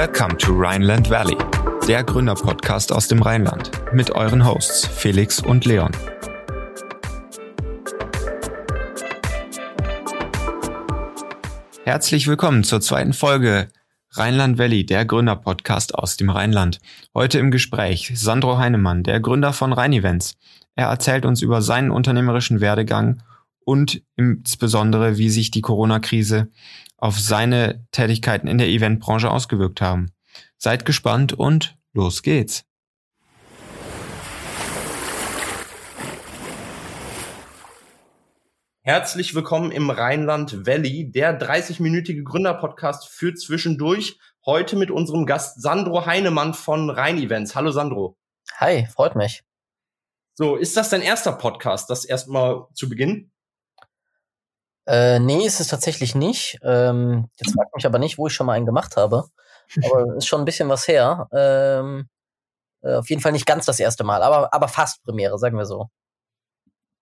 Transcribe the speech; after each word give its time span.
Welcome 0.00 0.38
to 0.38 0.52
Rhineland 0.52 1.10
Valley, 1.10 1.36
der 1.88 2.04
Gründerpodcast 2.04 2.92
aus 2.92 3.08
dem 3.08 3.20
Rheinland 3.20 3.72
mit 3.92 4.12
euren 4.12 4.46
Hosts 4.46 4.86
Felix 4.86 5.40
und 5.40 5.64
Leon. 5.64 5.90
Herzlich 11.82 12.28
willkommen 12.28 12.62
zur 12.62 12.80
zweiten 12.80 13.12
Folge 13.12 13.70
Rheinland 14.12 14.56
Valley, 14.56 14.86
der 14.86 15.04
Gründerpodcast 15.04 15.96
aus 15.96 16.16
dem 16.16 16.30
Rheinland. 16.30 16.78
Heute 17.12 17.40
im 17.40 17.50
Gespräch 17.50 18.12
Sandro 18.14 18.56
Heinemann, 18.56 19.02
der 19.02 19.18
Gründer 19.18 19.52
von 19.52 19.72
Rhein 19.72 19.92
Events. 19.92 20.36
Er 20.76 20.86
erzählt 20.86 21.26
uns 21.26 21.42
über 21.42 21.60
seinen 21.60 21.90
unternehmerischen 21.90 22.60
Werdegang 22.60 23.20
und 23.64 24.00
insbesondere, 24.14 25.18
wie 25.18 25.28
sich 25.28 25.50
die 25.50 25.60
Corona-Krise 25.60 26.50
auf 26.98 27.18
seine 27.18 27.86
Tätigkeiten 27.92 28.48
in 28.48 28.58
der 28.58 28.68
Eventbranche 28.68 29.30
ausgewirkt 29.30 29.80
haben. 29.80 30.10
Seid 30.58 30.84
gespannt 30.84 31.32
und 31.32 31.78
los 31.92 32.22
geht's. 32.22 32.64
Herzlich 38.82 39.34
willkommen 39.34 39.70
im 39.70 39.90
Rheinland 39.90 40.66
Valley, 40.66 41.10
der 41.10 41.38
30-minütige 41.38 42.24
Gründerpodcast 42.24 43.08
für 43.08 43.34
zwischendurch. 43.34 44.18
Heute 44.46 44.76
mit 44.76 44.90
unserem 44.90 45.26
Gast 45.26 45.60
Sandro 45.60 46.06
Heinemann 46.06 46.54
von 46.54 46.88
Rhein 46.88 47.18
Events. 47.18 47.54
Hallo 47.54 47.70
Sandro. 47.70 48.16
Hi, 48.56 48.86
freut 48.86 49.14
mich. 49.14 49.42
So, 50.34 50.56
ist 50.56 50.76
das 50.76 50.88
dein 50.88 51.02
erster 51.02 51.32
Podcast, 51.32 51.90
das 51.90 52.06
erstmal 52.06 52.66
zu 52.72 52.88
Beginn? 52.88 53.30
Äh, 54.88 55.18
nee, 55.18 55.44
ist 55.46 55.60
es 55.60 55.68
tatsächlich 55.68 56.14
nicht. 56.14 56.58
Ähm, 56.62 57.28
jetzt 57.38 57.52
fragt 57.52 57.74
mich 57.76 57.84
aber 57.84 57.98
nicht, 57.98 58.16
wo 58.16 58.26
ich 58.26 58.32
schon 58.32 58.46
mal 58.46 58.54
einen 58.54 58.64
gemacht 58.64 58.96
habe. 58.96 59.28
Aber 59.84 60.16
ist 60.16 60.26
schon 60.26 60.40
ein 60.40 60.46
bisschen 60.46 60.70
was 60.70 60.88
her. 60.88 61.28
Ähm, 61.30 62.08
äh, 62.80 62.94
auf 62.94 63.10
jeden 63.10 63.20
Fall 63.20 63.32
nicht 63.32 63.44
ganz 63.44 63.66
das 63.66 63.80
erste 63.80 64.02
Mal, 64.02 64.22
aber, 64.22 64.54
aber 64.54 64.66
fast 64.66 65.04
Premiere, 65.04 65.38
sagen 65.38 65.58
wir 65.58 65.66
so. 65.66 65.90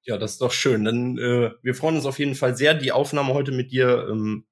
Ja, 0.02 0.18
das 0.18 0.32
ist 0.32 0.40
doch 0.40 0.50
schön. 0.50 0.84
Dann 0.84 1.16
äh, 1.16 1.52
wir 1.62 1.74
freuen 1.76 1.94
uns 1.94 2.06
auf 2.06 2.18
jeden 2.18 2.34
Fall 2.34 2.56
sehr, 2.56 2.74
die 2.74 2.90
Aufnahme 2.90 3.34
heute 3.34 3.52
mit 3.52 3.70
dir 3.70 4.08
ähm, 4.10 4.46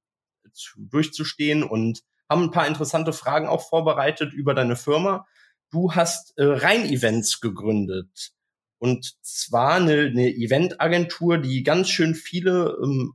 zu, 0.52 0.78
durchzustehen 0.78 1.64
und 1.64 2.02
haben 2.30 2.44
ein 2.44 2.50
paar 2.52 2.68
interessante 2.68 3.12
Fragen 3.12 3.48
auch 3.48 3.68
vorbereitet 3.68 4.32
über 4.32 4.54
deine 4.54 4.76
Firma. 4.76 5.26
Du 5.70 5.92
hast 5.92 6.38
äh, 6.38 6.44
Rhein-Events 6.44 7.40
gegründet. 7.40 8.32
Und 8.78 9.16
zwar 9.22 9.74
eine, 9.74 10.06
eine 10.06 10.28
Eventagentur, 10.28 11.38
die 11.38 11.62
ganz 11.62 11.88
schön 11.88 12.14
viele 12.14 12.76
ähm, 12.82 13.14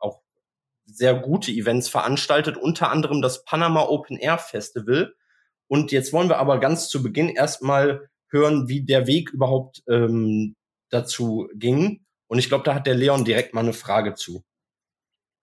auch 0.00 0.20
sehr 0.86 1.14
gute 1.14 1.50
Events 1.50 1.88
veranstaltet, 1.88 2.56
unter 2.56 2.90
anderem 2.90 3.22
das 3.22 3.44
Panama 3.44 3.82
Open 3.82 4.16
Air 4.18 4.38
Festival. 4.38 5.14
Und 5.66 5.92
jetzt 5.92 6.12
wollen 6.12 6.28
wir 6.28 6.38
aber 6.38 6.60
ganz 6.60 6.88
zu 6.88 7.02
Beginn 7.02 7.28
erstmal 7.28 8.08
hören, 8.30 8.68
wie 8.68 8.84
der 8.84 9.06
Weg 9.06 9.30
überhaupt 9.30 9.82
ähm, 9.88 10.56
dazu 10.90 11.48
ging. 11.54 12.04
Und 12.26 12.38
ich 12.38 12.48
glaube, 12.48 12.64
da 12.64 12.74
hat 12.74 12.86
der 12.86 12.94
Leon 12.94 13.24
direkt 13.24 13.54
mal 13.54 13.60
eine 13.60 13.72
Frage 13.72 14.14
zu. 14.14 14.44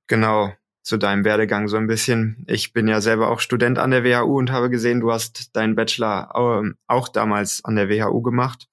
Genau, 0.07 0.51
zu 0.83 0.97
deinem 0.97 1.25
Werdegang 1.25 1.67
so 1.67 1.77
ein 1.77 1.87
bisschen. 1.87 2.45
Ich 2.47 2.73
bin 2.73 2.87
ja 2.87 3.01
selber 3.01 3.29
auch 3.29 3.39
Student 3.39 3.79
an 3.79 3.91
der 3.91 4.03
WHU 4.03 4.37
und 4.37 4.51
habe 4.51 4.69
gesehen, 4.69 4.99
du 4.99 5.11
hast 5.11 5.55
deinen 5.55 5.75
Bachelor 5.75 6.31
ähm, 6.35 6.77
auch 6.87 7.07
damals 7.07 7.63
an 7.65 7.75
der 7.75 7.89
WHU 7.89 8.21
gemacht. 8.21 8.67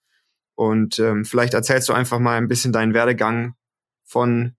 Und 0.54 0.98
ähm, 0.98 1.24
vielleicht 1.24 1.54
erzählst 1.54 1.88
du 1.88 1.92
einfach 1.92 2.18
mal 2.18 2.36
ein 2.36 2.48
bisschen 2.48 2.72
deinen 2.72 2.94
Werdegang 2.94 3.54
von 4.04 4.54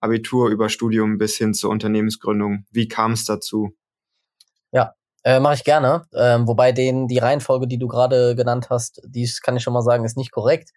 Abitur 0.00 0.48
über 0.48 0.68
Studium 0.68 1.18
bis 1.18 1.36
hin 1.36 1.54
zur 1.54 1.70
Unternehmensgründung. 1.70 2.66
Wie 2.70 2.88
kam 2.88 3.12
es 3.12 3.24
dazu? 3.24 3.74
Ja, 4.72 4.94
äh, 5.22 5.40
mache 5.40 5.54
ich 5.54 5.64
gerne. 5.64 6.04
Ähm, 6.14 6.46
wobei 6.46 6.72
den 6.72 7.08
die 7.08 7.18
Reihenfolge, 7.18 7.66
die 7.66 7.78
du 7.78 7.88
gerade 7.88 8.34
genannt 8.34 8.68
hast, 8.70 9.00
die 9.06 9.30
kann 9.42 9.56
ich 9.56 9.62
schon 9.62 9.72
mal 9.72 9.82
sagen, 9.82 10.04
ist 10.04 10.16
nicht 10.16 10.32
korrekt. 10.32 10.70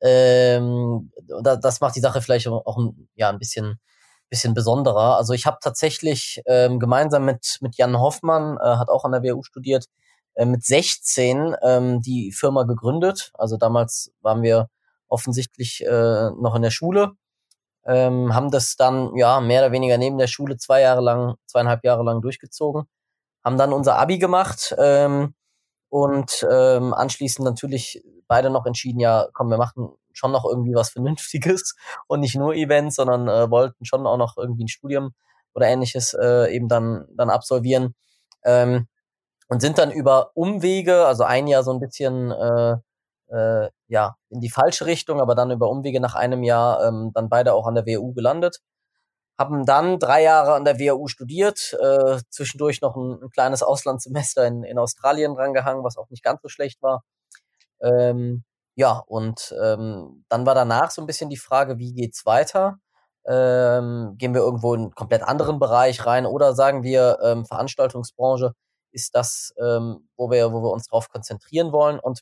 Ähm, 0.00 1.10
das 1.42 1.80
macht 1.80 1.96
die 1.96 2.00
Sache 2.00 2.20
vielleicht 2.20 2.48
auch 2.48 2.76
ein, 2.76 3.08
ja 3.14 3.30
ein 3.30 3.38
bisschen 3.38 3.80
bisschen 4.28 4.54
besonderer. 4.54 5.16
Also 5.16 5.32
ich 5.32 5.46
habe 5.46 5.58
tatsächlich 5.62 6.42
ähm, 6.46 6.78
gemeinsam 6.78 7.24
mit 7.24 7.58
mit 7.60 7.76
Jan 7.76 7.98
Hoffmann, 7.98 8.58
äh, 8.58 8.76
hat 8.76 8.88
auch 8.88 9.04
an 9.04 9.12
der 9.12 9.22
WU 9.22 9.42
studiert, 9.42 9.86
mit 10.44 10.64
16 10.64 11.56
ähm, 11.62 12.02
die 12.02 12.32
Firma 12.32 12.64
gegründet. 12.64 13.30
Also 13.34 13.56
damals 13.56 14.12
waren 14.20 14.42
wir 14.42 14.68
offensichtlich 15.08 15.84
äh, 15.84 16.30
noch 16.30 16.54
in 16.54 16.62
der 16.62 16.70
Schule, 16.70 17.12
ähm, 17.86 18.34
haben 18.34 18.50
das 18.50 18.76
dann 18.76 19.14
ja 19.16 19.40
mehr 19.40 19.62
oder 19.62 19.72
weniger 19.72 19.98
neben 19.98 20.18
der 20.18 20.26
Schule 20.26 20.56
zwei 20.56 20.80
Jahre 20.80 21.00
lang, 21.00 21.36
zweieinhalb 21.46 21.84
Jahre 21.84 22.02
lang 22.02 22.20
durchgezogen, 22.20 22.84
haben 23.44 23.58
dann 23.58 23.72
unser 23.72 23.96
Abi 23.98 24.18
gemacht 24.18 24.74
ähm, 24.78 25.34
und 25.88 26.46
ähm, 26.50 26.92
anschließend 26.92 27.44
natürlich 27.44 28.02
beide 28.26 28.50
noch 28.50 28.66
entschieden, 28.66 28.98
ja, 29.00 29.28
komm, 29.32 29.50
wir 29.50 29.58
machen 29.58 29.90
schon 30.12 30.32
noch 30.32 30.44
irgendwie 30.44 30.74
was 30.74 30.90
Vernünftiges 30.90 31.76
und 32.08 32.20
nicht 32.20 32.34
nur 32.34 32.54
Events, 32.54 32.96
sondern 32.96 33.28
äh, 33.28 33.50
wollten 33.50 33.84
schon 33.84 34.06
auch 34.06 34.16
noch 34.16 34.36
irgendwie 34.36 34.64
ein 34.64 34.68
Studium 34.68 35.14
oder 35.54 35.68
ähnliches 35.68 36.14
äh, 36.14 36.52
eben 36.54 36.68
dann 36.68 37.06
dann 37.14 37.30
absolvieren. 37.30 37.94
Ähm, 38.44 38.88
und 39.48 39.60
sind 39.60 39.78
dann 39.78 39.90
über 39.90 40.30
Umwege, 40.34 41.06
also 41.06 41.24
ein 41.24 41.46
Jahr 41.46 41.62
so 41.62 41.72
ein 41.72 41.80
bisschen 41.80 42.32
äh, 42.32 42.76
äh, 43.28 43.70
ja 43.88 44.16
in 44.30 44.40
die 44.40 44.50
falsche 44.50 44.86
Richtung, 44.86 45.20
aber 45.20 45.34
dann 45.34 45.50
über 45.50 45.70
Umwege 45.70 46.00
nach 46.00 46.14
einem 46.14 46.42
Jahr 46.42 46.84
ähm, 46.86 47.12
dann 47.14 47.28
beide 47.28 47.54
auch 47.54 47.66
an 47.66 47.74
der 47.74 47.86
WU 47.86 48.12
gelandet. 48.12 48.60
Haben 49.38 49.66
dann 49.66 49.98
drei 49.98 50.22
Jahre 50.22 50.54
an 50.54 50.64
der 50.64 50.78
WU 50.80 51.08
studiert, 51.08 51.76
äh, 51.80 52.18
zwischendurch 52.30 52.80
noch 52.80 52.96
ein, 52.96 53.22
ein 53.22 53.30
kleines 53.30 53.62
Auslandssemester 53.62 54.46
in, 54.46 54.64
in 54.64 54.78
Australien 54.78 55.34
drangehangen, 55.34 55.84
was 55.84 55.98
auch 55.98 56.08
nicht 56.10 56.22
ganz 56.24 56.40
so 56.42 56.48
schlecht 56.48 56.82
war. 56.82 57.04
Ähm, 57.80 58.44
ja, 58.76 59.02
und 59.06 59.54
ähm, 59.62 60.24
dann 60.28 60.46
war 60.46 60.54
danach 60.54 60.90
so 60.90 61.02
ein 61.02 61.06
bisschen 61.06 61.30
die 61.30 61.36
Frage, 61.36 61.78
wie 61.78 61.94
geht's 61.94 62.26
weiter? 62.26 62.78
Ähm, 63.26 64.14
gehen 64.18 64.34
wir 64.34 64.42
irgendwo 64.42 64.74
in 64.74 64.82
einen 64.82 64.94
komplett 64.94 65.22
anderen 65.22 65.58
Bereich 65.58 66.06
rein 66.06 66.26
oder 66.26 66.54
sagen 66.54 66.82
wir 66.82 67.18
ähm, 67.22 67.44
Veranstaltungsbranche, 67.46 68.52
ist 68.92 69.14
das, 69.14 69.54
ähm, 69.58 70.08
wo 70.16 70.30
wir, 70.30 70.52
wo 70.52 70.62
wir 70.62 70.70
uns 70.70 70.86
drauf 70.86 71.08
konzentrieren 71.08 71.72
wollen. 71.72 71.98
Und 71.98 72.20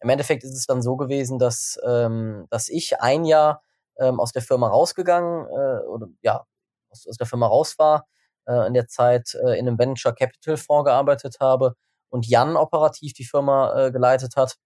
im 0.00 0.08
Endeffekt 0.08 0.44
ist 0.44 0.56
es 0.56 0.66
dann 0.66 0.82
so 0.82 0.96
gewesen, 0.96 1.38
dass, 1.38 1.78
ähm, 1.86 2.46
dass 2.50 2.68
ich 2.68 3.00
ein 3.00 3.24
Jahr 3.24 3.62
ähm, 3.98 4.18
aus 4.20 4.32
der 4.32 4.42
Firma 4.42 4.68
rausgegangen 4.68 5.46
äh, 5.46 5.86
oder 5.86 6.08
ja 6.22 6.44
aus, 6.90 7.06
aus 7.06 7.16
der 7.16 7.26
Firma 7.26 7.46
raus 7.46 7.78
war, 7.78 8.06
äh, 8.46 8.66
in 8.66 8.74
der 8.74 8.88
Zeit 8.88 9.34
äh, 9.34 9.58
in 9.58 9.68
einem 9.68 9.78
Venture 9.78 10.14
Capital 10.14 10.56
Fonds 10.56 10.86
gearbeitet 10.86 11.36
habe 11.40 11.74
und 12.08 12.26
Jan 12.26 12.56
operativ 12.56 13.12
die 13.12 13.24
Firma 13.24 13.86
äh, 13.86 13.92
geleitet 13.92 14.36
hat. 14.36 14.56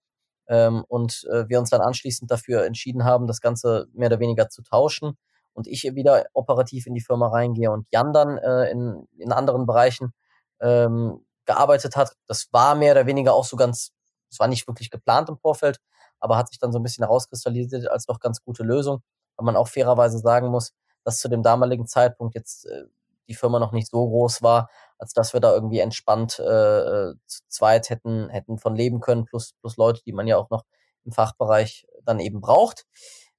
Ähm, 0.46 0.84
und 0.88 1.26
äh, 1.32 1.48
wir 1.48 1.58
uns 1.58 1.70
dann 1.70 1.80
anschließend 1.80 2.30
dafür 2.30 2.64
entschieden 2.64 3.04
haben, 3.04 3.26
das 3.26 3.40
Ganze 3.40 3.86
mehr 3.92 4.08
oder 4.08 4.20
weniger 4.20 4.50
zu 4.50 4.62
tauschen 4.62 5.16
und 5.54 5.66
ich 5.66 5.84
wieder 5.94 6.26
operativ 6.34 6.86
in 6.86 6.94
die 6.94 7.00
Firma 7.00 7.28
reingehe 7.28 7.70
und 7.70 7.86
Jan 7.90 8.12
dann 8.12 8.36
äh, 8.38 8.70
in, 8.70 9.08
in 9.16 9.32
anderen 9.32 9.66
Bereichen 9.66 10.12
ähm, 10.60 11.24
gearbeitet 11.46 11.96
hat. 11.96 12.14
Das 12.26 12.48
war 12.52 12.74
mehr 12.74 12.92
oder 12.92 13.06
weniger 13.06 13.34
auch 13.34 13.44
so 13.44 13.56
ganz, 13.56 13.92
es 14.30 14.38
war 14.38 14.48
nicht 14.48 14.66
wirklich 14.66 14.90
geplant 14.90 15.28
im 15.28 15.38
Vorfeld, 15.38 15.78
aber 16.20 16.36
hat 16.36 16.48
sich 16.48 16.58
dann 16.58 16.72
so 16.72 16.78
ein 16.78 16.82
bisschen 16.82 17.04
herauskristallisiert 17.04 17.88
als 17.88 18.06
doch 18.06 18.20
ganz 18.20 18.42
gute 18.42 18.62
Lösung, 18.62 19.02
weil 19.36 19.44
man 19.44 19.56
auch 19.56 19.68
fairerweise 19.68 20.18
sagen 20.18 20.48
muss, 20.48 20.72
dass 21.04 21.18
zu 21.18 21.28
dem 21.28 21.42
damaligen 21.42 21.86
Zeitpunkt 21.86 22.34
jetzt 22.34 22.66
äh, 22.66 22.84
die 23.28 23.34
Firma 23.34 23.58
noch 23.58 23.72
nicht 23.72 23.90
so 23.90 24.06
groß 24.06 24.42
war, 24.42 24.68
als 24.98 25.12
dass 25.12 25.32
wir 25.32 25.40
da 25.40 25.52
irgendwie 25.52 25.80
entspannt 25.80 26.38
äh, 26.38 27.12
zu 27.26 27.40
zweit 27.48 27.90
hätten, 27.90 28.28
hätten 28.28 28.58
von 28.58 28.74
leben 28.74 29.00
können, 29.00 29.24
plus, 29.24 29.54
plus 29.60 29.76
Leute, 29.76 30.02
die 30.04 30.12
man 30.12 30.26
ja 30.26 30.36
auch 30.36 30.50
noch 30.50 30.64
im 31.04 31.12
Fachbereich 31.12 31.86
dann 32.02 32.20
eben 32.20 32.40
braucht. 32.40 32.86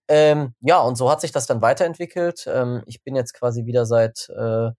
Ähm, 0.08 0.54
ja, 0.62 0.80
und 0.82 0.96
so 0.96 1.10
hat 1.10 1.22
sich 1.22 1.32
das 1.32 1.48
dann 1.48 1.62
weiterentwickelt. 1.62 2.46
Ähm, 2.48 2.84
ich 2.86 3.04
bin 3.04 3.16
jetzt 3.16 3.34
quasi 3.34 3.66
wieder 3.66 3.86
seit 3.86 4.30
äh, 4.30 4.72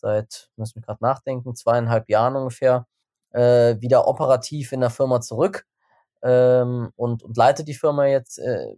seit, 0.00 0.50
müssen 0.56 0.76
wir 0.76 0.82
gerade 0.82 1.02
nachdenken, 1.02 1.54
zweieinhalb 1.54 2.08
Jahren 2.08 2.36
ungefähr, 2.36 2.86
äh, 3.32 3.76
wieder 3.80 4.08
operativ 4.08 4.72
in 4.72 4.80
der 4.80 4.90
Firma 4.90 5.20
zurück 5.20 5.66
ähm, 6.22 6.90
und, 6.96 7.22
und 7.22 7.36
leite 7.36 7.64
die 7.64 7.74
Firma 7.74 8.06
jetzt 8.06 8.38
äh, 8.38 8.74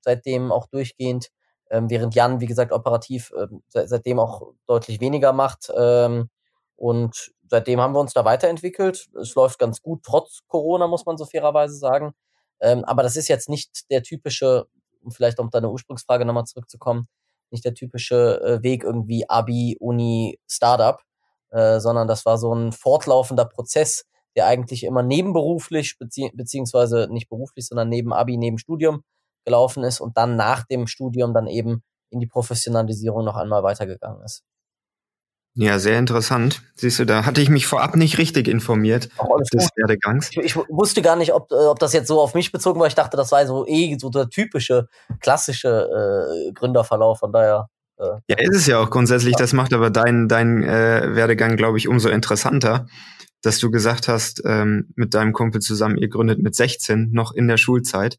seitdem 0.00 0.52
auch 0.52 0.66
durchgehend, 0.66 1.30
ähm, 1.70 1.90
während 1.90 2.14
Jan, 2.14 2.40
wie 2.40 2.46
gesagt, 2.46 2.72
operativ 2.72 3.32
äh, 3.36 3.46
seitdem 3.86 4.18
auch 4.20 4.52
deutlich 4.66 5.00
weniger 5.00 5.32
macht. 5.32 5.70
Ähm, 5.76 6.30
und 6.76 7.32
seitdem 7.48 7.80
haben 7.80 7.94
wir 7.94 8.00
uns 8.00 8.12
da 8.12 8.24
weiterentwickelt. 8.24 9.08
Es 9.20 9.34
läuft 9.34 9.58
ganz 9.58 9.82
gut, 9.82 10.02
trotz 10.04 10.40
Corona, 10.46 10.86
muss 10.86 11.06
man 11.06 11.16
so 11.16 11.24
fairerweise 11.24 11.76
sagen. 11.76 12.12
Ähm, 12.60 12.84
aber 12.84 13.02
das 13.02 13.16
ist 13.16 13.28
jetzt 13.28 13.48
nicht 13.48 13.90
der 13.90 14.02
typische, 14.02 14.66
um 15.02 15.10
vielleicht 15.10 15.38
um 15.40 15.50
deine 15.50 15.70
Ursprungsfrage 15.70 16.24
nochmal 16.24 16.44
zurückzukommen, 16.44 17.08
nicht 17.50 17.64
der 17.64 17.74
typische 17.74 18.40
äh, 18.42 18.62
Weg 18.62 18.84
irgendwie 18.84 19.28
Abi, 19.28 19.76
Uni, 19.80 20.38
Startup, 20.48 20.98
äh, 21.50 21.80
sondern 21.80 22.08
das 22.08 22.26
war 22.26 22.38
so 22.38 22.54
ein 22.54 22.72
fortlaufender 22.72 23.44
Prozess, 23.44 24.04
der 24.36 24.46
eigentlich 24.46 24.84
immer 24.84 25.02
nebenberuflich, 25.02 25.98
bezieh 25.98 26.30
beziehungsweise 26.34 27.08
nicht 27.10 27.28
beruflich, 27.28 27.66
sondern 27.66 27.88
neben 27.88 28.12
Abi, 28.12 28.36
neben 28.36 28.58
Studium 28.58 29.02
gelaufen 29.44 29.84
ist 29.84 30.00
und 30.00 30.16
dann 30.16 30.36
nach 30.36 30.64
dem 30.66 30.86
Studium 30.86 31.32
dann 31.32 31.46
eben 31.46 31.82
in 32.10 32.20
die 32.20 32.26
Professionalisierung 32.26 33.24
noch 33.24 33.36
einmal 33.36 33.62
weitergegangen 33.62 34.22
ist. 34.24 34.42
Ja, 35.58 35.78
sehr 35.78 35.98
interessant. 35.98 36.60
Siehst 36.74 36.98
du, 36.98 37.06
da 37.06 37.24
hatte 37.24 37.40
ich 37.40 37.48
mich 37.48 37.66
vorab 37.66 37.96
nicht 37.96 38.18
richtig 38.18 38.46
informiert 38.46 39.08
alles 39.18 39.48
des. 39.48 39.68
Werdegangs. 39.74 40.28
Ich, 40.32 40.36
ich 40.38 40.56
wusste 40.56 41.00
gar 41.00 41.16
nicht, 41.16 41.32
ob, 41.32 41.50
äh, 41.50 41.54
ob 41.54 41.78
das 41.78 41.94
jetzt 41.94 42.08
so 42.08 42.20
auf 42.20 42.34
mich 42.34 42.52
bezogen 42.52 42.78
war. 42.78 42.86
Ich 42.86 42.94
dachte, 42.94 43.16
das 43.16 43.30
sei 43.30 43.46
so 43.46 43.66
eh 43.66 43.96
so 43.98 44.10
der 44.10 44.28
typische, 44.28 44.86
klassische 45.20 46.48
äh, 46.48 46.52
Gründerverlauf. 46.52 47.20
Von 47.20 47.32
daher. 47.32 47.70
Äh, 47.98 48.20
Ja, 48.28 48.36
ist 48.38 48.54
es 48.54 48.66
ja 48.66 48.78
auch 48.78 48.90
grundsätzlich. 48.90 49.34
Das 49.36 49.54
macht 49.54 49.72
aber 49.72 49.88
deinen 49.88 50.28
dein, 50.28 50.62
äh, 50.62 51.14
Werdegang, 51.14 51.56
glaube 51.56 51.78
ich, 51.78 51.88
umso 51.88 52.10
interessanter, 52.10 52.86
dass 53.40 53.58
du 53.58 53.70
gesagt 53.70 54.08
hast, 54.08 54.42
ähm, 54.44 54.92
mit 54.94 55.14
deinem 55.14 55.32
Kumpel 55.32 55.62
zusammen, 55.62 55.96
ihr 55.96 56.08
gründet 56.08 56.38
mit 56.38 56.54
16, 56.54 57.12
noch 57.12 57.32
in 57.32 57.48
der 57.48 57.56
Schulzeit. 57.56 58.18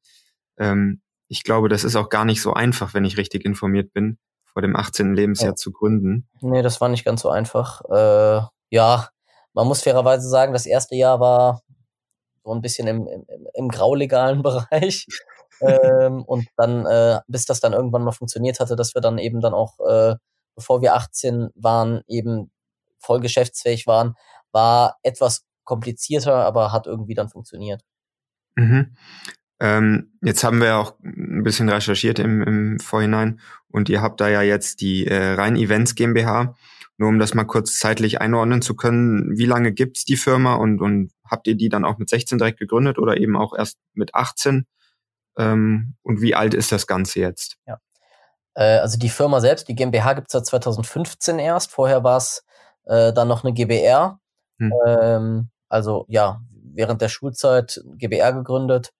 Ähm, 0.57 1.01
ich 1.27 1.43
glaube, 1.43 1.69
das 1.69 1.83
ist 1.83 1.95
auch 1.95 2.09
gar 2.09 2.25
nicht 2.25 2.41
so 2.41 2.53
einfach, 2.53 2.95
wenn 2.95 3.05
ich 3.05 3.17
richtig 3.17 3.45
informiert 3.45 3.93
bin, 3.93 4.17
vor 4.57 4.63
dem 4.63 4.75
18. 4.75 5.13
Lebensjahr 5.13 5.51
Ja. 5.51 5.55
zu 5.55 5.71
gründen. 5.71 6.27
nee, 6.41 6.63
das 6.63 6.81
war 6.81 6.89
nicht 6.89 7.05
ganz 7.05 7.21
so 7.21 7.29
einfach. 7.29 7.81
Äh, 7.91 8.41
ja, 8.71 9.07
man 9.53 9.67
muss 9.67 9.83
fairerweise 9.83 10.27
sagen, 10.27 10.51
das 10.51 10.65
erste 10.65 10.95
Jahr 10.95 11.19
war 11.19 11.61
so 12.43 12.55
ein 12.55 12.61
bisschen 12.61 12.87
im, 12.87 13.05
im, 13.05 13.23
im 13.53 13.69
graulegalen 13.69 14.41
Bereich. 14.41 15.05
ähm, 15.61 16.23
und 16.23 16.47
dann, 16.57 16.87
äh, 16.87 17.19
bis 17.27 17.45
das 17.45 17.59
dann 17.59 17.73
irgendwann 17.73 18.01
mal 18.03 18.13
funktioniert 18.13 18.59
hatte, 18.59 18.75
dass 18.75 18.95
wir 18.95 19.01
dann 19.03 19.19
eben 19.19 19.41
dann 19.41 19.53
auch, 19.53 19.79
äh, 19.87 20.15
bevor 20.55 20.81
wir 20.81 20.95
18 20.95 21.49
waren, 21.53 22.01
eben 22.07 22.49
voll 22.97 23.19
geschäftsfähig 23.19 23.85
waren, 23.85 24.15
war 24.51 24.97
etwas 25.03 25.45
komplizierter, 25.65 26.33
aber 26.33 26.71
hat 26.71 26.87
irgendwie 26.87 27.13
dann 27.13 27.29
funktioniert. 27.29 27.83
Mhm. 28.55 28.97
Ähm, 29.59 30.11
jetzt 30.21 30.43
haben 30.43 30.61
wir 30.61 30.77
auch 30.77 30.95
ein 31.03 31.43
bisschen 31.43 31.69
recherchiert 31.69 32.19
im, 32.19 32.41
im 32.43 32.79
Vorhinein 32.79 33.39
und 33.69 33.89
ihr 33.89 34.01
habt 34.01 34.21
da 34.21 34.29
ja 34.29 34.41
jetzt 34.41 34.81
die 34.81 35.07
äh, 35.07 35.33
Rhein 35.33 35.55
Events 35.55 35.95
GmbH. 35.95 36.55
Nur 36.99 37.09
um 37.09 37.19
das 37.19 37.35
mal 37.35 37.43
kurz 37.43 37.77
zeitlich 37.77 38.21
einordnen 38.21 38.63
zu 38.63 38.75
können, 38.75 39.37
wie 39.37 39.45
lange 39.45 39.71
gibt's 39.71 40.03
die 40.03 40.17
Firma 40.17 40.55
und, 40.55 40.81
und 40.81 41.11
habt 41.23 41.45
ihr 41.47 41.55
die 41.55 41.69
dann 41.69 41.85
auch 41.85 41.99
mit 41.99 42.09
16 42.09 42.39
direkt 42.39 42.57
gegründet 42.57 42.97
oder 42.97 43.17
eben 43.17 43.35
auch 43.37 43.55
erst 43.55 43.77
mit 43.93 44.15
18? 44.15 44.65
Ähm, 45.37 45.95
und 46.01 46.21
wie 46.21 46.33
alt 46.33 46.55
ist 46.55 46.71
das 46.71 46.87
Ganze 46.87 47.19
jetzt? 47.19 47.57
Äh, 48.55 48.79
also 48.79 48.97
die 48.97 49.09
Firma 49.09 49.39
selbst, 49.39 49.67
die 49.67 49.75
GmbH 49.75 50.13
gibt's 50.13 50.33
seit 50.33 50.47
2015 50.47 51.37
erst. 51.37 51.71
Vorher 51.71 52.03
war 52.03 52.17
es 52.17 52.43
äh, 52.85 53.13
dann 53.13 53.27
noch 53.27 53.43
eine 53.43 53.53
GBR. 53.53 54.19
Hm. 54.57 54.73
Ähm, 54.87 55.49
also 55.69 56.05
ja, 56.09 56.41
während 56.51 57.01
der 57.01 57.09
Schulzeit 57.09 57.79
GBR 57.97 58.33
gegründet 58.33 58.91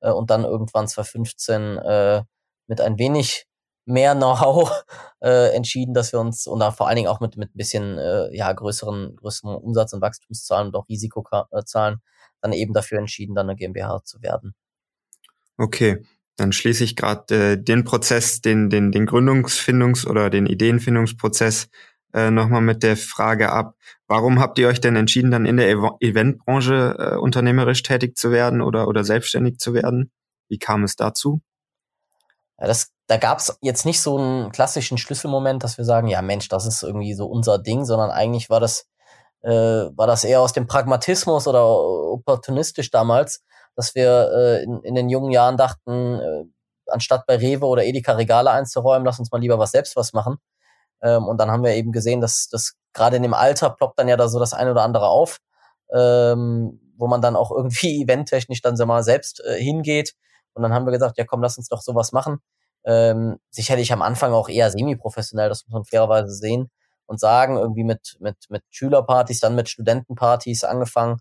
äh, 0.00 0.10
und 0.10 0.30
dann 0.30 0.44
irgendwann 0.44 0.88
2015 0.88 1.78
äh, 1.78 2.22
mit 2.66 2.80
ein 2.80 2.98
wenig 2.98 3.46
mehr 3.84 4.14
Know-how 4.14 4.84
äh, 5.20 5.54
entschieden, 5.54 5.94
dass 5.94 6.12
wir 6.12 6.20
uns 6.20 6.46
und 6.46 6.62
vor 6.74 6.88
allen 6.88 6.96
Dingen 6.96 7.08
auch 7.08 7.20
mit 7.20 7.36
mit 7.36 7.54
ein 7.54 7.58
bisschen 7.58 7.98
äh, 7.98 8.34
ja 8.36 8.52
größeren 8.52 9.16
größeren 9.16 9.56
Umsatz 9.56 9.92
und 9.92 10.00
Wachstumszahlen 10.00 10.68
und 10.68 10.76
auch 10.76 10.88
Risikozahlen 10.88 12.00
dann 12.40 12.52
eben 12.52 12.72
dafür 12.72 12.98
entschieden, 12.98 13.34
dann 13.34 13.48
eine 13.48 13.56
GmbH 13.56 14.02
zu 14.04 14.20
werden. 14.22 14.54
Okay, 15.58 16.04
dann 16.36 16.52
schließe 16.52 16.84
ich 16.84 16.96
gerade 16.96 17.52
äh, 17.52 17.56
den 17.56 17.84
Prozess, 17.84 18.42
den, 18.42 18.68
den, 18.68 18.92
den 18.92 19.08
Gründungsfindungs- 19.08 20.06
oder 20.06 20.28
den 20.28 20.46
Ideenfindungsprozess 20.46 21.68
äh, 22.12 22.30
nochmal 22.30 22.60
mit 22.60 22.82
der 22.82 22.96
Frage 22.96 23.50
ab, 23.50 23.74
warum 24.08 24.40
habt 24.40 24.58
ihr 24.58 24.68
euch 24.68 24.80
denn 24.80 24.96
entschieden, 24.96 25.30
dann 25.30 25.46
in 25.46 25.56
der 25.56 25.68
Ev 25.68 25.96
Eventbranche 26.00 26.96
äh, 26.98 27.16
unternehmerisch 27.16 27.82
tätig 27.82 28.16
zu 28.16 28.30
werden 28.30 28.62
oder, 28.62 28.88
oder 28.88 29.04
selbstständig 29.04 29.58
zu 29.58 29.74
werden? 29.74 30.10
Wie 30.48 30.58
kam 30.58 30.84
es 30.84 30.96
dazu? 30.96 31.40
Ja, 32.58 32.66
das, 32.66 32.92
da 33.06 33.18
gab's 33.18 33.58
jetzt 33.60 33.84
nicht 33.84 34.00
so 34.00 34.16
einen 34.16 34.50
klassischen 34.50 34.98
Schlüsselmoment, 34.98 35.62
dass 35.62 35.78
wir 35.78 35.84
sagen, 35.84 36.08
ja 36.08 36.22
Mensch, 36.22 36.48
das 36.48 36.66
ist 36.66 36.82
irgendwie 36.82 37.14
so 37.14 37.26
unser 37.26 37.58
Ding, 37.58 37.84
sondern 37.84 38.10
eigentlich 38.10 38.48
war 38.48 38.60
das, 38.60 38.86
äh, 39.42 39.50
war 39.50 40.06
das 40.06 40.24
eher 40.24 40.40
aus 40.40 40.52
dem 40.52 40.66
Pragmatismus 40.66 41.46
oder 41.46 41.64
opportunistisch 41.66 42.90
damals, 42.90 43.44
dass 43.74 43.94
wir 43.94 44.30
äh, 44.32 44.64
in, 44.64 44.80
in 44.82 44.94
den 44.94 45.08
jungen 45.08 45.30
Jahren 45.30 45.56
dachten, 45.56 46.18
äh, 46.20 46.44
anstatt 46.90 47.26
bei 47.26 47.36
Rewe 47.36 47.66
oder 47.66 47.84
Edeka 47.84 48.12
Regale 48.12 48.50
einzuräumen, 48.50 49.04
lass 49.04 49.18
uns 49.18 49.30
mal 49.30 49.40
lieber 49.40 49.58
was 49.58 49.72
selbst 49.72 49.96
was 49.96 50.12
machen. 50.12 50.38
Ähm, 51.02 51.24
und 51.26 51.38
dann 51.38 51.50
haben 51.50 51.64
wir 51.64 51.74
eben 51.74 51.92
gesehen, 51.92 52.20
dass 52.20 52.48
das 52.48 52.74
gerade 52.92 53.16
in 53.16 53.22
dem 53.22 53.34
Alter 53.34 53.70
ploppt 53.70 53.98
dann 53.98 54.08
ja 54.08 54.16
da 54.16 54.28
so 54.28 54.38
das 54.38 54.54
eine 54.54 54.70
oder 54.70 54.82
andere 54.82 55.08
auf, 55.08 55.38
ähm, 55.92 56.80
wo 56.96 57.06
man 57.06 57.20
dann 57.20 57.36
auch 57.36 57.50
irgendwie 57.50 58.02
eventtechnisch 58.02 58.62
dann 58.62 58.76
so 58.76 58.86
mal 58.86 59.02
selbst 59.02 59.42
äh, 59.44 59.60
hingeht. 59.62 60.14
Und 60.54 60.62
dann 60.62 60.72
haben 60.72 60.86
wir 60.86 60.92
gesagt, 60.92 61.18
ja 61.18 61.24
komm, 61.24 61.42
lass 61.42 61.58
uns 61.58 61.68
doch 61.68 61.82
sowas 61.82 62.12
machen. 62.12 62.38
Ähm, 62.84 63.38
sicherlich 63.50 63.92
am 63.92 64.02
Anfang 64.02 64.32
auch 64.32 64.48
eher 64.48 64.70
semi-professionell, 64.70 65.48
das 65.48 65.66
muss 65.66 65.72
man 65.72 65.84
fairerweise 65.84 66.32
sehen 66.32 66.70
und 67.06 67.20
sagen, 67.20 67.56
irgendwie 67.56 67.84
mit, 67.84 68.16
mit, 68.20 68.36
mit 68.48 68.62
Schülerpartys, 68.70 69.40
dann 69.40 69.54
mit 69.54 69.68
Studentenpartys 69.68 70.64
angefangen. 70.64 71.18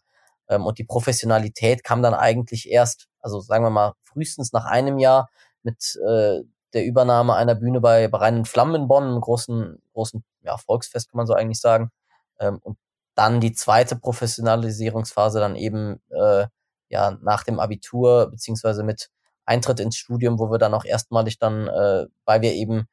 Ähm, 0.47 0.65
und 0.65 0.77
die 0.77 0.83
Professionalität 0.83 1.83
kam 1.83 2.01
dann 2.01 2.13
eigentlich 2.13 2.69
erst, 2.69 3.07
also 3.19 3.39
sagen 3.39 3.63
wir 3.63 3.69
mal, 3.71 3.93
frühestens 4.03 4.53
nach 4.53 4.65
einem 4.65 4.99
Jahr 4.99 5.29
mit 5.63 5.99
äh, 6.07 6.41
der 6.75 6.85
Übernahme 6.85 7.35
einer 7.35 7.55
Bühne 7.55 7.81
bei, 7.81 8.07
bei 8.07 8.19
Reinen 8.19 8.45
Flammen 8.45 8.75
in 8.75 8.87
Bonn, 8.87 9.05
einem 9.05 9.21
großen, 9.21 9.81
großen 9.93 10.23
ja, 10.43 10.57
Volksfest, 10.57 11.09
kann 11.09 11.17
man 11.17 11.27
so 11.27 11.33
eigentlich 11.33 11.59
sagen. 11.59 11.91
Ähm, 12.39 12.59
und 12.61 12.77
dann 13.15 13.39
die 13.39 13.53
zweite 13.53 13.95
Professionalisierungsphase 13.95 15.39
dann 15.39 15.55
eben 15.55 16.01
äh, 16.09 16.47
ja 16.89 17.17
nach 17.21 17.43
dem 17.43 17.59
Abitur 17.59 18.29
beziehungsweise 18.29 18.83
mit 18.83 19.09
Eintritt 19.45 19.79
ins 19.79 19.95
Studium, 19.97 20.37
wo 20.37 20.51
wir 20.51 20.57
dann 20.57 20.73
auch 20.73 20.85
erstmalig 20.85 21.39
dann, 21.39 21.67
äh, 21.67 22.07
weil 22.25 22.41
wir 22.41 22.53
eben 22.53 22.87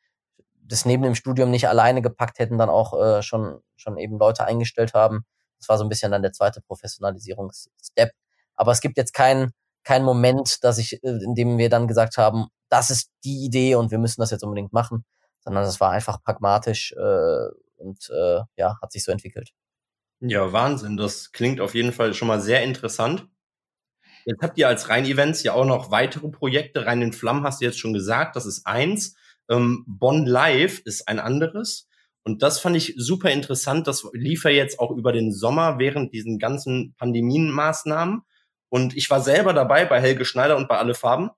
das 0.64 0.84
neben 0.84 1.02
dem 1.02 1.14
Studium 1.14 1.50
nicht 1.50 1.68
alleine 1.68 2.02
gepackt 2.02 2.38
hätten, 2.38 2.58
dann 2.58 2.70
auch 2.70 2.98
äh, 2.98 3.22
schon 3.22 3.60
schon 3.76 3.98
eben 3.98 4.18
Leute 4.18 4.44
eingestellt 4.44 4.94
haben. 4.94 5.26
Das 5.58 5.68
war 5.68 5.76
so 5.76 5.84
ein 5.84 5.88
bisschen 5.88 6.12
dann 6.12 6.22
der 6.22 6.32
zweite 6.32 6.60
Professionalisierungsstep. 6.60 8.12
Aber 8.54 8.72
es 8.72 8.80
gibt 8.80 8.96
jetzt 8.96 9.12
keinen 9.12 9.52
keinen 9.84 10.04
Moment, 10.04 10.58
dass 10.62 10.78
ich, 10.78 11.02
äh, 11.02 11.18
in 11.24 11.34
dem 11.34 11.58
wir 11.58 11.68
dann 11.68 11.88
gesagt 11.88 12.16
haben, 12.16 12.46
das 12.68 12.90
ist 12.90 13.10
die 13.24 13.44
Idee 13.44 13.74
und 13.74 13.90
wir 13.90 13.98
müssen 13.98 14.20
das 14.20 14.30
jetzt 14.30 14.44
unbedingt 14.44 14.72
machen, 14.72 15.04
sondern 15.40 15.64
das 15.64 15.80
war 15.80 15.90
einfach 15.90 16.22
pragmatisch 16.22 16.92
äh, 16.92 17.48
und 17.76 18.08
äh, 18.10 18.40
ja, 18.56 18.78
hat 18.80 18.92
sich 18.92 19.04
so 19.04 19.12
entwickelt. 19.12 19.50
Ja, 20.20 20.52
Wahnsinn. 20.52 20.96
Das 20.96 21.32
klingt 21.32 21.60
auf 21.60 21.74
jeden 21.74 21.92
Fall 21.92 22.14
schon 22.14 22.28
mal 22.28 22.40
sehr 22.40 22.62
interessant. 22.62 23.26
Jetzt 24.24 24.40
habt 24.40 24.56
ihr 24.56 24.68
als 24.68 24.88
Rhein-Events 24.88 25.42
ja 25.42 25.52
auch 25.54 25.64
noch 25.64 25.90
weitere 25.90 26.28
Projekte. 26.28 26.86
Rhein 26.86 27.02
in 27.02 27.12
Flammen 27.12 27.44
hast 27.44 27.60
du 27.60 27.64
jetzt 27.64 27.78
schon 27.78 27.92
gesagt, 27.92 28.36
das 28.36 28.46
ist 28.46 28.66
eins. 28.66 29.16
Ähm, 29.50 29.84
Bonn 29.86 30.24
Live 30.24 30.78
ist 30.84 31.08
ein 31.08 31.18
anderes. 31.18 31.88
Und 32.22 32.42
das 32.42 32.60
fand 32.60 32.76
ich 32.76 32.94
super 32.96 33.30
interessant. 33.30 33.88
Das 33.88 34.08
lief 34.12 34.44
ja 34.44 34.50
jetzt 34.50 34.78
auch 34.78 34.92
über 34.92 35.12
den 35.12 35.32
Sommer 35.32 35.78
während 35.78 36.12
diesen 36.12 36.38
ganzen 36.38 36.94
Pandemienmaßnahmen. 36.98 38.22
Und 38.72 38.96
ich 38.96 39.10
war 39.10 39.20
selber 39.20 39.52
dabei 39.52 39.84
bei 39.84 40.00
Helge 40.00 40.24
Schneider 40.24 40.56
und 40.56 40.66
bei 40.66 40.78
Alle 40.78 40.94
Farben 40.94 41.30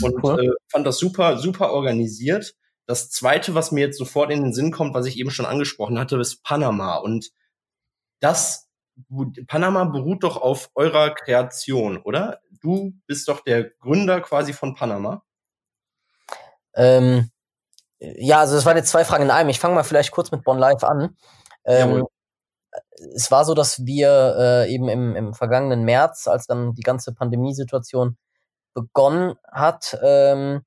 und 0.00 0.24
Cool. 0.24 0.42
äh, 0.42 0.50
fand 0.72 0.86
das 0.86 0.96
super, 0.96 1.36
super 1.36 1.72
organisiert. 1.72 2.54
Das 2.86 3.10
zweite, 3.10 3.54
was 3.54 3.70
mir 3.70 3.82
jetzt 3.82 3.98
sofort 3.98 4.30
in 4.30 4.42
den 4.42 4.54
Sinn 4.54 4.72
kommt, 4.72 4.94
was 4.94 5.04
ich 5.04 5.18
eben 5.18 5.30
schon 5.30 5.44
angesprochen 5.44 5.98
hatte, 5.98 6.16
ist 6.16 6.42
Panama. 6.42 6.96
Und 6.96 7.32
das 8.20 8.70
Panama 9.46 9.84
beruht 9.84 10.22
doch 10.22 10.38
auf 10.38 10.70
eurer 10.74 11.10
Kreation, 11.14 11.98
oder? 11.98 12.40
Du 12.62 12.94
bist 13.06 13.28
doch 13.28 13.40
der 13.40 13.64
Gründer 13.64 14.22
quasi 14.22 14.54
von 14.54 14.74
Panama. 14.74 15.22
Ähm, 16.72 17.30
ja, 17.98 18.40
also 18.40 18.54
das 18.54 18.64
waren 18.64 18.78
jetzt 18.78 18.90
zwei 18.90 19.04
Fragen 19.04 19.24
in 19.24 19.30
einem. 19.30 19.50
Ich 19.50 19.60
fange 19.60 19.74
mal 19.74 19.82
vielleicht 19.82 20.12
kurz 20.12 20.30
mit 20.30 20.44
Bonn 20.44 20.58
Live 20.58 20.82
an. 20.82 21.14
Ähm. 21.66 22.06
Es 23.14 23.30
war 23.30 23.44
so, 23.44 23.54
dass 23.54 23.84
wir 23.86 24.36
äh, 24.38 24.72
eben 24.72 24.88
im, 24.88 25.16
im 25.16 25.34
vergangenen 25.34 25.84
März, 25.84 26.28
als 26.28 26.46
dann 26.46 26.74
die 26.74 26.82
ganze 26.82 27.14
Pandemiesituation 27.14 28.16
begonnen 28.74 29.34
hat, 29.50 29.98
ähm, 30.02 30.62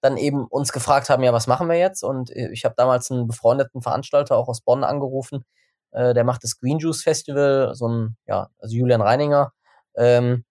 dann 0.00 0.16
eben 0.16 0.46
uns 0.46 0.72
gefragt 0.72 1.08
haben, 1.10 1.22
ja, 1.22 1.32
was 1.32 1.46
machen 1.46 1.68
wir 1.68 1.76
jetzt? 1.76 2.04
Und 2.04 2.30
äh, 2.30 2.50
ich 2.52 2.64
habe 2.64 2.74
damals 2.76 3.10
einen 3.10 3.26
befreundeten 3.26 3.82
Veranstalter 3.82 4.36
auch 4.36 4.48
aus 4.48 4.60
Bonn 4.60 4.84
angerufen, 4.84 5.44
äh, 5.92 6.14
der 6.14 6.24
macht 6.24 6.44
das 6.44 6.58
Green 6.58 6.78
Juice 6.78 7.02
Festival, 7.02 7.74
so 7.74 7.88
ein, 7.88 8.16
ja, 8.26 8.48
also 8.58 8.76
Julian 8.76 9.00
Reininger, 9.00 9.52
ähm, 9.96 10.44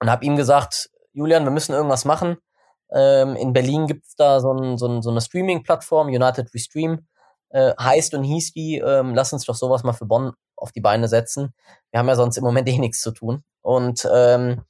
und 0.00 0.10
habe 0.10 0.24
ihm 0.24 0.36
gesagt, 0.36 0.90
Julian, 1.12 1.44
wir 1.44 1.50
müssen 1.50 1.72
irgendwas 1.72 2.04
machen. 2.04 2.36
Ähm, 2.90 3.34
in 3.36 3.52
Berlin 3.52 3.86
gibt's 3.86 4.14
da 4.16 4.40
so, 4.40 4.52
ein, 4.52 4.78
so, 4.78 4.86
ein, 4.86 5.02
so 5.02 5.10
eine 5.10 5.20
Streaming-Plattform, 5.20 6.08
United 6.08 6.52
We 6.54 6.58
Stream, 6.58 7.06
äh, 7.50 7.72
heißt 7.80 8.14
und 8.14 8.24
hieß 8.24 8.52
die, 8.52 8.78
ähm, 8.78 9.14
lass 9.14 9.32
uns 9.32 9.46
doch 9.46 9.54
sowas 9.54 9.82
mal 9.82 9.94
für 9.94 10.06
Bonn 10.06 10.34
auf 10.56 10.72
die 10.72 10.80
Beine 10.80 11.08
setzen. 11.08 11.54
Wir 11.90 12.00
haben 12.00 12.08
ja 12.08 12.16
sonst 12.16 12.36
im 12.36 12.44
Moment 12.44 12.68
eh 12.68 12.78
nichts 12.78 13.00
zu 13.00 13.12
tun. 13.12 13.44
Und 13.62 14.08
ähm, 14.12 14.62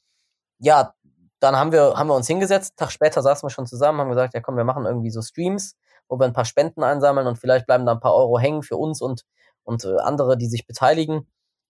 ja, 0.58 0.94
dann 1.40 1.56
haben 1.56 1.72
wir, 1.72 1.94
haben 1.96 2.08
wir 2.08 2.14
uns 2.14 2.26
hingesetzt, 2.26 2.76
Tag 2.76 2.90
später 2.90 3.22
saßen 3.22 3.46
wir 3.46 3.50
schon 3.50 3.66
zusammen, 3.66 4.00
haben 4.00 4.08
gesagt, 4.08 4.34
ja 4.34 4.40
komm, 4.40 4.56
wir 4.56 4.64
machen 4.64 4.86
irgendwie 4.86 5.10
so 5.10 5.20
Streams, 5.20 5.76
wo 6.08 6.18
wir 6.18 6.24
ein 6.24 6.32
paar 6.32 6.44
Spenden 6.44 6.82
einsammeln 6.82 7.26
und 7.26 7.36
vielleicht 7.36 7.66
bleiben 7.66 7.86
da 7.86 7.92
ein 7.92 8.00
paar 8.00 8.14
Euro 8.14 8.38
hängen 8.38 8.62
für 8.62 8.76
uns 8.76 9.02
und, 9.02 9.22
und 9.64 9.84
äh, 9.84 9.98
andere, 9.98 10.38
die 10.38 10.48
sich 10.48 10.66
beteiligen. 10.66 11.26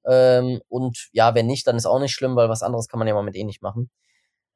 Ähm, 0.07 0.61
und 0.69 1.09
ja, 1.13 1.35
wenn 1.35 1.47
nicht, 1.47 1.67
dann 1.67 1.77
ist 1.77 1.87
auch 1.87 1.99
nicht 1.99 2.13
schlimm, 2.15 2.37
weil 2.37 2.49
was 2.49 2.63
anderes 2.63 2.89
kann 2.89 2.99
man 2.99 3.09
ja 3.09 3.13
im 3.13 3.17
Moment 3.17 3.37
eh 3.37 3.45
nicht 3.45 3.63
machen. 3.63 3.91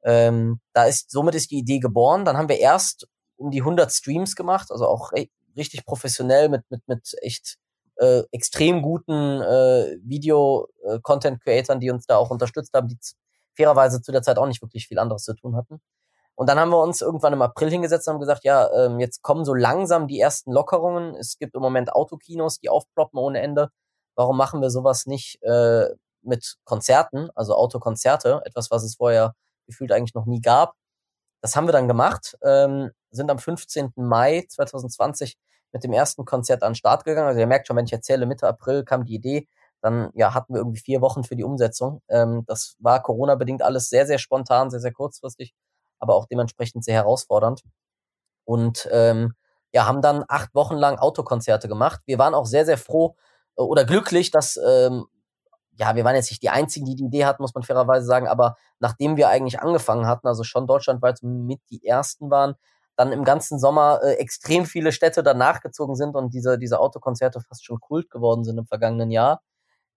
Ähm, 0.03 0.61
da 0.73 0.85
ist, 0.85 1.11
somit 1.11 1.35
ist 1.35 1.51
die 1.51 1.59
Idee 1.59 1.79
geboren. 1.79 2.25
Dann 2.25 2.37
haben 2.37 2.49
wir 2.49 2.59
erst 2.59 3.07
um 3.35 3.51
die 3.51 3.61
100 3.61 3.91
Streams 3.91 4.35
gemacht, 4.35 4.71
also 4.71 4.87
auch 4.87 5.11
re 5.11 5.27
richtig 5.57 5.85
professionell 5.85 6.47
mit, 6.47 6.63
mit, 6.69 6.87
mit 6.87 7.13
echt 7.21 7.57
äh, 8.01 8.23
extrem 8.31 8.81
guten 8.81 9.41
äh, 9.41 9.97
Video-Content-Creatern, 10.03 11.79
die 11.79 11.91
uns 11.91 12.07
da 12.07 12.17
auch 12.17 12.31
unterstützt 12.31 12.73
haben, 12.73 12.87
die 12.87 12.97
fairerweise 13.55 14.01
zu 14.01 14.11
der 14.11 14.23
Zeit 14.23 14.39
auch 14.39 14.47
nicht 14.47 14.61
wirklich 14.61 14.87
viel 14.87 14.97
anderes 14.97 15.23
zu 15.23 15.35
tun 15.35 15.55
hatten. 15.55 15.79
Und 16.35 16.49
dann 16.49 16.59
haben 16.59 16.71
wir 16.71 16.81
uns 16.81 17.01
irgendwann 17.01 17.33
im 17.33 17.41
April 17.43 17.69
hingesetzt 17.69 18.07
und 18.07 18.15
haben 18.15 18.19
gesagt, 18.19 18.43
ja, 18.43 18.69
ähm, 18.73 18.99
jetzt 18.99 19.21
kommen 19.21 19.45
so 19.45 19.53
langsam 19.53 20.07
die 20.07 20.19
ersten 20.19 20.51
Lockerungen. 20.51 21.15
Es 21.15 21.37
gibt 21.37 21.53
im 21.55 21.61
Moment 21.61 21.93
Autokinos, 21.93 22.59
die 22.59 22.69
aufploppen 22.69 23.19
ohne 23.19 23.41
Ende. 23.41 23.69
Warum 24.15 24.37
machen 24.37 24.61
wir 24.61 24.71
sowas 24.71 25.05
nicht 25.05 25.41
äh, 25.43 25.89
mit 26.23 26.57
Konzerten, 26.63 27.29
also 27.35 27.55
Autokonzerte, 27.55 28.41
etwas, 28.45 28.71
was 28.71 28.83
es 28.83 28.95
vorher 28.95 29.35
gefühlt 29.67 29.91
eigentlich 29.91 30.15
noch 30.15 30.25
nie 30.25 30.41
gab. 30.41 30.73
Das 31.41 31.55
haben 31.55 31.67
wir 31.67 31.71
dann 31.71 31.87
gemacht, 31.87 32.37
ähm, 32.43 32.91
sind 33.11 33.29
am 33.29 33.39
15. 33.39 33.93
Mai 33.95 34.45
2020 34.49 35.37
mit 35.71 35.83
dem 35.83 35.93
ersten 35.93 36.25
Konzert 36.25 36.63
an 36.63 36.71
den 36.71 36.75
Start 36.75 37.05
gegangen. 37.05 37.27
Also 37.27 37.39
ihr 37.39 37.47
merkt 37.47 37.67
schon, 37.67 37.77
wenn 37.77 37.85
ich 37.85 37.93
erzähle, 37.93 38.25
Mitte 38.25 38.47
April 38.47 38.83
kam 38.83 39.05
die 39.05 39.15
Idee, 39.15 39.47
dann 39.81 40.11
ja 40.13 40.33
hatten 40.33 40.53
wir 40.53 40.59
irgendwie 40.59 40.79
vier 40.79 41.01
Wochen 41.01 41.23
für 41.23 41.35
die 41.35 41.43
Umsetzung. 41.43 42.01
Ähm, 42.09 42.43
das 42.47 42.75
war 42.79 43.01
Corona-bedingt 43.01 43.61
alles 43.61 43.89
sehr, 43.89 44.05
sehr 44.05 44.19
spontan, 44.19 44.69
sehr, 44.69 44.79
sehr 44.79 44.93
kurzfristig, 44.93 45.53
aber 45.99 46.15
auch 46.15 46.25
dementsprechend 46.27 46.83
sehr 46.83 46.95
herausfordernd. 46.95 47.63
Und 48.45 48.87
ähm, 48.91 49.33
ja, 49.73 49.85
haben 49.85 50.01
dann 50.01 50.25
acht 50.27 50.53
Wochen 50.53 50.75
lang 50.75 50.97
Autokonzerte 50.97 51.67
gemacht. 51.67 52.01
Wir 52.05 52.19
waren 52.19 52.33
auch 52.33 52.45
sehr, 52.45 52.65
sehr 52.65 52.77
froh 52.77 53.15
äh, 53.57 53.61
oder 53.61 53.85
glücklich, 53.85 54.31
dass 54.31 54.57
ähm, 54.57 55.05
ja, 55.77 55.95
wir 55.95 56.03
waren 56.03 56.15
jetzt 56.15 56.29
nicht 56.29 56.43
die 56.43 56.49
Einzigen, 56.49 56.85
die 56.85 56.95
die 56.95 57.05
Idee 57.05 57.25
hatten, 57.25 57.41
muss 57.41 57.55
man 57.55 57.63
fairerweise 57.63 58.05
sagen, 58.05 58.27
aber 58.27 58.55
nachdem 58.79 59.17
wir 59.17 59.29
eigentlich 59.29 59.61
angefangen 59.61 60.05
hatten, 60.05 60.27
also 60.27 60.43
schon 60.43 60.67
deutschlandweit 60.67 61.19
mit 61.23 61.61
die 61.69 61.85
ersten 61.85 62.29
waren, 62.29 62.55
dann 63.01 63.11
im 63.11 63.23
ganzen 63.23 63.57
Sommer 63.57 63.99
äh, 64.03 64.13
extrem 64.13 64.65
viele 64.65 64.91
Städte 64.91 65.23
danach 65.23 65.61
gezogen 65.61 65.95
sind 65.95 66.15
und 66.15 66.33
diese, 66.35 66.59
diese 66.59 66.79
Autokonzerte 66.79 67.41
fast 67.41 67.65
schon 67.65 67.79
Kult 67.79 68.11
geworden 68.11 68.43
sind 68.43 68.59
im 68.59 68.67
vergangenen 68.67 69.09
Jahr. 69.09 69.41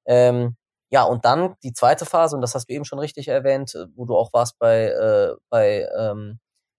Ähm, 0.06 0.56
ja, 0.88 1.02
und 1.04 1.24
dann 1.26 1.54
die 1.62 1.74
zweite 1.74 2.06
Phase, 2.06 2.34
und 2.34 2.40
das 2.40 2.54
hast 2.54 2.68
du 2.68 2.72
eben 2.72 2.86
schon 2.86 2.98
richtig 2.98 3.28
erwähnt, 3.28 3.74
äh, 3.74 3.86
wo 3.94 4.06
du 4.06 4.16
auch 4.16 4.32
warst 4.32 4.58
bei, 4.58 4.86
äh, 4.86 5.34
bei 5.50 5.86
ähm, 5.98 6.38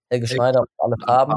Helge 0.10 0.28
Schneider 0.28 0.62
und 0.62 0.70
alle 0.80 0.96
Farben, 1.06 1.36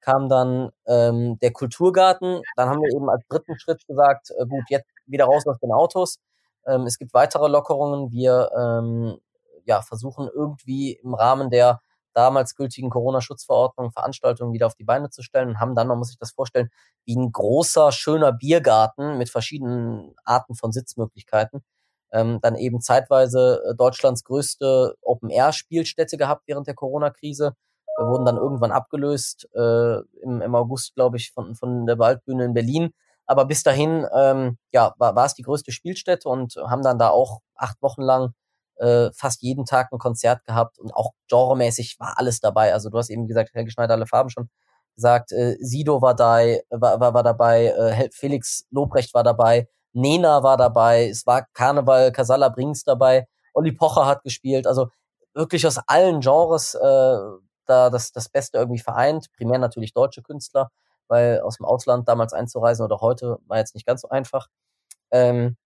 kam 0.00 0.30
dann 0.30 0.70
ähm, 0.86 1.38
der 1.40 1.52
Kulturgarten. 1.52 2.40
Dann 2.56 2.68
haben 2.70 2.80
wir 2.80 2.96
eben 2.96 3.10
als 3.10 3.22
dritten 3.28 3.58
Schritt 3.58 3.86
gesagt, 3.86 4.30
äh, 4.38 4.46
gut, 4.46 4.64
jetzt 4.70 4.88
wieder 5.04 5.26
raus 5.26 5.46
aus 5.46 5.58
den 5.58 5.72
Autos. 5.72 6.18
Ähm, 6.66 6.82
es 6.86 6.98
gibt 6.98 7.12
weitere 7.12 7.48
Lockerungen. 7.48 8.10
Wir 8.10 8.50
ähm, 8.56 9.18
ja, 9.66 9.82
versuchen 9.82 10.30
irgendwie 10.34 10.94
im 10.94 11.12
Rahmen 11.12 11.50
der 11.50 11.82
damals 12.14 12.54
gültigen 12.54 12.90
Corona-Schutzverordnung 12.90 13.92
Veranstaltungen 13.92 14.52
wieder 14.52 14.66
auf 14.66 14.74
die 14.74 14.84
Beine 14.84 15.10
zu 15.10 15.22
stellen 15.22 15.50
und 15.50 15.60
haben 15.60 15.74
dann, 15.74 15.88
man 15.88 15.98
muss 15.98 16.08
sich 16.08 16.18
das 16.18 16.32
vorstellen, 16.32 16.70
wie 17.04 17.16
ein 17.16 17.32
großer, 17.32 17.92
schöner 17.92 18.32
Biergarten 18.32 19.18
mit 19.18 19.30
verschiedenen 19.30 20.14
Arten 20.24 20.54
von 20.54 20.72
Sitzmöglichkeiten. 20.72 21.62
Ähm, 22.12 22.40
dann 22.42 22.56
eben 22.56 22.80
zeitweise 22.80 23.62
äh, 23.70 23.74
Deutschlands 23.76 24.24
größte 24.24 24.96
Open-Air-Spielstätte 25.02 26.16
gehabt 26.16 26.42
während 26.46 26.66
der 26.66 26.74
Corona-Krise. 26.74 27.54
Wurden 27.98 28.24
dann 28.24 28.36
irgendwann 28.36 28.72
abgelöst, 28.72 29.48
äh, 29.54 29.98
im, 30.22 30.40
im 30.40 30.54
August, 30.54 30.94
glaube 30.94 31.18
ich, 31.18 31.32
von, 31.32 31.54
von 31.54 31.86
der 31.86 31.98
Waldbühne 31.98 32.44
in 32.44 32.54
Berlin. 32.54 32.90
Aber 33.26 33.44
bis 33.44 33.62
dahin, 33.62 34.06
ähm, 34.16 34.58
ja, 34.72 34.94
war, 34.98 35.14
war 35.14 35.26
es 35.26 35.34
die 35.34 35.42
größte 35.42 35.70
Spielstätte 35.70 36.28
und 36.28 36.56
haben 36.56 36.82
dann 36.82 36.98
da 36.98 37.10
auch 37.10 37.40
acht 37.54 37.80
Wochen 37.82 38.02
lang 38.02 38.32
äh, 38.80 39.10
fast 39.14 39.42
jeden 39.42 39.64
Tag 39.64 39.92
ein 39.92 39.98
Konzert 39.98 40.44
gehabt 40.44 40.78
und 40.78 40.92
auch 40.94 41.12
genremäßig 41.28 41.96
war 41.98 42.18
alles 42.18 42.40
dabei. 42.40 42.72
Also 42.72 42.90
du 42.90 42.98
hast 42.98 43.10
eben 43.10 43.26
gesagt, 43.26 43.54
Helge 43.54 43.70
Schneider, 43.70 43.94
alle 43.94 44.06
Farben 44.06 44.30
schon 44.30 44.48
gesagt, 44.96 45.32
äh, 45.32 45.56
Sido 45.60 46.02
war, 46.02 46.14
da, 46.14 46.38
war, 46.70 47.00
war, 47.00 47.14
war 47.14 47.22
dabei, 47.22 47.66
äh, 47.66 48.08
Felix 48.12 48.66
Lobrecht 48.70 49.14
war 49.14 49.22
dabei, 49.22 49.68
Nena 49.92 50.42
war 50.42 50.56
dabei, 50.56 51.08
es 51.08 51.26
war 51.26 51.46
Karneval, 51.52 52.12
Casala 52.12 52.48
Brings 52.48 52.84
dabei, 52.84 53.26
Olli 53.54 53.72
Pocher 53.72 54.06
hat 54.06 54.22
gespielt, 54.22 54.66
also 54.66 54.88
wirklich 55.34 55.66
aus 55.66 55.78
allen 55.86 56.20
Genres 56.20 56.74
äh, 56.74 57.18
da 57.66 57.90
das, 57.90 58.12
das 58.12 58.28
Beste 58.28 58.58
irgendwie 58.58 58.80
vereint, 58.80 59.30
primär 59.36 59.58
natürlich 59.58 59.94
deutsche 59.94 60.22
Künstler, 60.22 60.70
weil 61.08 61.40
aus 61.40 61.56
dem 61.56 61.66
Ausland 61.66 62.08
damals 62.08 62.32
einzureisen 62.32 62.84
oder 62.84 63.00
heute 63.00 63.38
war 63.46 63.58
jetzt 63.58 63.74
nicht 63.74 63.86
ganz 63.86 64.02
so 64.02 64.08
einfach. 64.08 64.48
Ähm, 65.10 65.56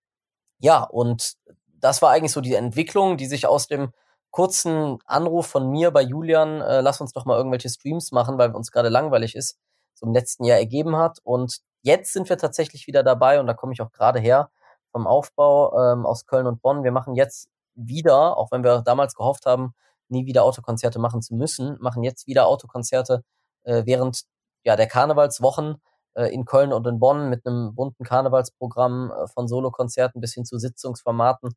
ja, 0.59 0.83
und 0.85 1.35
das 1.85 2.01
war 2.01 2.11
eigentlich 2.11 2.33
so 2.33 2.41
die 2.41 2.55
Entwicklung, 2.55 3.19
die 3.19 3.27
sich 3.27 3.47
aus 3.47 3.67
dem 3.67 3.93
kurzen 4.31 4.99
Anruf 5.05 5.47
von 5.47 5.71
mir 5.71 5.91
bei 5.91 6.01
Julian, 6.01 6.63
äh, 6.63 6.81
lass 6.81 7.01
uns 7.03 7.13
doch 7.13 7.27
mal 7.27 7.37
irgendwelche 7.37 7.69
Streams 7.69 8.11
machen, 8.11 8.39
weil 8.39 8.53
uns 8.53 8.73
gerade 8.73 8.89
langweilig 8.89 9.37
ist, 9.37 9.59
so 9.95 10.07
im 10.07 10.15
letzten 10.15 10.45
Jahr 10.45 10.59
ergeben 10.59 10.97
hat. 10.97 11.19
Und 11.25 11.59
jetzt 11.83 12.15
sind 12.15 12.31
wir 12.31 12.39
tatsächlich 12.39 12.87
wieder 12.87 13.03
dabei 13.03 13.39
und 13.39 13.47
da 13.47 13.53
komme 13.53 13.75
ich 13.75 13.83
auch 13.83 13.93
gerade 13.93 14.19
her 14.19 14.51
vom 14.93 15.07
Aufbau 15.07 15.79
ähm, 15.79 16.07
aus 16.07 16.25
Köln 16.25 16.47
und 16.47 16.63
Bonn. 16.63 16.85
Wir 16.85 16.91
machen 16.91 17.15
jetzt 17.17 17.49
wieder, 17.75 18.39
auch 18.39 18.51
wenn 18.51 18.65
wir 18.65 18.81
damals 18.81 19.15
gehofft 19.15 19.45
haben, 19.45 19.75
nie 20.09 20.25
wieder 20.25 20.45
Autokonzerte 20.45 20.99
machen 20.99 21.21
zu 21.21 21.35
müssen, 21.35 21.77
machen 21.81 22.03
jetzt 22.03 22.27
wieder 22.27 22.47
Autokonzerte 22.47 23.23
äh, 23.65 23.83
während 23.85 24.23
ja, 24.65 24.75
der 24.77 24.87
Karnevalswochen 24.87 25.83
äh, 26.15 26.33
in 26.33 26.47
Köln 26.47 26.73
und 26.73 26.87
in 26.87 26.99
Bonn 26.99 27.29
mit 27.29 27.47
einem 27.47 27.75
bunten 27.75 28.05
Karnevalsprogramm 28.05 29.13
äh, 29.13 29.27
von 29.29 29.49
Solokonzerten 29.49 30.21
bis 30.21 30.35
hin 30.35 30.47
zu 30.47 30.59
Sitzungsformaten. 30.59 31.55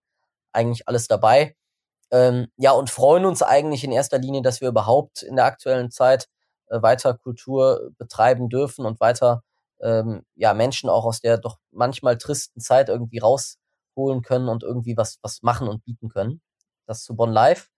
Eigentlich 0.53 0.87
alles 0.87 1.07
dabei. 1.07 1.55
Ähm, 2.11 2.47
ja, 2.57 2.71
und 2.71 2.89
freuen 2.89 3.25
uns 3.25 3.43
eigentlich 3.43 3.83
in 3.83 3.91
erster 3.91 4.17
Linie, 4.17 4.41
dass 4.41 4.61
wir 4.61 4.69
überhaupt 4.69 5.23
in 5.23 5.35
der 5.35 5.45
aktuellen 5.45 5.91
Zeit 5.91 6.27
äh, 6.67 6.81
weiter 6.81 7.15
Kultur 7.15 7.91
betreiben 7.97 8.49
dürfen 8.49 8.85
und 8.85 8.99
weiter 8.99 9.43
ähm, 9.81 10.23
ja, 10.35 10.53
Menschen 10.53 10.89
auch 10.89 11.05
aus 11.05 11.21
der 11.21 11.37
doch 11.37 11.57
manchmal 11.71 12.17
tristen 12.17 12.61
Zeit 12.61 12.89
irgendwie 12.89 13.19
rausholen 13.19 14.21
können 14.23 14.49
und 14.49 14.63
irgendwie 14.63 14.97
was, 14.97 15.19
was 15.21 15.41
machen 15.43 15.67
und 15.67 15.83
bieten 15.83 16.09
können. 16.09 16.41
Das 16.87 17.03
zu 17.03 17.15
Bonn 17.15 17.31
Live. 17.31 17.69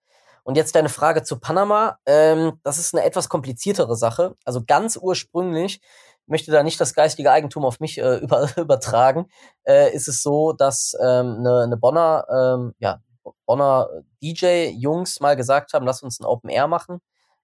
Und 0.42 0.56
jetzt 0.56 0.74
deine 0.74 0.88
Frage 0.88 1.22
zu 1.22 1.38
Panama. 1.38 1.98
Ähm, 2.06 2.60
das 2.62 2.78
ist 2.78 2.94
eine 2.94 3.04
etwas 3.04 3.28
kompliziertere 3.28 3.96
Sache. 3.96 4.36
Also 4.44 4.64
ganz 4.64 4.96
ursprünglich 4.96 5.80
möchte 6.30 6.50
da 6.50 6.62
nicht 6.62 6.80
das 6.80 6.94
geistige 6.94 7.30
Eigentum 7.30 7.64
auf 7.64 7.80
mich 7.80 7.98
äh, 7.98 8.16
über, 8.22 8.48
übertragen. 8.56 9.26
Äh, 9.64 9.94
ist 9.94 10.08
es 10.08 10.22
so, 10.22 10.52
dass 10.52 10.96
ähm, 11.00 11.38
eine, 11.40 11.62
eine 11.64 11.76
Bonner, 11.76 12.24
ähm, 12.30 12.74
ja, 12.78 13.00
Bonner 13.46 13.88
DJ-Jungs 14.22 15.20
mal 15.20 15.36
gesagt 15.36 15.74
haben, 15.74 15.86
lass 15.86 16.02
uns 16.02 16.20
ein 16.20 16.24
Open 16.24 16.50
Air 16.50 16.68
machen. 16.68 17.00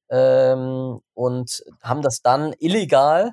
Ähm, 0.09 1.01
und 1.15 1.65
haben 1.83 2.01
das 2.01 2.23
dann 2.23 2.55
illegal 2.61 3.33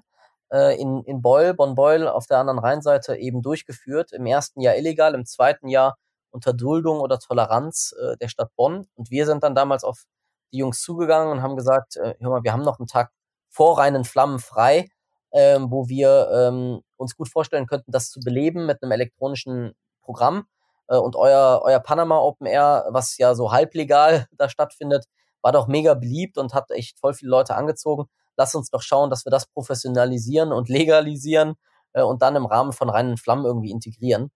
äh, 0.52 0.80
in, 0.80 1.04
in 1.04 1.22
Beul, 1.22 1.54
Bonn-Beul 1.54 2.08
auf 2.08 2.26
der 2.26 2.40
anderen 2.40 2.60
Rheinseite 2.60 3.16
eben 3.16 3.42
durchgeführt. 3.42 4.12
Im 4.12 4.26
ersten 4.26 4.60
Jahr 4.60 4.76
illegal, 4.76 5.14
im 5.14 5.26
zweiten 5.26 5.68
Jahr 5.68 5.98
unter 6.32 6.54
Duldung 6.54 7.00
oder 7.00 7.20
Toleranz 7.20 7.94
äh, 8.02 8.18
der 8.18 8.28
Stadt 8.28 8.50
Bonn. 8.56 8.88
Und 8.96 9.12
wir 9.12 9.26
sind 9.26 9.44
dann 9.44 9.56
damals 9.56 9.84
auf 9.84 10.04
die 10.52 10.58
Jungs 10.58 10.82
zugegangen 10.82 11.32
und 11.32 11.42
haben 11.42 11.56
gesagt, 11.56 11.98
äh, 11.98 12.16
hör 12.20 12.30
mal, 12.30 12.44
wir 12.44 12.54
haben 12.54 12.64
noch 12.64 12.80
einen 12.80 12.88
Tag 12.88 13.12
vor 13.50 13.78
reinen 13.78 14.04
Flammen 14.04 14.40
frei, 14.40 14.90
ähm, 15.34 15.72
wo 15.72 15.90
wir 15.90 16.30
ähm, 16.32 16.82
uns 16.96 17.16
gut 17.16 17.28
vorstellen 17.28 17.66
könnten, 17.66 17.92
das 17.92 18.10
zu 18.10 18.20
beleben 18.20 18.66
mit 18.66 18.82
einem 18.82 18.92
elektronischen 18.92 19.74
Programm. 20.02 20.46
Äh, 20.88 20.98
und 20.98 21.16
euer, 21.16 21.62
euer 21.64 21.80
Panama 21.80 22.20
Open 22.20 22.48
Air, 22.48 22.86
was 22.90 23.18
ja 23.18 23.36
so 23.36 23.52
halblegal 23.52 24.28
da 24.38 24.48
stattfindet, 24.48 25.06
war 25.42 25.52
doch 25.52 25.68
mega 25.68 25.96
beliebt 25.96 26.38
und 26.38 26.54
hat 26.54 26.72
echt 26.72 27.00
voll 27.00 27.14
viele 27.14 27.32
Leute 27.32 27.56
angezogen. 27.56 28.06
Lass 28.38 28.56
uns 28.56 28.70
doch 28.70 28.82
schauen, 28.82 29.10
dass 29.10 29.26
wir 29.26 29.32
das 29.32 29.48
professionalisieren 29.48 30.54
und 30.54 30.70
legalisieren 30.70 31.56
äh, 31.94 32.04
und 32.04 32.22
dann 32.22 32.36
im 32.36 32.46
Rahmen 32.46 32.72
von 32.72 32.90
reinen 32.90 33.18
Flammen 33.18 33.46
irgendwie 33.46 33.72
integrieren. 33.72 34.32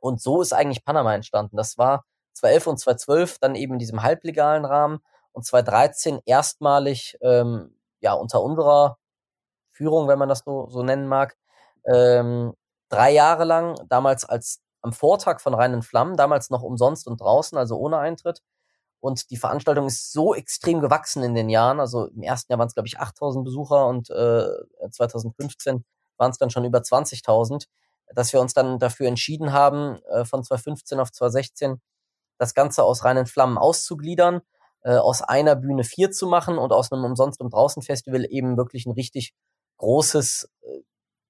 Und 0.00 0.20
so 0.20 0.42
ist 0.42 0.52
eigentlich 0.52 0.84
Panama 0.84 1.14
entstanden. 1.14 1.56
Das 1.56 1.78
war 1.78 2.04
2011 2.34 2.66
und 2.66 2.78
2012 2.78 3.38
dann 3.40 3.54
eben 3.54 3.74
in 3.74 3.78
diesem 3.78 4.02
halblegalen 4.02 4.64
Rahmen 4.64 4.98
und 5.32 5.44
2013 5.44 6.20
erstmalig 6.24 7.16
ähm, 7.20 7.76
ja 8.00 8.12
unter 8.12 8.42
unserer 8.42 8.98
Führung, 9.78 10.08
wenn 10.08 10.18
man 10.18 10.28
das 10.28 10.42
so, 10.44 10.68
so 10.70 10.82
nennen 10.82 11.08
mag, 11.08 11.36
ähm, 11.86 12.52
drei 12.88 13.12
Jahre 13.12 13.44
lang, 13.44 13.76
damals 13.88 14.24
als 14.24 14.60
am 14.82 14.92
Vortag 14.92 15.40
von 15.40 15.54
Reinen 15.54 15.82
Flammen, 15.82 16.16
damals 16.16 16.50
noch 16.50 16.62
umsonst 16.62 17.06
und 17.08 17.20
draußen, 17.20 17.58
also 17.58 17.76
ohne 17.76 17.98
Eintritt. 17.98 18.42
Und 19.00 19.30
die 19.30 19.36
Veranstaltung 19.36 19.86
ist 19.86 20.12
so 20.12 20.34
extrem 20.34 20.80
gewachsen 20.80 21.22
in 21.22 21.34
den 21.34 21.48
Jahren. 21.48 21.80
Also 21.80 22.06
im 22.06 22.22
ersten 22.22 22.52
Jahr 22.52 22.58
waren 22.58 22.68
es, 22.68 22.74
glaube 22.74 22.88
ich, 22.88 22.98
8000 22.98 23.44
Besucher 23.44 23.86
und 23.86 24.10
äh, 24.10 24.46
2015 24.90 25.84
waren 26.16 26.30
es 26.30 26.38
dann 26.38 26.50
schon 26.50 26.64
über 26.64 26.78
20.000 26.80 27.66
dass 28.14 28.32
wir 28.32 28.40
uns 28.40 28.54
dann 28.54 28.78
dafür 28.78 29.06
entschieden 29.06 29.52
haben, 29.52 29.98
äh, 30.10 30.24
von 30.24 30.42
2015 30.42 31.00
auf 31.00 31.12
2016 31.12 31.80
das 32.38 32.54
Ganze 32.54 32.84
aus 32.84 33.04
reinen 33.04 33.26
Flammen 33.26 33.58
auszugliedern, 33.58 34.40
äh, 34.82 34.96
aus 34.96 35.22
einer 35.22 35.56
Bühne 35.56 35.84
vier 35.84 36.10
zu 36.10 36.26
machen 36.26 36.58
und 36.58 36.72
aus 36.72 36.92
einem 36.92 37.04
Umsonst- 37.04 37.40
und 37.40 37.52
Draußen-Festival 37.52 38.26
eben 38.30 38.56
wirklich 38.56 38.86
ein 38.86 38.92
richtig 38.92 39.34
großes 39.78 40.50
äh, 40.62 40.80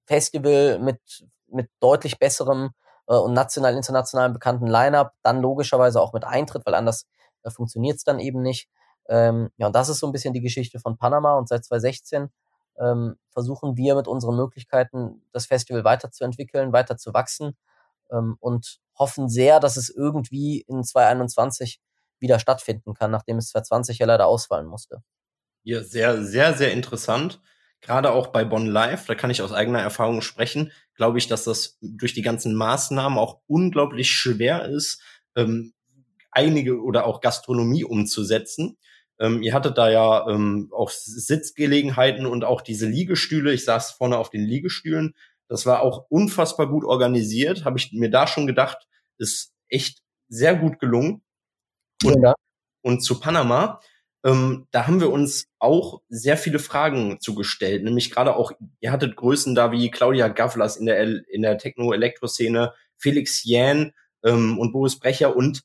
Festival 0.05 0.79
mit, 0.79 0.99
mit 1.47 1.69
deutlich 1.79 2.19
besserem 2.19 2.71
äh, 3.07 3.15
und 3.15 3.33
national, 3.33 3.75
international 3.75 4.31
bekannten 4.31 4.67
Line-Up, 4.67 5.13
dann 5.23 5.41
logischerweise 5.41 6.01
auch 6.01 6.13
mit 6.13 6.23
Eintritt, 6.23 6.65
weil 6.65 6.75
anders 6.75 7.07
äh, 7.43 7.49
funktioniert 7.49 7.97
es 7.97 8.03
dann 8.03 8.19
eben 8.19 8.41
nicht. 8.41 8.69
Ähm, 9.07 9.49
ja, 9.57 9.67
und 9.67 9.75
das 9.75 9.89
ist 9.89 9.99
so 9.99 10.07
ein 10.07 10.11
bisschen 10.11 10.33
die 10.33 10.41
Geschichte 10.41 10.79
von 10.79 10.97
Panama 10.97 11.37
und 11.37 11.47
seit 11.47 11.65
2016 11.65 12.29
ähm, 12.79 13.17
versuchen 13.31 13.75
wir 13.75 13.95
mit 13.95 14.07
unseren 14.07 14.35
Möglichkeiten 14.35 15.23
das 15.31 15.47
Festival 15.47 15.83
weiterzuentwickeln, 15.83 16.73
weiter 16.73 16.97
zu 16.97 17.13
wachsen 17.13 17.57
ähm, 18.11 18.37
und 18.39 18.79
hoffen 18.97 19.29
sehr, 19.29 19.59
dass 19.59 19.77
es 19.77 19.89
irgendwie 19.89 20.61
in 20.61 20.83
2021 20.83 21.81
wieder 22.19 22.39
stattfinden 22.39 22.93
kann, 22.93 23.11
nachdem 23.11 23.37
es 23.37 23.49
2020 23.49 23.99
ja 23.99 24.05
leider 24.05 24.27
ausfallen 24.27 24.67
musste. 24.67 25.01
Ja, 25.63 25.83
sehr, 25.83 26.23
sehr, 26.23 26.53
sehr 26.53 26.71
interessant. 26.71 27.41
Gerade 27.81 28.11
auch 28.11 28.27
bei 28.27 28.43
Bonn 28.43 28.65
Live, 28.65 29.05
da 29.05 29.15
kann 29.15 29.29
ich 29.29 29.41
aus 29.41 29.53
eigener 29.53 29.79
Erfahrung 29.79 30.21
sprechen, 30.21 30.71
glaube 30.95 31.17
ich, 31.17 31.27
dass 31.27 31.45
das 31.45 31.77
durch 31.81 32.13
die 32.13 32.21
ganzen 32.21 32.53
Maßnahmen 32.55 33.17
auch 33.17 33.39
unglaublich 33.47 34.11
schwer 34.11 34.65
ist, 34.65 35.01
ähm, 35.35 35.73
einige 36.31 36.81
oder 36.81 37.05
auch 37.05 37.21
Gastronomie 37.21 37.85
umzusetzen. 37.85 38.77
Ähm, 39.19 39.41
ihr 39.41 39.53
hattet 39.53 39.77
da 39.77 39.89
ja 39.89 40.27
ähm, 40.29 40.69
auch 40.73 40.89
Sitzgelegenheiten 40.89 42.25
und 42.25 42.43
auch 42.43 42.61
diese 42.61 42.87
Liegestühle. 42.87 43.53
Ich 43.53 43.65
saß 43.65 43.91
vorne 43.91 44.17
auf 44.17 44.29
den 44.29 44.43
Liegestühlen. 44.43 45.15
Das 45.47 45.65
war 45.65 45.81
auch 45.81 46.05
unfassbar 46.09 46.67
gut 46.67 46.85
organisiert. 46.85 47.65
Habe 47.65 47.77
ich 47.79 47.91
mir 47.91 48.09
da 48.09 48.27
schon 48.27 48.47
gedacht, 48.47 48.87
ist 49.17 49.53
echt 49.67 50.01
sehr 50.29 50.55
gut 50.55 50.79
gelungen. 50.79 51.21
Und, 52.03 52.21
ja. 52.21 52.33
und 52.81 53.01
zu 53.01 53.19
Panama, 53.19 53.81
ähm, 54.23 54.67
da 54.71 54.85
haben 54.85 54.99
wir 54.99 55.11
uns 55.11 55.47
auch 55.59 56.01
sehr 56.09 56.37
viele 56.37 56.59
Fragen 56.59 57.19
zugestellt. 57.21 57.83
Nämlich 57.83 58.11
gerade 58.11 58.35
auch, 58.35 58.51
ihr 58.81 58.91
hattet 58.91 59.15
Größen 59.15 59.55
da 59.55 59.71
wie 59.71 59.91
Claudia 59.91 60.27
Gavlas 60.27 60.77
in 60.77 60.85
der, 60.85 61.27
in 61.29 61.41
der 61.41 61.57
Techno-Elektro-Szene, 61.57 62.73
Felix 62.97 63.43
Jähn 63.43 63.93
ähm, 64.23 64.59
und 64.59 64.73
Boris 64.73 64.99
Brecher 64.99 65.35
und 65.35 65.61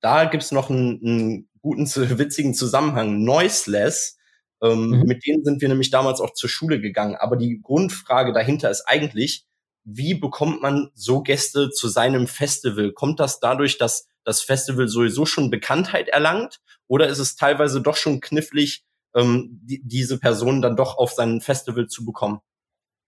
da 0.00 0.26
gibt's 0.26 0.52
noch 0.52 0.70
einen, 0.70 1.00
einen 1.02 1.48
guten, 1.60 1.86
witzigen 2.18 2.54
Zusammenhang. 2.54 3.24
Noiseless, 3.24 4.18
ähm, 4.62 4.90
mhm. 4.90 5.02
mit 5.04 5.26
denen 5.26 5.44
sind 5.44 5.60
wir 5.60 5.68
nämlich 5.68 5.90
damals 5.90 6.20
auch 6.20 6.32
zur 6.34 6.50
Schule 6.50 6.80
gegangen. 6.80 7.16
Aber 7.16 7.36
die 7.36 7.60
Grundfrage 7.62 8.32
dahinter 8.32 8.70
ist 8.70 8.84
eigentlich, 8.86 9.46
wie 9.84 10.14
bekommt 10.14 10.62
man 10.62 10.90
so 10.94 11.22
Gäste 11.22 11.70
zu 11.70 11.88
seinem 11.88 12.26
Festival? 12.26 12.92
Kommt 12.92 13.20
das 13.20 13.40
dadurch, 13.40 13.78
dass 13.78 14.08
das 14.26 14.42
Festival 14.42 14.88
sowieso 14.88 15.24
schon 15.24 15.50
Bekanntheit 15.50 16.08
erlangt? 16.08 16.60
Oder 16.88 17.06
ist 17.06 17.20
es 17.20 17.36
teilweise 17.36 17.80
doch 17.80 17.96
schon 17.96 18.20
knifflig, 18.20 18.84
ähm, 19.14 19.60
die, 19.62 19.80
diese 19.82 20.18
Personen 20.18 20.60
dann 20.60 20.76
doch 20.76 20.98
auf 20.98 21.12
sein 21.12 21.40
Festival 21.40 21.86
zu 21.86 22.04
bekommen? 22.04 22.40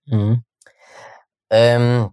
Mhm. 0.07 0.45
Ähm, 1.51 2.11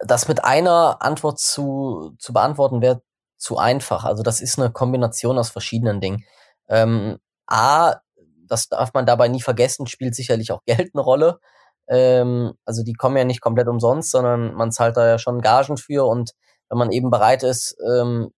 das 0.00 0.28
mit 0.28 0.44
einer 0.44 0.98
Antwort 1.00 1.40
zu, 1.40 2.14
zu 2.18 2.32
beantworten 2.32 2.82
wäre 2.82 3.02
zu 3.38 3.56
einfach. 3.56 4.04
Also 4.04 4.22
das 4.22 4.40
ist 4.40 4.58
eine 4.58 4.70
Kombination 4.70 5.38
aus 5.38 5.50
verschiedenen 5.50 6.00
Dingen. 6.00 6.24
Ähm, 6.68 7.18
A, 7.46 7.96
das 8.46 8.68
darf 8.68 8.92
man 8.92 9.06
dabei 9.06 9.28
nie 9.28 9.40
vergessen, 9.40 9.86
spielt 9.86 10.14
sicherlich 10.14 10.52
auch 10.52 10.62
Geld 10.66 10.90
eine 10.94 11.02
Rolle. 11.02 11.40
Ähm, 11.88 12.52
also 12.66 12.82
die 12.82 12.92
kommen 12.92 13.16
ja 13.16 13.24
nicht 13.24 13.40
komplett 13.40 13.68
umsonst, 13.68 14.10
sondern 14.10 14.52
man 14.52 14.70
zahlt 14.70 14.98
da 14.98 15.06
ja 15.06 15.18
schon 15.18 15.40
Gagen 15.40 15.78
für 15.78 16.06
und 16.06 16.32
wenn 16.68 16.78
man 16.78 16.92
eben 16.92 17.10
bereit 17.10 17.42
ist, 17.42 17.76
ähm, 17.86 18.30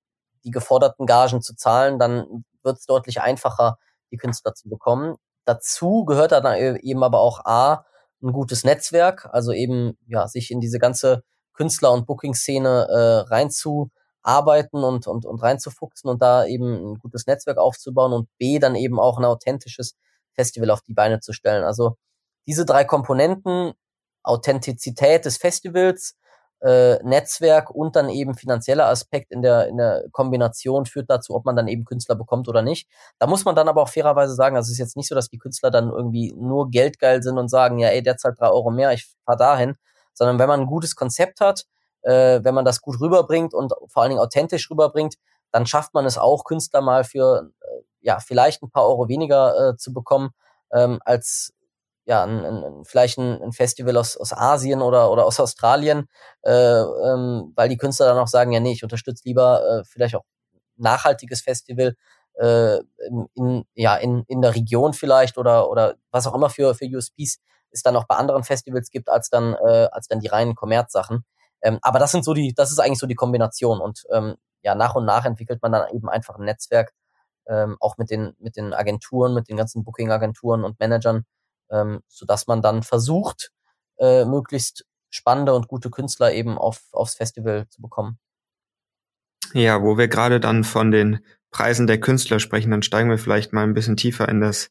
die 0.45 0.51
geforderten 0.51 1.07
Gagen 1.07 1.43
zu 1.43 1.55
zahlen, 1.55 1.99
dann 1.99 2.45
wird 2.63 2.79
es 2.79 2.87
deutlich 2.87 3.21
einfacher, 3.21 3.79
die 4.11 4.17
Künstler 4.17 4.55
zu 4.55 4.69
bekommen. 4.69 5.17
Dazu 5.45 6.05
gehört 6.05 6.33
dann 6.33 6.45
e-, 6.47 6.79
eben 6.81 7.03
aber 7.03 7.21
auch 7.21 7.45
A, 7.45 7.85
ein 8.23 8.33
gutes 8.33 8.65
Netzwerk, 8.65 9.29
also 9.33 9.53
eben 9.53 9.99
ja 10.07 10.27
sich 10.29 10.51
in 10.51 10.61
diese 10.61 10.79
ganze 10.79 11.23
Künstler- 11.53 11.93
und 11.93 12.07
Booking-Szene 12.07 12.87
äh, 12.89 13.29
reinzu 13.29 13.91
arbeiten 14.23 14.83
und, 14.83 15.07
und, 15.07 15.25
und 15.25 15.43
reinzufuchsen 15.43 16.11
und 16.11 16.21
da 16.21 16.45
eben 16.47 16.93
ein 16.93 16.99
gutes 16.99 17.27
Netzwerk 17.27 17.59
aufzubauen 17.59 18.13
und 18.13 18.29
B, 18.39 18.59
dann 18.59 18.75
eben 18.75 18.99
auch 18.99 19.19
ein 19.19 19.25
authentisches 19.25 19.97
Festival 20.35 20.71
auf 20.71 20.83
die 20.83 20.95
Beine 20.95 21.21
zu 21.21 21.33
stellen. 21.33 21.65
Also 21.65 21.97
diese 22.47 22.67
drei 22.67 22.85
Komponenten, 22.85 23.73
Authentizität 24.23 25.25
des 25.25 25.37
Festivals, 25.37 26.17
äh, 26.61 27.03
Netzwerk 27.03 27.71
und 27.71 27.97
dann 27.97 28.09
eben 28.09 28.35
finanzieller 28.35 28.87
Aspekt 28.89 29.31
in 29.31 29.43
der, 29.43 29.69
in 29.69 29.77
der 29.77 30.05
Kombination 30.13 30.87
führt 30.87 31.11
dazu, 31.11 31.35
ob 31.35 31.45
man 31.45 31.57
dann 31.57 31.69
eben 31.69 31.85
Künstler 31.85 32.15
bekommt 32.15 32.49
oder 32.49 32.63
nicht. 32.63 32.89
Da 33.19 33.27
muss 33.27 33.45
man 33.45 33.55
dann 33.55 33.69
aber 33.69 33.83
auch 33.83 33.89
fairerweise 33.89 34.35
sagen, 34.35 34.57
also 34.57 34.69
es 34.69 34.73
ist 34.73 34.79
jetzt 34.79 34.97
nicht 34.97 35.09
so, 35.09 35.15
dass 35.15 35.29
die 35.29 35.39
Künstler 35.39 35.71
dann 35.71 35.91
irgendwie 35.91 36.33
nur 36.37 36.71
geldgeil 36.71 37.23
sind 37.23 37.39
und 37.39 37.49
sagen, 37.49 37.79
ja, 37.79 37.89
ey, 37.89 38.03
der 38.03 38.17
zahlt 38.17 38.41
drei 38.41 38.49
Euro 38.49 38.71
mehr, 38.71 38.93
ich 38.93 39.07
fahr 39.25 39.37
dahin, 39.37 39.77
sondern 40.15 40.39
wenn 40.39 40.49
man 40.49 40.61
ein 40.61 40.67
gutes 40.67 40.97
Konzept 40.97 41.41
hat, 41.41 41.67
äh, 42.03 42.41
wenn 42.43 42.55
man 42.55 42.65
das 42.65 42.81
gut 42.81 43.01
rüberbringt 43.01 43.53
und 43.53 43.75
vor 43.89 44.03
allen 44.03 44.11
Dingen 44.11 44.23
authentisch 44.23 44.71
rüberbringt, 44.71 45.17
dann 45.53 45.67
schafft 45.67 45.95
man 45.95 46.07
es 46.07 46.19
auch, 46.19 46.45
Künstler 46.45 46.81
mal 46.81 47.05
für 47.05 47.51
äh, 47.61 47.67
ja 48.01 48.19
vielleicht 48.21 48.63
ein 48.63 48.71
paar 48.71 48.87
Euro 48.87 49.09
weniger 49.09 49.71
äh, 49.71 49.77
zu 49.77 49.93
bekommen, 49.93 50.31
ähm, 50.73 51.01
als 51.05 51.53
ja, 52.07 52.25
ein, 52.25 52.45
ein, 52.45 52.85
vielleicht 52.85 53.19
ein, 53.19 53.43
ein 53.43 53.53
Festival 53.53 53.97
aus, 53.97 54.17
aus 54.17 54.33
Asien 54.33 54.81
oder, 54.81 55.11
oder 55.11 55.27
aus 55.27 55.41
Australien, 55.41 56.09
äh, 56.43 56.53
ähm, 56.53 57.53
weil 57.57 57.69
die 57.69 57.77
Künstler 57.77 58.07
dann 58.07 58.19
auch 58.19 58.29
sagen, 58.29 58.53
ja, 58.53 58.61
nee, 58.61 58.73
ich 58.73 58.83
unterstütze 58.85 59.23
lieber 59.25 59.81
äh, 59.81 59.85
vielleicht 59.85 60.15
auch 60.15 60.25
nachhaltiges 60.77 61.43
Festival 61.43 61.97
äh, 62.35 62.79
in, 63.35 63.65
ja, 63.75 63.97
in, 63.97 64.25
in 64.29 64.41
der 64.41 64.55
Region 64.55 64.93
vielleicht 64.93 65.37
oder, 65.39 65.69
oder 65.69 65.97
was 66.11 66.27
auch 66.27 66.35
immer 66.35 66.51
für, 66.51 66.75
für 66.75 66.87
USPs 66.87 67.39
es 67.77 67.83
dann 67.83 67.97
auch 67.97 68.07
bei 68.07 68.17
anderen 68.17 68.45
Festivals 68.45 68.91
gibt, 68.91 69.09
als 69.09 69.31
dann, 69.31 69.55
äh, 69.55 69.89
als 69.93 70.09
dann 70.09 70.21
die 70.21 70.29
reinen 70.29 70.55
Kommerzsachen. 70.55 71.25
Ähm, 71.63 71.79
aber 71.83 71.99
das 71.99 72.13
sind 72.13 72.25
so 72.25 72.35
die, 72.35 72.55
das 72.55 72.71
ist 72.71 72.79
eigentlich 72.79 72.99
so 72.99 73.07
die 73.07 73.15
Kombination. 73.15 73.81
Und 73.81 74.05
ähm, 74.13 74.37
ja, 74.63 74.75
nach 74.75 74.95
und 74.95 75.05
nach 75.05 75.25
entwickelt 75.25 75.63
man 75.63 75.73
dann 75.73 75.89
eben 75.93 76.09
einfach 76.09 76.37
ein 76.37 76.45
Netzwerk, 76.45 76.93
ähm, 77.49 77.77
auch 77.81 77.99
mit 77.99 78.11
den, 78.11 78.35
mit 78.39 78.57
den 78.57 78.73
Agenturen, 78.75 79.35
mit 79.35 79.49
den 79.49 79.57
ganzen 79.57 79.85
Booking-Agenturen 79.85 80.65
und 80.65 80.81
Managern, 80.81 81.25
ähm, 81.71 82.01
sodass 82.09 82.47
man 82.47 82.63
dann 82.63 82.83
versucht, 82.83 83.53
äh, 83.99 84.25
möglichst 84.25 84.85
spannende 85.11 85.55
und 85.55 85.69
gute 85.69 85.91
Künstler 85.91 86.33
eben 86.33 86.59
auf, 86.59 86.83
aufs 86.93 87.15
Festival 87.15 87.67
zu 87.69 87.81
bekommen. 87.81 88.19
Ja, 89.53 89.83
wo 89.83 89.97
wir 89.97 90.09
gerade 90.09 90.41
dann 90.41 90.65
von 90.65 90.91
den 90.91 91.21
Preisen 91.51 91.87
der 91.87 92.01
Künstler 92.01 92.41
sprechen, 92.41 92.71
dann 92.71 92.83
steigen 92.83 93.09
wir 93.09 93.19
vielleicht 93.19 93.53
mal 93.53 93.63
ein 93.63 93.75
bisschen 93.75 93.97
tiefer 93.97 94.29
in 94.29 94.41
das 94.41 94.71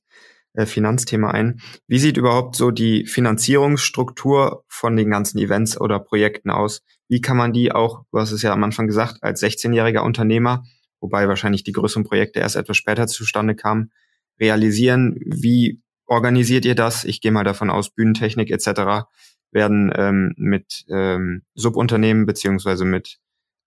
äh, 0.54 0.66
Finanzthema 0.66 1.32
ein. 1.32 1.62
Wie 1.88 2.00
sieht 2.00 2.18
überhaupt 2.18 2.56
so 2.56 2.72
die 2.72 3.06
Finanzierungsstruktur 3.06 4.64
von 4.68 4.96
den 4.96 5.10
ganzen 5.10 5.40
Events 5.40 5.80
oder 5.80 6.00
Projekten 6.00 6.50
aus? 6.50 6.82
Wie 7.08 7.22
kann 7.22 7.38
man 7.38 7.54
die 7.54 7.72
auch, 7.72 8.04
du 8.12 8.20
hast 8.20 8.32
es 8.32 8.42
ja 8.42 8.54
am 8.54 8.64
Anfang 8.64 8.88
gesagt, 8.88 9.18
als 9.22 9.42
16-jähriger 9.42 10.00
Unternehmer, 10.00 10.64
wobei 11.00 11.28
wahrscheinlich 11.28 11.64
die 11.64 11.72
größeren 11.72 12.04
Projekte 12.04 12.40
erst 12.40 12.56
etwas 12.56 12.78
später 12.78 13.08
zustande 13.08 13.56
kamen, 13.56 13.92
realisieren? 14.40 15.16
Wie 15.26 15.82
organisiert 16.08 16.66
ihr 16.66 16.76
das? 16.76 17.04
Ich 17.04 17.22
gehe 17.22 17.32
mal 17.32 17.44
davon 17.44 17.70
aus, 17.70 17.90
Bühnentechnik 17.90 18.52
etc. 18.52 19.08
werden 19.52 19.92
ähm, 19.96 20.34
mit 20.38 20.86
ähm, 20.90 21.44
Subunternehmen 21.56 22.26
beziehungsweise 22.26 22.86
mit 22.86 23.18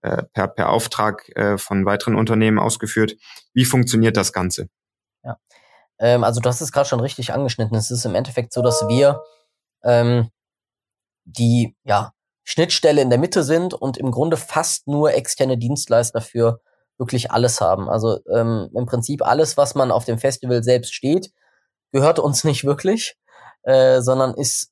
äh, 0.02 0.22
per, 0.32 0.48
per 0.48 0.70
Auftrag 0.70 1.28
äh, 1.36 1.58
von 1.58 1.84
weiteren 1.84 2.14
Unternehmen 2.14 2.58
ausgeführt. 2.58 3.16
Wie 3.52 3.64
funktioniert 3.64 4.16
das 4.16 4.32
Ganze? 4.32 4.68
Ja, 5.24 5.38
ähm, 5.98 6.24
also 6.24 6.40
hast 6.44 6.60
es 6.60 6.72
gerade 6.72 6.88
schon 6.88 7.00
richtig 7.00 7.32
angeschnitten. 7.32 7.76
Es 7.76 7.90
ist 7.90 8.04
im 8.04 8.14
Endeffekt 8.14 8.52
so, 8.52 8.62
dass 8.62 8.86
wir 8.88 9.22
ähm, 9.82 10.30
die 11.24 11.76
ja, 11.84 12.12
Schnittstelle 12.44 13.02
in 13.02 13.10
der 13.10 13.18
Mitte 13.18 13.42
sind 13.42 13.74
und 13.74 13.98
im 13.98 14.10
Grunde 14.10 14.36
fast 14.36 14.86
nur 14.86 15.14
externe 15.14 15.58
Dienstleister 15.58 16.20
für 16.20 16.60
wirklich 16.96 17.30
alles 17.30 17.60
haben. 17.60 17.88
Also 17.88 18.20
ähm, 18.32 18.70
im 18.74 18.86
Prinzip 18.86 19.22
alles, 19.26 19.56
was 19.56 19.74
man 19.74 19.90
auf 19.90 20.04
dem 20.04 20.18
Festival 20.18 20.62
selbst 20.62 20.94
steht, 20.94 21.30
gehört 21.92 22.18
uns 22.18 22.44
nicht 22.44 22.64
wirklich, 22.64 23.16
äh, 23.62 24.00
sondern 24.00 24.34
ist 24.34 24.70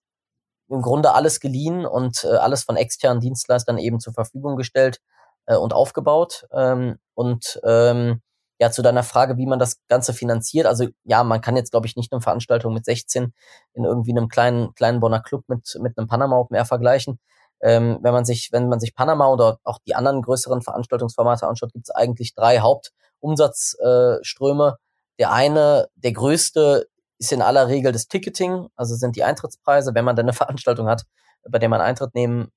im 0.69 0.83
Grunde 0.83 1.15
alles 1.15 1.41
geliehen 1.41 1.87
und 1.87 2.25
äh, 2.25 2.37
alles 2.37 2.65
von 2.65 2.77
externen 2.77 3.21
Dienstleistern 3.21 3.79
eben 3.79 4.01
zur 4.01 4.13
Verfügung 4.13 4.57
gestellt 4.57 5.01
äh, 5.47 5.57
und 5.57 5.73
aufgebaut. 5.73 6.47
Ähm, 6.53 6.99
und 7.15 7.61
ähm, 7.65 8.21
ja, 8.59 8.71
zu 8.71 8.83
deiner 8.83 9.03
Frage, 9.03 9.37
wie 9.37 9.47
man 9.47 9.59
das 9.59 9.81
Ganze 9.89 10.15
finanziert. 10.15 10.67
Also 10.67 10.87
ja, 11.05 11.23
man 11.25 11.41
kann 11.41 11.57
jetzt, 11.57 11.73
glaube 11.73 11.87
ich, 11.87 11.97
nicht 11.97 12.13
eine 12.13 12.23
Veranstaltung 12.23 12.73
mit 12.73 12.85
16 12.85 13.33
in 13.75 13.85
irgendwie 13.85 14.13
einem 14.13 14.29
kleinen, 14.29 14.75
kleinen 14.75 15.01
Bonner 15.01 15.21
Club 15.21 15.45
mit, 15.49 15.77
mit 15.81 15.99
einem 15.99 16.09
Panama 16.09 16.37
Open 16.37 16.57
Air 16.57 16.65
vergleichen. 16.65 17.19
Ähm, 17.61 17.99
wenn 18.03 18.13
man 18.13 18.25
sich, 18.25 18.51
wenn 18.53 18.69
man 18.69 18.81
sich 18.81 18.95
Panama 18.95 19.29
oder 19.29 19.59
auch 19.65 19.79
die 19.87 19.95
anderen 19.95 20.23
größeren 20.23 20.63
Veranstaltungsformate 20.63 21.47
anschaut, 21.47 21.73
gibt 21.73 21.89
es 21.89 21.95
eigentlich 21.95 22.35
drei 22.35 22.61
Hauptumsatzströme. 22.61 24.69
Äh, 24.69 24.73
der 25.19 25.33
eine, 25.33 25.89
der 25.95 26.13
größte, 26.13 26.89
ist 27.19 27.33
in 27.33 27.43
aller 27.43 27.69
Regel 27.69 27.93
das 27.93 28.09
Ticketing, 28.09 28.69
also 28.77 28.95
sind 28.95 29.17
die 29.17 29.25
Eintrittspreise, 29.25 29.95
wenn 29.95 30.05
man 30.05 30.17
dann 30.17 30.27
eine 30.27 30.33
Veranstaltung 30.35 30.89
hat, 30.89 31.05
bei 31.49 31.59
der 31.59 31.69
man 31.69 31.81
Eintritt 31.81 32.15
nehmen 32.15 32.53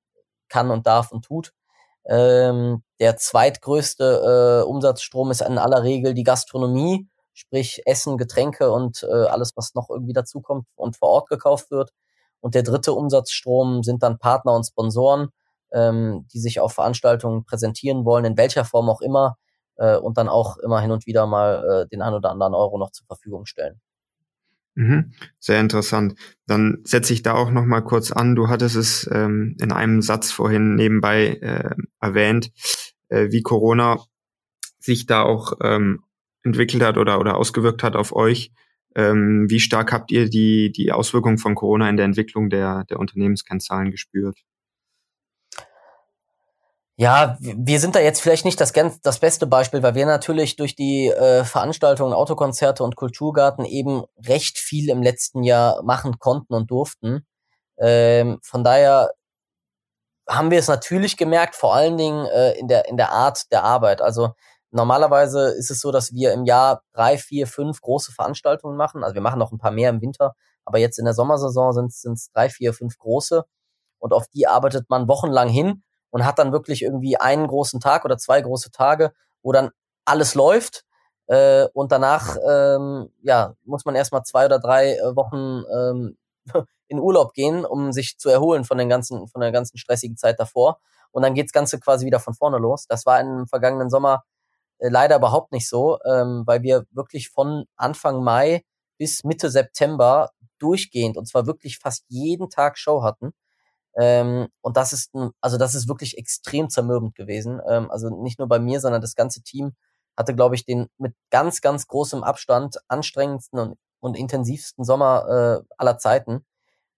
kann 0.49 0.71
und 0.71 0.87
darf 0.87 1.11
und 1.11 1.25
tut. 1.25 1.53
Ähm, 2.05 2.83
der 2.99 3.17
zweitgrößte 3.17 4.63
äh, 4.63 4.67
Umsatzstrom 4.67 5.31
ist 5.31 5.41
in 5.41 5.57
aller 5.57 5.83
Regel 5.83 6.13
die 6.13 6.23
Gastronomie, 6.23 7.07
sprich 7.33 7.83
Essen, 7.85 8.17
Getränke 8.17 8.71
und 8.71 9.03
äh, 9.03 9.25
alles, 9.27 9.53
was 9.55 9.75
noch 9.75 9.89
irgendwie 9.89 10.13
dazukommt 10.13 10.67
und 10.75 10.97
vor 10.97 11.09
Ort 11.09 11.29
gekauft 11.29 11.71
wird. 11.71 11.91
Und 12.41 12.55
der 12.55 12.63
dritte 12.63 12.93
Umsatzstrom 12.93 13.83
sind 13.83 14.01
dann 14.01 14.17
Partner 14.17 14.53
und 14.53 14.65
Sponsoren, 14.65 15.29
ähm, 15.71 16.25
die 16.33 16.39
sich 16.39 16.59
auf 16.59 16.73
Veranstaltungen 16.73 17.45
präsentieren 17.45 18.05
wollen, 18.05 18.25
in 18.25 18.37
welcher 18.37 18.65
Form 18.65 18.89
auch 18.89 19.01
immer, 19.01 19.37
äh, 19.79 19.97
und 19.97 20.17
dann 20.17 20.29
auch 20.29 20.57
immer 20.57 20.81
hin 20.81 20.91
und 20.91 21.05
wieder 21.05 21.25
mal 21.25 21.83
äh, 21.83 21.87
den 21.87 22.01
ein 22.01 22.13
oder 22.13 22.29
anderen 22.31 22.53
Euro 22.53 22.77
noch 22.77 22.91
zur 22.91 23.05
Verfügung 23.07 23.45
stellen. 23.45 23.81
Mhm. 24.79 25.11
Sehr 25.39 25.59
interessant. 25.59 26.15
Dann 26.47 26.77
setze 26.85 27.11
ich 27.11 27.21
da 27.21 27.33
auch 27.33 27.51
noch 27.51 27.65
mal 27.65 27.81
kurz 27.81 28.13
an. 28.13 28.33
Du 28.33 28.47
hattest 28.47 28.77
es 28.77 29.09
ähm, 29.11 29.57
in 29.59 29.73
einem 29.73 30.01
Satz 30.01 30.31
vorhin 30.31 30.75
nebenbei 30.75 31.33
äh, 31.41 31.75
erwähnt, 31.99 32.51
äh, 33.09 33.27
wie 33.29 33.41
Corona 33.41 34.01
sich 34.79 35.05
da 35.05 35.23
auch 35.23 35.51
ähm, 35.61 36.05
entwickelt 36.43 36.81
hat 36.81 36.97
oder, 36.97 37.19
oder 37.19 37.35
ausgewirkt 37.35 37.83
hat 37.83 37.97
auf 37.97 38.15
euch. 38.15 38.53
Ähm, 38.95 39.47
wie 39.49 39.59
stark 39.59 39.91
habt 39.91 40.11
ihr 40.13 40.29
die, 40.29 40.71
die 40.71 40.93
Auswirkungen 40.93 41.39
von 41.39 41.55
Corona 41.55 41.89
in 41.89 41.97
der 41.97 42.05
Entwicklung 42.05 42.49
der, 42.49 42.85
der 42.85 42.99
Unternehmenskennzahlen 42.99 43.91
gespürt? 43.91 44.37
Ja, 47.01 47.37
wir 47.39 47.79
sind 47.79 47.95
da 47.95 48.01
jetzt 48.01 48.19
vielleicht 48.19 48.43
nicht 48.43 48.59
das, 48.59 48.73
das 49.01 49.19
beste 49.19 49.47
Beispiel, 49.47 49.81
weil 49.81 49.95
wir 49.95 50.05
natürlich 50.05 50.57
durch 50.57 50.75
die 50.75 51.07
äh, 51.07 51.45
Veranstaltungen, 51.45 52.11
Autokonzerte 52.11 52.83
und 52.83 52.97
Kulturgarten 52.97 53.63
eben 53.63 54.03
recht 54.27 54.57
viel 54.57 54.89
im 54.89 55.01
letzten 55.01 55.43
Jahr 55.43 55.81
machen 55.83 56.19
konnten 56.19 56.53
und 56.53 56.69
durften. 56.69 57.25
Ähm, 57.77 58.39
von 58.43 58.65
daher 58.65 59.11
haben 60.27 60.51
wir 60.51 60.59
es 60.59 60.67
natürlich 60.67 61.15
gemerkt, 61.15 61.55
vor 61.55 61.73
allen 61.73 61.95
Dingen 61.97 62.25
äh, 62.25 62.59
in, 62.59 62.67
der, 62.67 62.89
in 62.89 62.97
der 62.97 63.13
Art 63.13 63.49
der 63.49 63.63
Arbeit. 63.63 64.01
Also 64.01 64.33
normalerweise 64.71 65.51
ist 65.51 65.71
es 65.71 65.79
so, 65.79 65.93
dass 65.93 66.11
wir 66.11 66.33
im 66.33 66.43
Jahr 66.43 66.83
drei, 66.91 67.17
vier, 67.17 67.47
fünf 67.47 67.79
große 67.79 68.11
Veranstaltungen 68.11 68.75
machen. 68.75 69.05
Also 69.05 69.13
wir 69.15 69.21
machen 69.21 69.39
noch 69.39 69.53
ein 69.53 69.57
paar 69.57 69.71
mehr 69.71 69.89
im 69.89 70.01
Winter, 70.01 70.35
aber 70.65 70.79
jetzt 70.79 70.99
in 70.99 71.05
der 71.05 71.13
Sommersaison 71.13 71.71
sind 71.71 72.13
es 72.15 72.29
drei, 72.33 72.49
vier, 72.49 72.73
fünf 72.73 72.97
große. 72.97 73.45
Und 73.99 74.11
auf 74.11 74.27
die 74.27 74.47
arbeitet 74.47 74.89
man 74.89 75.07
wochenlang 75.07 75.47
hin 75.47 75.83
und 76.11 76.25
hat 76.25 76.39
dann 76.39 76.51
wirklich 76.51 76.81
irgendwie 76.81 77.17
einen 77.17 77.47
großen 77.47 77.79
Tag 77.79 78.05
oder 78.05 78.17
zwei 78.17 78.41
große 78.41 78.71
Tage, 78.71 79.13
wo 79.41 79.51
dann 79.51 79.71
alles 80.05 80.35
läuft. 80.35 80.85
Äh, 81.27 81.67
und 81.73 81.91
danach 81.91 82.37
ähm, 82.49 83.11
ja, 83.21 83.53
muss 83.63 83.85
man 83.85 83.95
erstmal 83.95 84.23
zwei 84.23 84.45
oder 84.45 84.59
drei 84.59 84.95
äh, 84.95 85.15
Wochen 85.15 85.63
ähm, 85.71 86.17
in 86.87 86.99
Urlaub 86.99 87.33
gehen, 87.33 87.65
um 87.65 87.91
sich 87.91 88.17
zu 88.17 88.29
erholen 88.29 88.63
von, 88.65 88.77
den 88.77 88.89
ganzen, 88.89 89.27
von 89.27 89.41
der 89.41 89.51
ganzen 89.51 89.77
stressigen 89.77 90.17
Zeit 90.17 90.39
davor. 90.39 90.79
Und 91.11 91.23
dann 91.23 91.35
geht's 91.35 91.53
Ganze 91.53 91.79
quasi 91.79 92.05
wieder 92.05 92.19
von 92.19 92.33
vorne 92.33 92.57
los. 92.57 92.85
Das 92.87 93.05
war 93.05 93.19
im 93.19 93.47
vergangenen 93.47 93.89
Sommer 93.89 94.23
äh, 94.79 94.89
leider 94.89 95.17
überhaupt 95.17 95.51
nicht 95.51 95.67
so, 95.67 95.99
ähm, 96.05 96.43
weil 96.45 96.63
wir 96.63 96.85
wirklich 96.91 97.29
von 97.29 97.65
Anfang 97.75 98.23
Mai 98.23 98.63
bis 98.97 99.23
Mitte 99.23 99.49
September 99.49 100.31
durchgehend, 100.57 101.17
und 101.17 101.27
zwar 101.27 101.45
wirklich 101.45 101.77
fast 101.79 102.03
jeden 102.09 102.49
Tag 102.49 102.77
Show 102.77 103.03
hatten. 103.03 103.31
Ähm, 103.99 104.47
und 104.61 104.77
das 104.77 104.93
ist, 104.93 105.11
also 105.41 105.57
das 105.57 105.75
ist 105.75 105.89
wirklich 105.89 106.17
extrem 106.17 106.69
zermürbend 106.69 107.15
gewesen. 107.15 107.61
Ähm, 107.67 107.91
also 107.91 108.09
nicht 108.09 108.39
nur 108.39 108.47
bei 108.47 108.59
mir, 108.59 108.79
sondern 108.79 109.01
das 109.01 109.15
ganze 109.15 109.41
Team 109.43 109.73
hatte, 110.17 110.33
glaube 110.35 110.55
ich, 110.55 110.65
den 110.65 110.87
mit 110.97 111.13
ganz, 111.31 111.61
ganz 111.61 111.87
großem 111.87 112.23
Abstand 112.23 112.77
anstrengendsten 112.87 113.59
und, 113.59 113.77
und 113.99 114.17
intensivsten 114.17 114.85
Sommer 114.85 115.61
äh, 115.61 115.73
aller 115.77 115.97
Zeiten. 115.97 116.45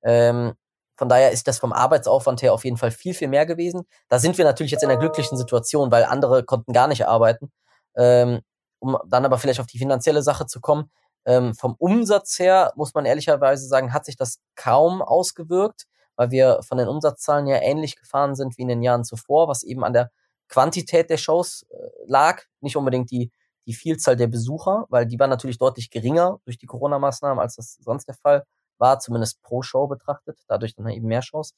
Ähm, 0.03 0.53
von 0.95 1.09
daher 1.09 1.31
ist 1.31 1.47
das 1.47 1.57
vom 1.57 1.73
Arbeitsaufwand 1.73 2.43
her 2.43 2.53
auf 2.53 2.65
jeden 2.65 2.77
Fall 2.77 2.91
viel, 2.91 3.15
viel 3.15 3.27
mehr 3.27 3.47
gewesen. 3.47 3.83
Da 4.07 4.19
sind 4.19 4.37
wir 4.37 4.45
natürlich 4.45 4.71
jetzt 4.71 4.83
in 4.83 4.89
einer 4.89 4.99
glücklichen 4.99 5.37
Situation, 5.37 5.91
weil 5.91 6.03
andere 6.03 6.43
konnten 6.43 6.73
gar 6.73 6.87
nicht 6.87 7.07
arbeiten. 7.07 7.51
Ähm, 7.95 8.41
um 8.79 8.97
dann 9.07 9.25
aber 9.25 9.37
vielleicht 9.39 9.59
auf 9.59 9.67
die 9.67 9.77
finanzielle 9.79 10.21
Sache 10.23 10.45
zu 10.45 10.61
kommen. 10.61 10.91
Ähm, 11.25 11.53
vom 11.55 11.75
Umsatz 11.77 12.39
her 12.39 12.73
muss 12.75 12.93
man 12.93 13.05
ehrlicherweise 13.05 13.67
sagen, 13.67 13.93
hat 13.93 14.05
sich 14.05 14.17
das 14.17 14.39
kaum 14.55 15.01
ausgewirkt 15.01 15.85
weil 16.21 16.29
wir 16.29 16.59
von 16.61 16.77
den 16.77 16.87
Umsatzzahlen 16.87 17.47
ja 17.47 17.59
ähnlich 17.63 17.95
gefahren 17.95 18.35
sind 18.35 18.55
wie 18.55 18.61
in 18.61 18.67
den 18.67 18.83
Jahren 18.83 19.03
zuvor, 19.03 19.47
was 19.47 19.63
eben 19.63 19.83
an 19.83 19.91
der 19.91 20.11
Quantität 20.49 21.09
der 21.09 21.17
Shows 21.17 21.65
äh, 21.71 21.77
lag, 22.05 22.43
nicht 22.59 22.77
unbedingt 22.77 23.09
die, 23.09 23.31
die 23.65 23.73
Vielzahl 23.73 24.15
der 24.15 24.27
Besucher, 24.27 24.85
weil 24.89 25.07
die 25.07 25.17
war 25.17 25.25
natürlich 25.25 25.57
deutlich 25.57 25.89
geringer 25.89 26.37
durch 26.45 26.59
die 26.59 26.67
Corona-Maßnahmen, 26.67 27.39
als 27.39 27.55
das 27.55 27.79
sonst 27.81 28.05
der 28.05 28.13
Fall 28.13 28.45
war, 28.77 28.99
zumindest 28.99 29.41
pro 29.41 29.63
Show 29.63 29.87
betrachtet, 29.87 30.37
dadurch 30.47 30.75
dann 30.75 30.87
eben 30.89 31.07
mehr 31.07 31.23
Shows. 31.23 31.55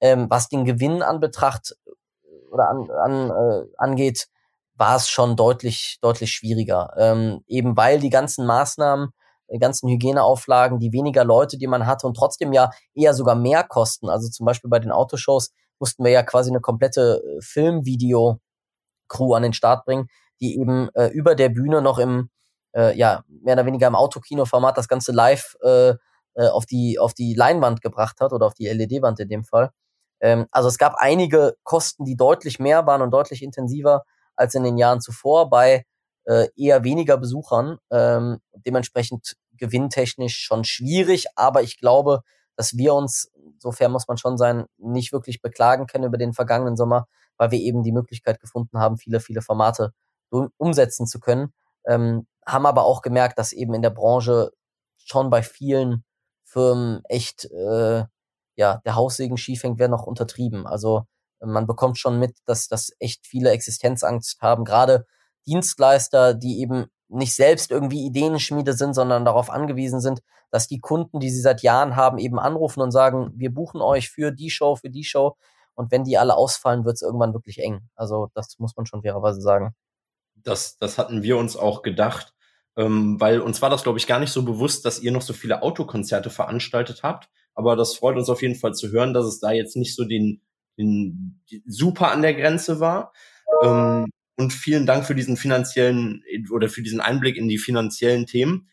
Ähm, 0.00 0.30
was 0.30 0.48
den 0.48 0.64
Gewinn 0.64 1.02
anbetracht 1.02 1.76
äh, 1.84 2.30
oder 2.50 2.70
an, 2.70 2.90
an, 2.90 3.30
äh, 3.30 3.66
angeht, 3.76 4.28
war 4.76 4.96
es 4.96 5.10
schon 5.10 5.36
deutlich, 5.36 5.98
deutlich 6.00 6.32
schwieriger. 6.32 6.94
Ähm, 6.96 7.44
eben 7.46 7.76
weil 7.76 8.00
die 8.00 8.08
ganzen 8.08 8.46
Maßnahmen 8.46 9.10
ganzen 9.58 9.88
Hygieneauflagen, 9.88 10.78
die 10.78 10.92
weniger 10.92 11.24
Leute, 11.24 11.58
die 11.58 11.66
man 11.66 11.86
hatte 11.86 12.06
und 12.06 12.14
trotzdem 12.16 12.52
ja 12.52 12.70
eher 12.94 13.14
sogar 13.14 13.34
mehr 13.34 13.64
kosten. 13.64 14.08
Also 14.08 14.28
zum 14.28 14.46
Beispiel 14.46 14.70
bei 14.70 14.78
den 14.78 14.90
Autoshows 14.90 15.52
mussten 15.78 16.04
wir 16.04 16.10
ja 16.10 16.22
quasi 16.22 16.50
eine 16.50 16.60
komplette 16.60 17.22
äh, 17.24 17.40
Filmvideo-Crew 17.40 19.34
an 19.34 19.42
den 19.42 19.52
Start 19.52 19.84
bringen, 19.84 20.08
die 20.40 20.58
eben 20.58 20.88
äh, 20.94 21.08
über 21.08 21.34
der 21.34 21.48
Bühne 21.48 21.82
noch 21.82 21.98
im, 21.98 22.30
äh, 22.74 22.96
ja, 22.96 23.24
mehr 23.28 23.54
oder 23.54 23.66
weniger 23.66 23.86
im 23.86 23.94
Autokino-Format 23.94 24.76
das 24.76 24.88
Ganze 24.88 25.12
live 25.12 25.56
äh, 25.62 25.94
äh 26.34 26.48
auf, 26.48 26.66
die, 26.66 26.98
auf 26.98 27.14
die 27.14 27.34
Leinwand 27.34 27.80
gebracht 27.82 28.20
hat 28.20 28.32
oder 28.32 28.46
auf 28.46 28.54
die 28.54 28.68
LED-Wand 28.68 29.20
in 29.20 29.28
dem 29.28 29.44
Fall. 29.44 29.70
Ähm, 30.20 30.46
also 30.50 30.68
es 30.68 30.78
gab 30.78 30.94
einige 30.96 31.56
Kosten, 31.62 32.04
die 32.04 32.16
deutlich 32.16 32.58
mehr 32.58 32.86
waren 32.86 33.02
und 33.02 33.10
deutlich 33.10 33.42
intensiver 33.42 34.04
als 34.34 34.54
in 34.54 34.64
den 34.64 34.76
Jahren 34.78 35.00
zuvor 35.00 35.50
bei 35.50 35.84
äh, 36.26 36.48
eher 36.56 36.84
weniger 36.84 37.16
Besuchern. 37.16 37.78
Ähm, 37.90 38.40
dementsprechend 38.54 39.36
gewinntechnisch 39.52 40.38
schon 40.38 40.64
schwierig, 40.64 41.26
aber 41.34 41.62
ich 41.62 41.78
glaube, 41.78 42.20
dass 42.56 42.76
wir 42.76 42.94
uns, 42.94 43.30
sofern 43.58 43.92
muss 43.92 44.08
man 44.08 44.18
schon 44.18 44.36
sein, 44.36 44.66
nicht 44.78 45.12
wirklich 45.12 45.40
beklagen 45.40 45.86
können 45.86 46.04
über 46.04 46.18
den 46.18 46.32
vergangenen 46.32 46.76
Sommer, 46.76 47.06
weil 47.36 47.50
wir 47.50 47.60
eben 47.60 47.82
die 47.82 47.92
Möglichkeit 47.92 48.40
gefunden 48.40 48.78
haben, 48.78 48.98
viele, 48.98 49.20
viele 49.20 49.42
Formate 49.42 49.92
umsetzen 50.30 51.06
zu 51.06 51.20
können. 51.20 51.52
Ähm, 51.86 52.26
haben 52.46 52.66
aber 52.66 52.84
auch 52.84 53.02
gemerkt, 53.02 53.38
dass 53.38 53.52
eben 53.52 53.74
in 53.74 53.82
der 53.82 53.90
Branche 53.90 54.50
schon 54.96 55.30
bei 55.30 55.42
vielen 55.42 56.04
Firmen 56.44 57.02
echt 57.08 57.44
äh, 57.46 58.04
ja 58.56 58.80
der 58.84 58.94
Haussegen 58.96 59.36
schief 59.36 59.62
hängt, 59.62 59.78
wäre 59.78 59.90
noch 59.90 60.06
untertrieben. 60.06 60.66
Also 60.66 61.06
man 61.40 61.66
bekommt 61.66 61.98
schon 61.98 62.18
mit, 62.18 62.38
dass, 62.46 62.68
dass 62.68 62.90
echt 62.98 63.26
viele 63.26 63.50
Existenzangst 63.50 64.40
haben, 64.40 64.64
gerade 64.64 65.06
Dienstleister, 65.46 66.34
die 66.34 66.60
eben 66.60 66.86
nicht 67.08 67.34
selbst 67.34 67.70
irgendwie 67.70 68.04
Ideenschmiede 68.04 68.72
sind, 68.72 68.94
sondern 68.94 69.24
darauf 69.24 69.50
angewiesen 69.50 70.00
sind, 70.00 70.20
dass 70.50 70.68
die 70.68 70.80
Kunden, 70.80 71.20
die 71.20 71.30
sie 71.30 71.40
seit 71.40 71.62
Jahren 71.62 71.96
haben, 71.96 72.18
eben 72.18 72.38
anrufen 72.38 72.80
und 72.80 72.90
sagen, 72.90 73.32
wir 73.34 73.52
buchen 73.52 73.80
euch 73.80 74.10
für 74.10 74.32
die 74.32 74.50
Show, 74.50 74.76
für 74.76 74.90
die 74.90 75.04
Show. 75.04 75.36
Und 75.74 75.90
wenn 75.90 76.04
die 76.04 76.18
alle 76.18 76.36
ausfallen, 76.36 76.84
wird 76.84 76.94
es 76.94 77.02
irgendwann 77.02 77.34
wirklich 77.34 77.58
eng. 77.58 77.88
Also 77.94 78.30
das 78.34 78.58
muss 78.58 78.76
man 78.76 78.86
schon 78.86 79.02
fairerweise 79.02 79.40
sagen. 79.40 79.74
Das, 80.34 80.78
das 80.78 80.98
hatten 80.98 81.22
wir 81.22 81.36
uns 81.36 81.56
auch 81.56 81.82
gedacht, 81.82 82.34
ähm, 82.76 83.20
weil 83.20 83.40
uns 83.40 83.60
war 83.62 83.70
das, 83.70 83.82
glaube 83.82 83.98
ich, 83.98 84.06
gar 84.06 84.18
nicht 84.18 84.32
so 84.32 84.44
bewusst, 84.44 84.84
dass 84.84 85.00
ihr 85.00 85.12
noch 85.12 85.22
so 85.22 85.32
viele 85.32 85.62
Autokonzerte 85.62 86.30
veranstaltet 86.30 87.02
habt. 87.02 87.28
Aber 87.54 87.76
das 87.76 87.94
freut 87.94 88.16
uns 88.16 88.28
auf 88.28 88.42
jeden 88.42 88.54
Fall 88.54 88.74
zu 88.74 88.90
hören, 88.90 89.14
dass 89.14 89.26
es 89.26 89.40
da 89.40 89.50
jetzt 89.50 89.76
nicht 89.76 89.94
so 89.94 90.04
den, 90.04 90.42
den 90.78 91.42
super 91.66 92.10
an 92.10 92.22
der 92.22 92.34
Grenze 92.34 92.80
war. 92.80 93.12
Ähm, 93.62 94.06
und 94.36 94.52
vielen 94.52 94.86
Dank 94.86 95.04
für 95.04 95.14
diesen 95.14 95.36
finanziellen 95.36 96.22
oder 96.50 96.68
für 96.68 96.82
diesen 96.82 97.00
Einblick 97.00 97.36
in 97.36 97.48
die 97.48 97.58
finanziellen 97.58 98.26
Themen. 98.26 98.68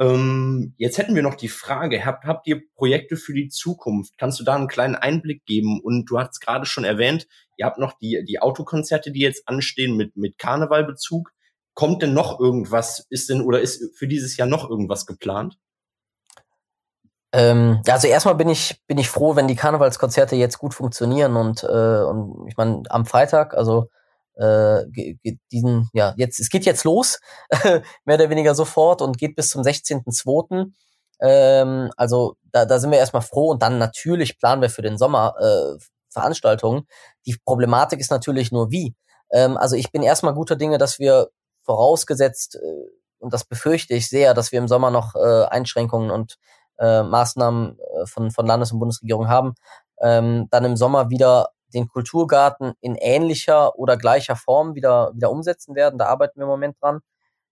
Ähm, 0.00 0.74
jetzt 0.76 0.96
hätten 0.96 1.16
wir 1.16 1.22
noch 1.22 1.34
die 1.34 1.48
Frage, 1.48 2.04
habt, 2.06 2.24
habt 2.24 2.46
ihr 2.46 2.62
Projekte 2.76 3.16
für 3.16 3.34
die 3.34 3.48
Zukunft? 3.48 4.14
Kannst 4.16 4.38
du 4.38 4.44
da 4.44 4.54
einen 4.54 4.68
kleinen 4.68 4.94
Einblick 4.94 5.44
geben? 5.44 5.80
Und 5.82 6.06
du 6.06 6.18
hast 6.18 6.40
gerade 6.40 6.66
schon 6.66 6.84
erwähnt, 6.84 7.26
ihr 7.56 7.66
habt 7.66 7.78
noch 7.78 7.98
die, 7.98 8.24
die 8.26 8.40
Autokonzerte, 8.40 9.10
die 9.10 9.20
jetzt 9.20 9.48
anstehen 9.48 9.96
mit, 9.96 10.16
mit 10.16 10.38
Karnevalbezug. 10.38 11.32
Kommt 11.74 12.02
denn 12.02 12.14
noch 12.14 12.38
irgendwas? 12.38 13.06
Ist 13.10 13.28
denn 13.28 13.40
oder 13.40 13.60
ist 13.60 13.96
für 13.98 14.06
dieses 14.06 14.36
Jahr 14.36 14.48
noch 14.48 14.70
irgendwas 14.70 15.04
geplant? 15.04 15.58
Ähm, 17.32 17.82
also 17.86 18.08
erstmal 18.08 18.36
bin 18.36 18.48
ich 18.48 18.80
bin 18.86 18.98
ich 18.98 19.08
froh, 19.08 19.36
wenn 19.36 19.48
die 19.48 19.56
Karnevalskonzerte 19.56 20.34
jetzt 20.34 20.58
gut 20.58 20.74
funktionieren 20.74 21.36
und 21.36 21.62
äh, 21.62 22.02
und 22.02 22.48
ich 22.48 22.56
meine 22.56 22.82
am 22.88 23.04
Freitag, 23.04 23.54
also 23.54 23.90
äh, 24.38 24.84
diesen, 25.52 25.88
ja, 25.92 26.14
jetzt, 26.16 26.40
es 26.40 26.48
geht 26.48 26.64
jetzt 26.64 26.84
los, 26.84 27.20
mehr 28.04 28.16
oder 28.16 28.30
weniger 28.30 28.54
sofort 28.54 29.02
und 29.02 29.18
geht 29.18 29.36
bis 29.36 29.50
zum 29.50 29.62
16.02. 29.62 30.72
Ähm, 31.20 31.90
also 31.96 32.36
da, 32.52 32.64
da 32.64 32.78
sind 32.78 32.90
wir 32.90 32.98
erstmal 32.98 33.22
froh 33.22 33.50
und 33.50 33.62
dann 33.62 33.78
natürlich 33.78 34.38
planen 34.38 34.62
wir 34.62 34.70
für 34.70 34.82
den 34.82 34.98
Sommer 34.98 35.34
äh, 35.40 35.78
Veranstaltungen. 36.10 36.86
Die 37.26 37.36
Problematik 37.44 38.00
ist 38.00 38.10
natürlich 38.10 38.52
nur 38.52 38.70
wie. 38.70 38.94
Ähm, 39.30 39.56
also 39.56 39.76
ich 39.76 39.90
bin 39.90 40.02
erstmal 40.02 40.34
guter 40.34 40.56
Dinge, 40.56 40.78
dass 40.78 40.98
wir 40.98 41.28
vorausgesetzt, 41.64 42.56
äh, 42.56 42.90
und 43.18 43.32
das 43.32 43.44
befürchte 43.44 43.94
ich 43.94 44.08
sehr, 44.08 44.32
dass 44.34 44.52
wir 44.52 44.60
im 44.60 44.68
Sommer 44.68 44.90
noch 44.90 45.16
äh, 45.16 45.44
Einschränkungen 45.46 46.10
und 46.10 46.36
äh, 46.78 47.02
Maßnahmen 47.02 47.78
äh, 47.78 48.06
von, 48.06 48.30
von 48.30 48.46
Landes- 48.46 48.72
und 48.72 48.78
Bundesregierung 48.78 49.28
haben, 49.28 49.54
ähm, 50.00 50.46
dann 50.50 50.64
im 50.64 50.76
Sommer 50.76 51.10
wieder 51.10 51.48
den 51.74 51.88
Kulturgarten 51.88 52.72
in 52.80 52.94
ähnlicher 52.96 53.78
oder 53.78 53.96
gleicher 53.96 54.36
Form 54.36 54.74
wieder, 54.74 55.12
wieder 55.14 55.30
umsetzen 55.30 55.74
werden. 55.74 55.98
Da 55.98 56.06
arbeiten 56.06 56.38
wir 56.38 56.44
im 56.44 56.50
Moment 56.50 56.76
dran. 56.80 57.00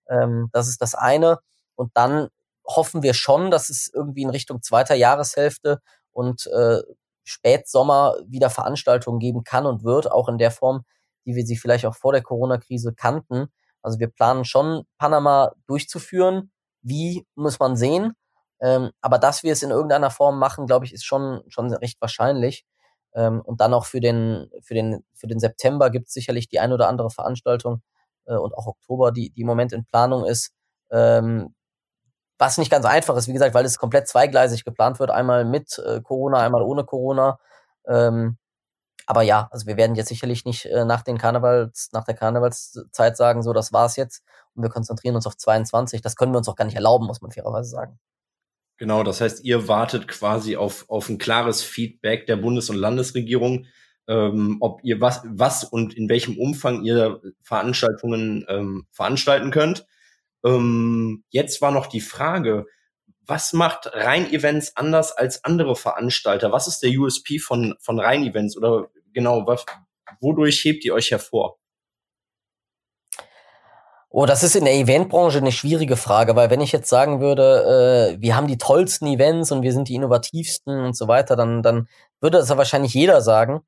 Ähm, 0.09 0.49
das 0.53 0.69
ist 0.69 0.81
das 0.81 0.95
eine. 0.95 1.39
Und 1.75 1.91
dann 1.95 2.29
hoffen 2.67 3.03
wir 3.03 3.15
schon, 3.15 3.51
dass 3.51 3.69
es 3.69 3.91
irgendwie 3.93 4.23
in 4.23 4.31
Richtung 4.31 4.63
zweiter 4.63 4.95
Jahreshälfte 4.95 5.81
und 6.13 6.47
äh, 6.47 6.81
Spätsommer 7.25 8.17
wieder 8.27 8.51
Veranstaltungen 8.51 9.19
geben 9.19 9.45
kann 9.45 9.67
und 9.67 9.85
wird, 9.85 10.11
auch 10.11 10.29
in 10.29 10.39
der 10.39 10.51
Form, 10.51 10.85
die 11.27 11.35
wir 11.35 11.45
sie 11.45 11.57
vielleicht 11.57 11.85
auch 11.87 11.97
vor 11.97 12.13
der 12.13 12.23
Corona-Krise 12.23 12.95
kannten. 12.95 13.49
Also 13.83 13.99
wir 13.99 14.09
planen 14.09 14.45
schon, 14.45 14.85
Panama 14.99 15.53
durchzuführen. 15.67 16.51
Wie 16.83 17.27
muss 17.35 17.59
man 17.59 17.77
sehen? 17.77 18.13
Ähm, 18.61 18.91
aber 19.01 19.19
dass 19.19 19.43
wir 19.43 19.53
es 19.53 19.63
in 19.63 19.71
irgendeiner 19.71 20.11
Form 20.11 20.39
machen, 20.39 20.67
glaube 20.67 20.87
ich, 20.87 20.93
ist 20.93 21.05
schon, 21.05 21.43
schon 21.49 21.73
recht 21.75 22.01
wahrscheinlich. 22.01 22.65
Ähm, 23.17 23.41
und 23.41 23.61
dann 23.61 23.75
auch 23.75 23.87
für 23.87 24.01
den, 24.01 24.51
für 24.61 24.75
den, 24.75 25.03
für 25.15 25.27
den 25.27 25.41
September 25.41 25.91
gibt 25.91 26.09
es 26.09 26.15
sicherlich 26.15 26.49
die 26.49 26.61
ein 26.61 26.73
oder 26.73 26.89
andere 26.89 27.11
Veranstaltung 27.11 27.83
äh, 28.27 28.37
und 28.37 28.55
auch 28.55 28.67
Oktober, 28.67 29.11
die, 29.11 29.31
die 29.31 29.41
im 29.41 29.47
Moment 29.47 29.73
in 29.73 29.87
Planung 29.87 30.25
ist. 30.27 30.53
Ähm, 30.91 31.55
was 32.39 32.59
nicht 32.59 32.71
ganz 32.71 32.85
einfach 32.85 33.17
ist, 33.17 33.29
wie 33.29 33.33
gesagt, 33.33 33.55
weil 33.55 33.65
es 33.65 33.79
komplett 33.79 34.09
zweigleisig 34.09 34.65
geplant 34.65 35.01
wird, 35.01 35.11
einmal 35.11 35.45
mit 35.47 35.79
äh, 35.79 36.03
Corona, 36.03 36.41
einmal 36.41 36.63
ohne 36.63 36.85
Corona. 36.85 37.39
Ähm, 37.89 38.37
aber 39.07 39.23
ja, 39.23 39.49
also 39.53 39.67
wir 39.67 39.77
werden 39.77 39.97
jetzt 39.97 40.09
sicherlich 40.09 40.45
nicht 40.45 40.67
äh, 40.67 40.85
nach 40.85 41.03
den 41.03 41.19
Karnevals, 41.19 41.91
nach 41.93 42.05
der 42.05 42.15
Karnevalszeit 42.15 43.17
sagen, 43.17 43.43
so 43.43 43.53
das 43.53 43.73
war's 43.73 43.97
jetzt 43.97 44.23
und 44.55 44.63
wir 44.63 44.71
konzentrieren 44.71 45.17
uns 45.17 45.27
auf 45.27 45.37
22. 45.37 46.03
Das 46.03 46.17
können 46.17 46.33
wir 46.33 46.39
uns 46.39 46.49
auch 46.49 46.57
gar 46.57 46.65
nicht 46.67 46.75
erlauben, 46.77 47.07
muss 47.07 47.23
man 47.23 47.31
fairerweise 47.31 47.71
sagen. 47.71 47.99
Genau, 48.79 49.03
das 49.03 49.21
heißt, 49.21 49.45
ihr 49.45 49.69
wartet 49.69 50.07
quasi 50.07 50.57
auf, 50.57 50.85
auf 50.89 51.09
ein 51.09 51.19
klares 51.19 51.63
Feedback 51.63 52.27
der 52.27 52.37
Bundes- 52.37 52.69
und 52.69 52.77
Landesregierung, 52.77 53.67
ähm, 54.07 54.59
ob 54.61 54.81
ihr 54.85 55.01
was, 55.01 55.23
was 55.25 55.65
und 55.65 55.95
in 55.95 56.09
welchem 56.09 56.39
Umfang 56.39 56.85
ihr 56.85 57.21
Veranstaltungen 57.41 58.45
ähm, 58.49 58.87
veranstalten 58.93 59.51
könnt. 59.51 59.87
Ähm, 60.45 61.25
jetzt 61.31 61.63
war 61.63 61.73
noch 61.73 61.87
die 61.87 62.03
Frage, 62.03 62.67
was 63.27 63.53
macht 63.53 63.89
Rhein-Events 63.93 64.77
anders 64.77 65.13
als 65.13 65.43
andere 65.45 65.75
Veranstalter? 65.75 66.53
Was 66.53 66.69
ist 66.69 66.81
der 66.81 66.91
USP 66.91 67.39
von, 67.39 67.75
von 67.81 67.99
Rhein-Events 67.99 68.57
oder 68.57 68.89
genau, 69.13 69.47
was, 69.47 69.65
wodurch 70.21 70.63
hebt 70.65 70.85
ihr 70.85 70.95
euch 70.95 71.11
hervor? 71.11 71.59
Oh, 74.19 74.25
das 74.25 74.43
ist 74.43 74.57
in 74.57 74.65
der 74.65 74.73
Eventbranche 74.73 75.37
eine 75.37 75.53
schwierige 75.53 75.95
Frage, 75.95 76.35
weil 76.37 76.49
wenn 76.49 76.63
ich 76.63 76.73
jetzt 76.73 76.89
sagen 76.89 77.21
würde, 77.21 78.15
äh, 78.17 78.19
wir 78.19 78.35
haben 78.35 78.47
die 78.47 78.57
tollsten 78.57 79.07
Events 79.09 79.53
und 79.53 79.61
wir 79.61 79.75
sind 79.75 79.91
die 79.91 79.95
innovativsten 79.95 80.87
und 80.87 80.97
so 80.97 81.07
weiter, 81.07 81.37
dann, 81.37 81.63
dann 81.63 81.87
würde 82.23 82.39
das 82.39 82.49
ja 82.49 82.57
wahrscheinlich 82.57 82.95
jeder 82.95 83.21
sagen. 83.21 83.61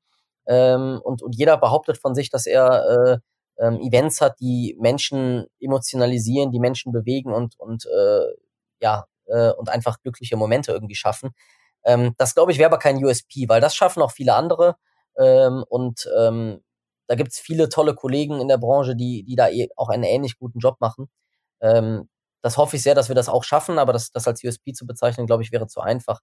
Ähm, 0.47 0.99
und, 1.03 1.21
und 1.21 1.35
jeder 1.35 1.55
behauptet 1.57 1.99
von 1.99 2.15
sich, 2.15 2.31
dass 2.31 2.47
er 2.47 3.21
äh, 3.59 3.63
ähm, 3.63 3.79
Events 3.79 4.21
hat, 4.21 4.39
die 4.39 4.75
Menschen 4.79 5.45
emotionalisieren, 5.59 6.49
die 6.51 6.59
Menschen 6.59 6.91
bewegen 6.91 7.31
und, 7.31 7.53
und 7.59 7.85
äh, 7.85 8.25
ja, 8.81 9.05
äh, 9.27 9.51
und 9.51 9.69
einfach 9.69 10.01
glückliche 10.01 10.35
Momente 10.35 10.71
irgendwie 10.71 10.95
schaffen. 10.95 11.29
Ähm, 11.83 12.15
das 12.17 12.33
glaube 12.33 12.53
ich 12.53 12.57
wäre 12.57 12.71
aber 12.71 12.79
kein 12.79 12.97
USP, 13.05 13.47
weil 13.49 13.61
das 13.61 13.75
schaffen 13.75 14.01
auch 14.01 14.13
viele 14.13 14.33
andere. 14.33 14.77
Ähm, 15.15 15.63
und 15.69 16.09
ähm, 16.17 16.63
da 17.09 17.15
gibt 17.15 17.31
es 17.31 17.39
viele 17.39 17.69
tolle 17.69 17.95
Kollegen 17.95 18.39
in 18.39 18.47
der 18.47 18.59
Branche, 18.59 18.95
die, 18.95 19.23
die 19.23 19.35
da 19.35 19.49
eh 19.49 19.67
auch 19.75 19.89
einen 19.89 20.03
ähnlich 20.03 20.37
guten 20.37 20.59
Job 20.59 20.77
machen. 20.79 21.09
Ähm, 21.59 22.07
das 22.43 22.57
hoffe 22.57 22.75
ich 22.75 22.83
sehr, 22.83 22.93
dass 22.93 23.09
wir 23.09 23.15
das 23.15 23.29
auch 23.29 23.43
schaffen, 23.43 23.79
aber 23.79 23.93
das, 23.93 24.11
das 24.11 24.27
als 24.27 24.43
USP 24.43 24.73
zu 24.73 24.85
bezeichnen, 24.85 25.25
glaube 25.25 25.41
ich, 25.41 25.51
wäre 25.51 25.65
zu 25.65 25.81
einfach. 25.81 26.21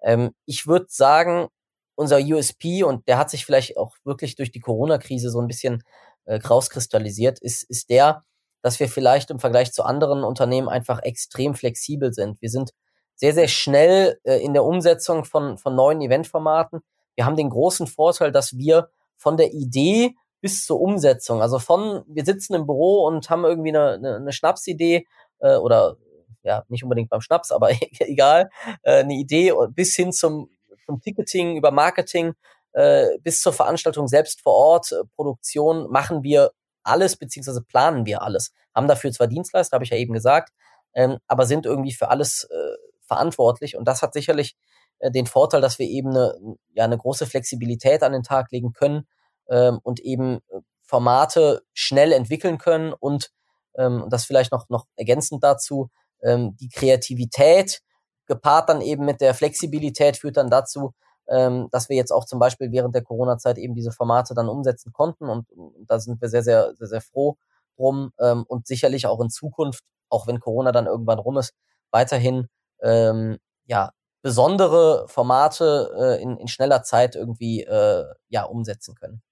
Ähm, 0.00 0.30
ich 0.46 0.66
würde 0.66 0.86
sagen, 0.88 1.48
unser 1.96 2.18
USP, 2.18 2.82
und 2.82 3.06
der 3.08 3.18
hat 3.18 3.28
sich 3.28 3.44
vielleicht 3.44 3.76
auch 3.76 3.94
wirklich 4.04 4.34
durch 4.34 4.50
die 4.50 4.60
Corona-Krise 4.60 5.28
so 5.28 5.38
ein 5.38 5.48
bisschen 5.48 5.82
äh, 6.24 6.36
rauskristallisiert, 6.36 7.38
ist, 7.38 7.64
ist 7.64 7.90
der, 7.90 8.24
dass 8.62 8.80
wir 8.80 8.88
vielleicht 8.88 9.30
im 9.30 9.38
Vergleich 9.38 9.70
zu 9.72 9.84
anderen 9.84 10.24
Unternehmen 10.24 10.70
einfach 10.70 11.02
extrem 11.02 11.54
flexibel 11.54 12.14
sind. 12.14 12.40
Wir 12.40 12.48
sind 12.48 12.70
sehr, 13.16 13.34
sehr 13.34 13.48
schnell 13.48 14.18
äh, 14.24 14.38
in 14.38 14.54
der 14.54 14.64
Umsetzung 14.64 15.26
von, 15.26 15.58
von 15.58 15.74
neuen 15.74 16.00
Eventformaten. 16.00 16.80
Wir 17.16 17.26
haben 17.26 17.36
den 17.36 17.50
großen 17.50 17.86
Vorteil, 17.86 18.32
dass 18.32 18.56
wir 18.56 18.88
von 19.18 19.36
der 19.36 19.52
Idee 19.52 20.14
bis 20.42 20.66
zur 20.66 20.80
Umsetzung. 20.80 21.40
Also 21.40 21.58
von, 21.58 22.04
wir 22.06 22.26
sitzen 22.26 22.54
im 22.54 22.66
Büro 22.66 23.06
und 23.06 23.30
haben 23.30 23.44
irgendwie 23.44 23.70
eine, 23.70 23.92
eine, 23.92 24.16
eine 24.16 24.32
Schnapsidee 24.32 25.06
äh, 25.38 25.56
oder 25.56 25.96
ja, 26.42 26.64
nicht 26.68 26.82
unbedingt 26.82 27.08
beim 27.08 27.22
Schnaps, 27.22 27.50
aber 27.52 27.70
egal, 28.00 28.50
äh, 28.82 28.98
eine 28.98 29.14
Idee 29.14 29.54
bis 29.70 29.96
hin 29.96 30.12
zum, 30.12 30.50
zum 30.84 31.00
Ticketing 31.00 31.56
über 31.56 31.70
Marketing 31.70 32.34
äh, 32.72 33.18
bis 33.20 33.40
zur 33.40 33.52
Veranstaltung 33.52 34.08
selbst 34.08 34.42
vor 34.42 34.54
Ort, 34.54 34.92
äh, 34.92 35.04
Produktion, 35.14 35.90
machen 35.90 36.22
wir 36.22 36.50
alles, 36.82 37.16
beziehungsweise 37.16 37.62
planen 37.62 38.04
wir 38.04 38.22
alles. 38.22 38.52
Haben 38.74 38.88
dafür 38.88 39.12
zwar 39.12 39.28
Dienstleister, 39.28 39.76
habe 39.76 39.84
ich 39.84 39.90
ja 39.90 39.96
eben 39.96 40.12
gesagt, 40.12 40.52
ähm, 40.94 41.18
aber 41.26 41.46
sind 41.46 41.66
irgendwie 41.66 41.92
für 41.92 42.08
alles 42.08 42.48
äh, 42.50 42.76
verantwortlich. 43.06 43.76
Und 43.76 43.86
das 43.86 44.02
hat 44.02 44.14
sicherlich 44.14 44.56
äh, 44.98 45.10
den 45.10 45.26
Vorteil, 45.26 45.60
dass 45.60 45.78
wir 45.78 45.86
eben 45.86 46.10
eine, 46.10 46.56
ja, 46.74 46.84
eine 46.84 46.98
große 46.98 47.26
Flexibilität 47.26 48.02
an 48.02 48.12
den 48.12 48.22
Tag 48.22 48.50
legen 48.50 48.72
können, 48.72 49.06
ähm, 49.48 49.80
und 49.82 50.00
eben 50.00 50.38
äh, 50.48 50.60
Formate 50.82 51.62
schnell 51.72 52.12
entwickeln 52.12 52.58
können 52.58 52.92
und 52.92 53.30
ähm, 53.76 54.06
das 54.10 54.24
vielleicht 54.24 54.52
noch, 54.52 54.68
noch 54.68 54.86
ergänzend 54.96 55.42
dazu, 55.42 55.90
ähm, 56.22 56.56
die 56.56 56.68
Kreativität 56.68 57.80
gepaart 58.26 58.68
dann 58.68 58.80
eben 58.80 59.04
mit 59.04 59.20
der 59.20 59.34
Flexibilität 59.34 60.16
führt 60.16 60.36
dann 60.36 60.50
dazu, 60.50 60.92
ähm, 61.28 61.68
dass 61.70 61.88
wir 61.88 61.96
jetzt 61.96 62.12
auch 62.12 62.24
zum 62.24 62.38
Beispiel 62.38 62.72
während 62.72 62.94
der 62.94 63.02
Corona-Zeit 63.02 63.58
eben 63.58 63.74
diese 63.74 63.92
Formate 63.92 64.34
dann 64.34 64.48
umsetzen 64.48 64.92
konnten 64.92 65.28
und, 65.28 65.50
und 65.52 65.86
da 65.88 65.98
sind 65.98 66.20
wir 66.20 66.28
sehr, 66.28 66.42
sehr, 66.42 66.74
sehr, 66.76 66.88
sehr 66.88 67.00
froh 67.00 67.36
drum 67.76 68.12
ähm, 68.20 68.44
und 68.46 68.66
sicherlich 68.66 69.06
auch 69.06 69.20
in 69.20 69.30
Zukunft, 69.30 69.84
auch 70.08 70.26
wenn 70.26 70.40
Corona 70.40 70.72
dann 70.72 70.86
irgendwann 70.86 71.18
rum 71.18 71.38
ist, 71.38 71.54
weiterhin 71.90 72.48
ähm, 72.82 73.38
ja 73.64 73.92
besondere 74.22 75.08
Formate 75.08 75.90
äh, 75.98 76.22
in, 76.22 76.36
in 76.36 76.48
schneller 76.48 76.82
Zeit 76.82 77.16
irgendwie 77.16 77.62
äh, 77.62 78.04
ja 78.28 78.44
umsetzen 78.44 78.94
können. 78.94 79.22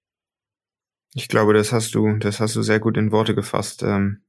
Ich 1.13 1.27
glaube, 1.27 1.53
das 1.53 1.71
hast 1.71 1.93
du, 1.93 2.17
das 2.17 2.39
hast 2.39 2.55
du 2.55 2.61
sehr 2.61 2.79
gut 2.79 2.97
in 2.97 3.11
Worte 3.11 3.35
gefasst, 3.35 3.83
ähm, 3.83 4.21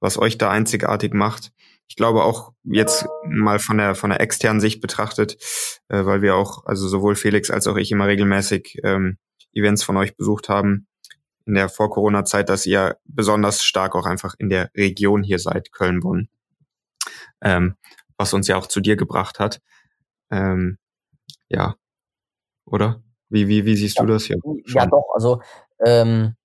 was 0.00 0.18
euch 0.18 0.36
da 0.36 0.50
einzigartig 0.50 1.14
macht. 1.14 1.52
Ich 1.86 1.96
glaube 1.96 2.24
auch 2.24 2.52
jetzt 2.64 3.06
mal 3.24 3.58
von 3.58 3.78
der 3.78 3.94
von 3.94 4.10
der 4.10 4.20
externen 4.20 4.60
Sicht 4.60 4.80
betrachtet, 4.80 5.36
äh, 5.88 6.04
weil 6.04 6.22
wir 6.22 6.34
auch, 6.34 6.66
also 6.66 6.88
sowohl 6.88 7.14
Felix 7.14 7.50
als 7.50 7.66
auch 7.66 7.76
ich 7.76 7.92
immer 7.92 8.06
regelmäßig 8.06 8.78
ähm, 8.82 9.18
Events 9.52 9.84
von 9.84 9.96
euch 9.96 10.16
besucht 10.16 10.48
haben 10.48 10.86
in 11.46 11.54
der 11.54 11.68
Vor-Corona-Zeit, 11.68 12.48
dass 12.48 12.66
ihr 12.66 12.96
besonders 13.04 13.62
stark 13.62 13.94
auch 13.94 14.06
einfach 14.06 14.34
in 14.38 14.48
der 14.48 14.70
Region 14.74 15.22
hier 15.22 15.38
seid, 15.38 15.72
Köln-Bonn, 15.72 16.28
ähm, 17.42 17.76
was 18.16 18.32
uns 18.32 18.48
ja 18.48 18.56
auch 18.56 18.66
zu 18.66 18.80
dir 18.80 18.96
gebracht 18.96 19.38
hat. 19.38 19.60
Ähm, 20.30 20.78
ja, 21.48 21.76
oder? 22.64 23.02
Wie, 23.28 23.48
wie, 23.48 23.64
wie 23.66 23.76
siehst 23.76 23.98
ja, 23.98 24.04
du 24.04 24.12
das 24.12 24.24
hier? 24.24 24.38
Ja, 24.66 24.86
doch. 24.86 25.06
Also 25.14 25.42
ähm, 25.84 26.36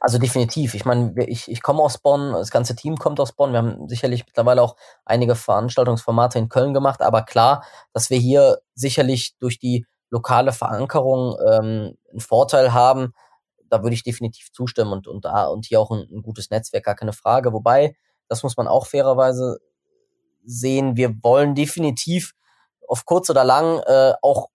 also 0.00 0.18
definitiv. 0.18 0.74
Ich 0.74 0.84
meine, 0.84 1.14
ich, 1.26 1.48
ich 1.48 1.62
komme 1.62 1.80
aus 1.80 1.98
Bonn, 1.98 2.32
das 2.32 2.50
ganze 2.50 2.74
Team 2.74 2.96
kommt 2.96 3.20
aus 3.20 3.32
Bonn. 3.32 3.52
Wir 3.52 3.58
haben 3.58 3.88
sicherlich 3.88 4.26
mittlerweile 4.26 4.60
auch 4.60 4.74
einige 5.04 5.36
Veranstaltungsformate 5.36 6.40
in 6.40 6.48
Köln 6.48 6.74
gemacht, 6.74 7.02
aber 7.02 7.22
klar, 7.22 7.64
dass 7.92 8.10
wir 8.10 8.18
hier 8.18 8.58
sicherlich 8.74 9.36
durch 9.38 9.60
die 9.60 9.86
lokale 10.10 10.52
Verankerung 10.52 11.36
ähm, 11.48 11.96
einen 12.10 12.20
Vorteil 12.20 12.72
haben, 12.72 13.14
da 13.68 13.82
würde 13.82 13.94
ich 13.94 14.02
definitiv 14.02 14.52
zustimmen 14.52 14.92
und, 14.92 15.06
und, 15.06 15.24
und 15.24 15.66
hier 15.66 15.80
auch 15.80 15.92
ein, 15.92 16.06
ein 16.10 16.22
gutes 16.22 16.50
Netzwerk, 16.50 16.84
gar 16.84 16.96
keine 16.96 17.12
Frage. 17.12 17.52
Wobei, 17.52 17.96
das 18.28 18.42
muss 18.42 18.56
man 18.56 18.66
auch 18.66 18.86
fairerweise 18.86 19.60
sehen, 20.44 20.96
wir 20.96 21.14
wollen 21.22 21.54
definitiv 21.54 22.32
auf 22.88 23.06
kurz 23.06 23.30
oder 23.30 23.44
lang 23.44 23.78
äh, 23.86 24.14
auch 24.20 24.48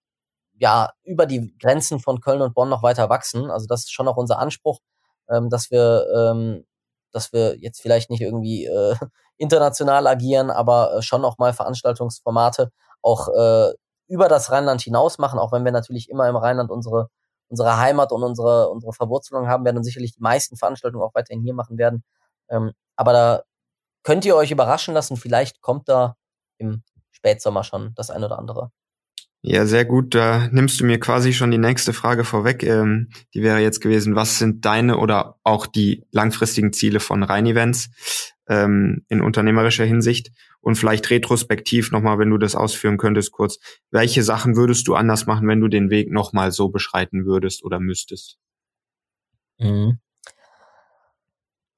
ja 0.58 0.90
über 1.04 1.26
die 1.26 1.56
Grenzen 1.58 2.00
von 2.00 2.20
Köln 2.20 2.42
und 2.42 2.54
Bonn 2.54 2.68
noch 2.68 2.82
weiter 2.82 3.08
wachsen. 3.08 3.50
Also 3.50 3.66
das 3.66 3.80
ist 3.80 3.92
schon 3.92 4.08
auch 4.08 4.16
unser 4.16 4.38
Anspruch, 4.38 4.80
ähm, 5.28 5.50
dass 5.50 5.70
wir, 5.70 6.06
ähm, 6.14 6.66
dass 7.12 7.32
wir 7.32 7.56
jetzt 7.58 7.80
vielleicht 7.80 8.10
nicht 8.10 8.20
irgendwie 8.20 8.66
äh, 8.66 8.96
international 9.38 10.06
agieren, 10.06 10.50
aber 10.50 10.96
äh, 10.96 11.02
schon 11.02 11.24
auch 11.24 11.38
mal 11.38 11.52
Veranstaltungsformate 11.52 12.70
auch 13.02 13.28
äh, 13.28 13.72
über 14.08 14.28
das 14.28 14.50
Rheinland 14.50 14.80
hinaus 14.82 15.18
machen, 15.18 15.38
auch 15.38 15.52
wenn 15.52 15.64
wir 15.64 15.72
natürlich 15.72 16.08
immer 16.10 16.28
im 16.28 16.36
Rheinland 16.36 16.70
unsere 16.70 17.08
unsere 17.50 17.78
Heimat 17.78 18.12
und 18.12 18.22
unsere 18.22 18.68
unsere 18.70 18.92
Verwurzelung 18.92 19.48
haben 19.48 19.64
werden 19.64 19.78
und 19.78 19.84
sicherlich 19.84 20.12
die 20.14 20.20
meisten 20.22 20.56
Veranstaltungen 20.56 21.04
auch 21.04 21.14
weiterhin 21.14 21.42
hier 21.42 21.54
machen 21.54 21.78
werden. 21.78 22.04
Ähm, 22.50 22.72
aber 22.96 23.12
da 23.12 23.42
könnt 24.02 24.24
ihr 24.24 24.36
euch 24.36 24.50
überraschen 24.50 24.94
lassen. 24.94 25.16
Vielleicht 25.16 25.60
kommt 25.62 25.88
da 25.88 26.16
im 26.58 26.82
Spätsommer 27.12 27.64
schon 27.64 27.94
das 27.94 28.10
ein 28.10 28.24
oder 28.24 28.38
andere. 28.38 28.70
Ja, 29.42 29.66
sehr 29.66 29.84
gut. 29.84 30.14
Da 30.14 30.48
nimmst 30.50 30.80
du 30.80 30.84
mir 30.84 30.98
quasi 30.98 31.32
schon 31.32 31.50
die 31.50 31.58
nächste 31.58 31.92
Frage 31.92 32.24
vorweg. 32.24 32.64
Ähm, 32.64 33.08
die 33.34 33.42
wäre 33.42 33.60
jetzt 33.60 33.80
gewesen, 33.80 34.16
was 34.16 34.38
sind 34.38 34.64
deine 34.64 34.98
oder 34.98 35.36
auch 35.44 35.66
die 35.66 36.04
langfristigen 36.10 36.72
Ziele 36.72 36.98
von 36.98 37.22
Rhein-Events 37.22 38.34
ähm, 38.48 39.04
in 39.08 39.20
unternehmerischer 39.20 39.84
Hinsicht? 39.84 40.32
Und 40.60 40.74
vielleicht 40.74 41.08
retrospektiv 41.10 41.92
nochmal, 41.92 42.18
wenn 42.18 42.30
du 42.30 42.38
das 42.38 42.56
ausführen 42.56 42.98
könntest, 42.98 43.30
kurz, 43.30 43.58
welche 43.92 44.24
Sachen 44.24 44.56
würdest 44.56 44.88
du 44.88 44.96
anders 44.96 45.26
machen, 45.26 45.46
wenn 45.46 45.60
du 45.60 45.68
den 45.68 45.88
Weg 45.88 46.10
nochmal 46.10 46.50
so 46.50 46.68
beschreiten 46.68 47.24
würdest 47.24 47.64
oder 47.64 47.78
müsstest? 47.78 48.38
Mhm. 49.58 50.00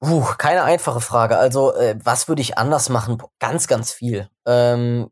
Uh, 0.03 0.23
keine 0.39 0.63
einfache 0.63 0.99
Frage. 0.99 1.37
Also, 1.37 1.75
äh, 1.75 1.95
was 2.03 2.27
würde 2.27 2.41
ich 2.41 2.57
anders 2.57 2.89
machen? 2.89 3.21
Ganz, 3.37 3.67
ganz 3.67 3.91
viel. 3.91 4.29
Ähm, 4.47 5.11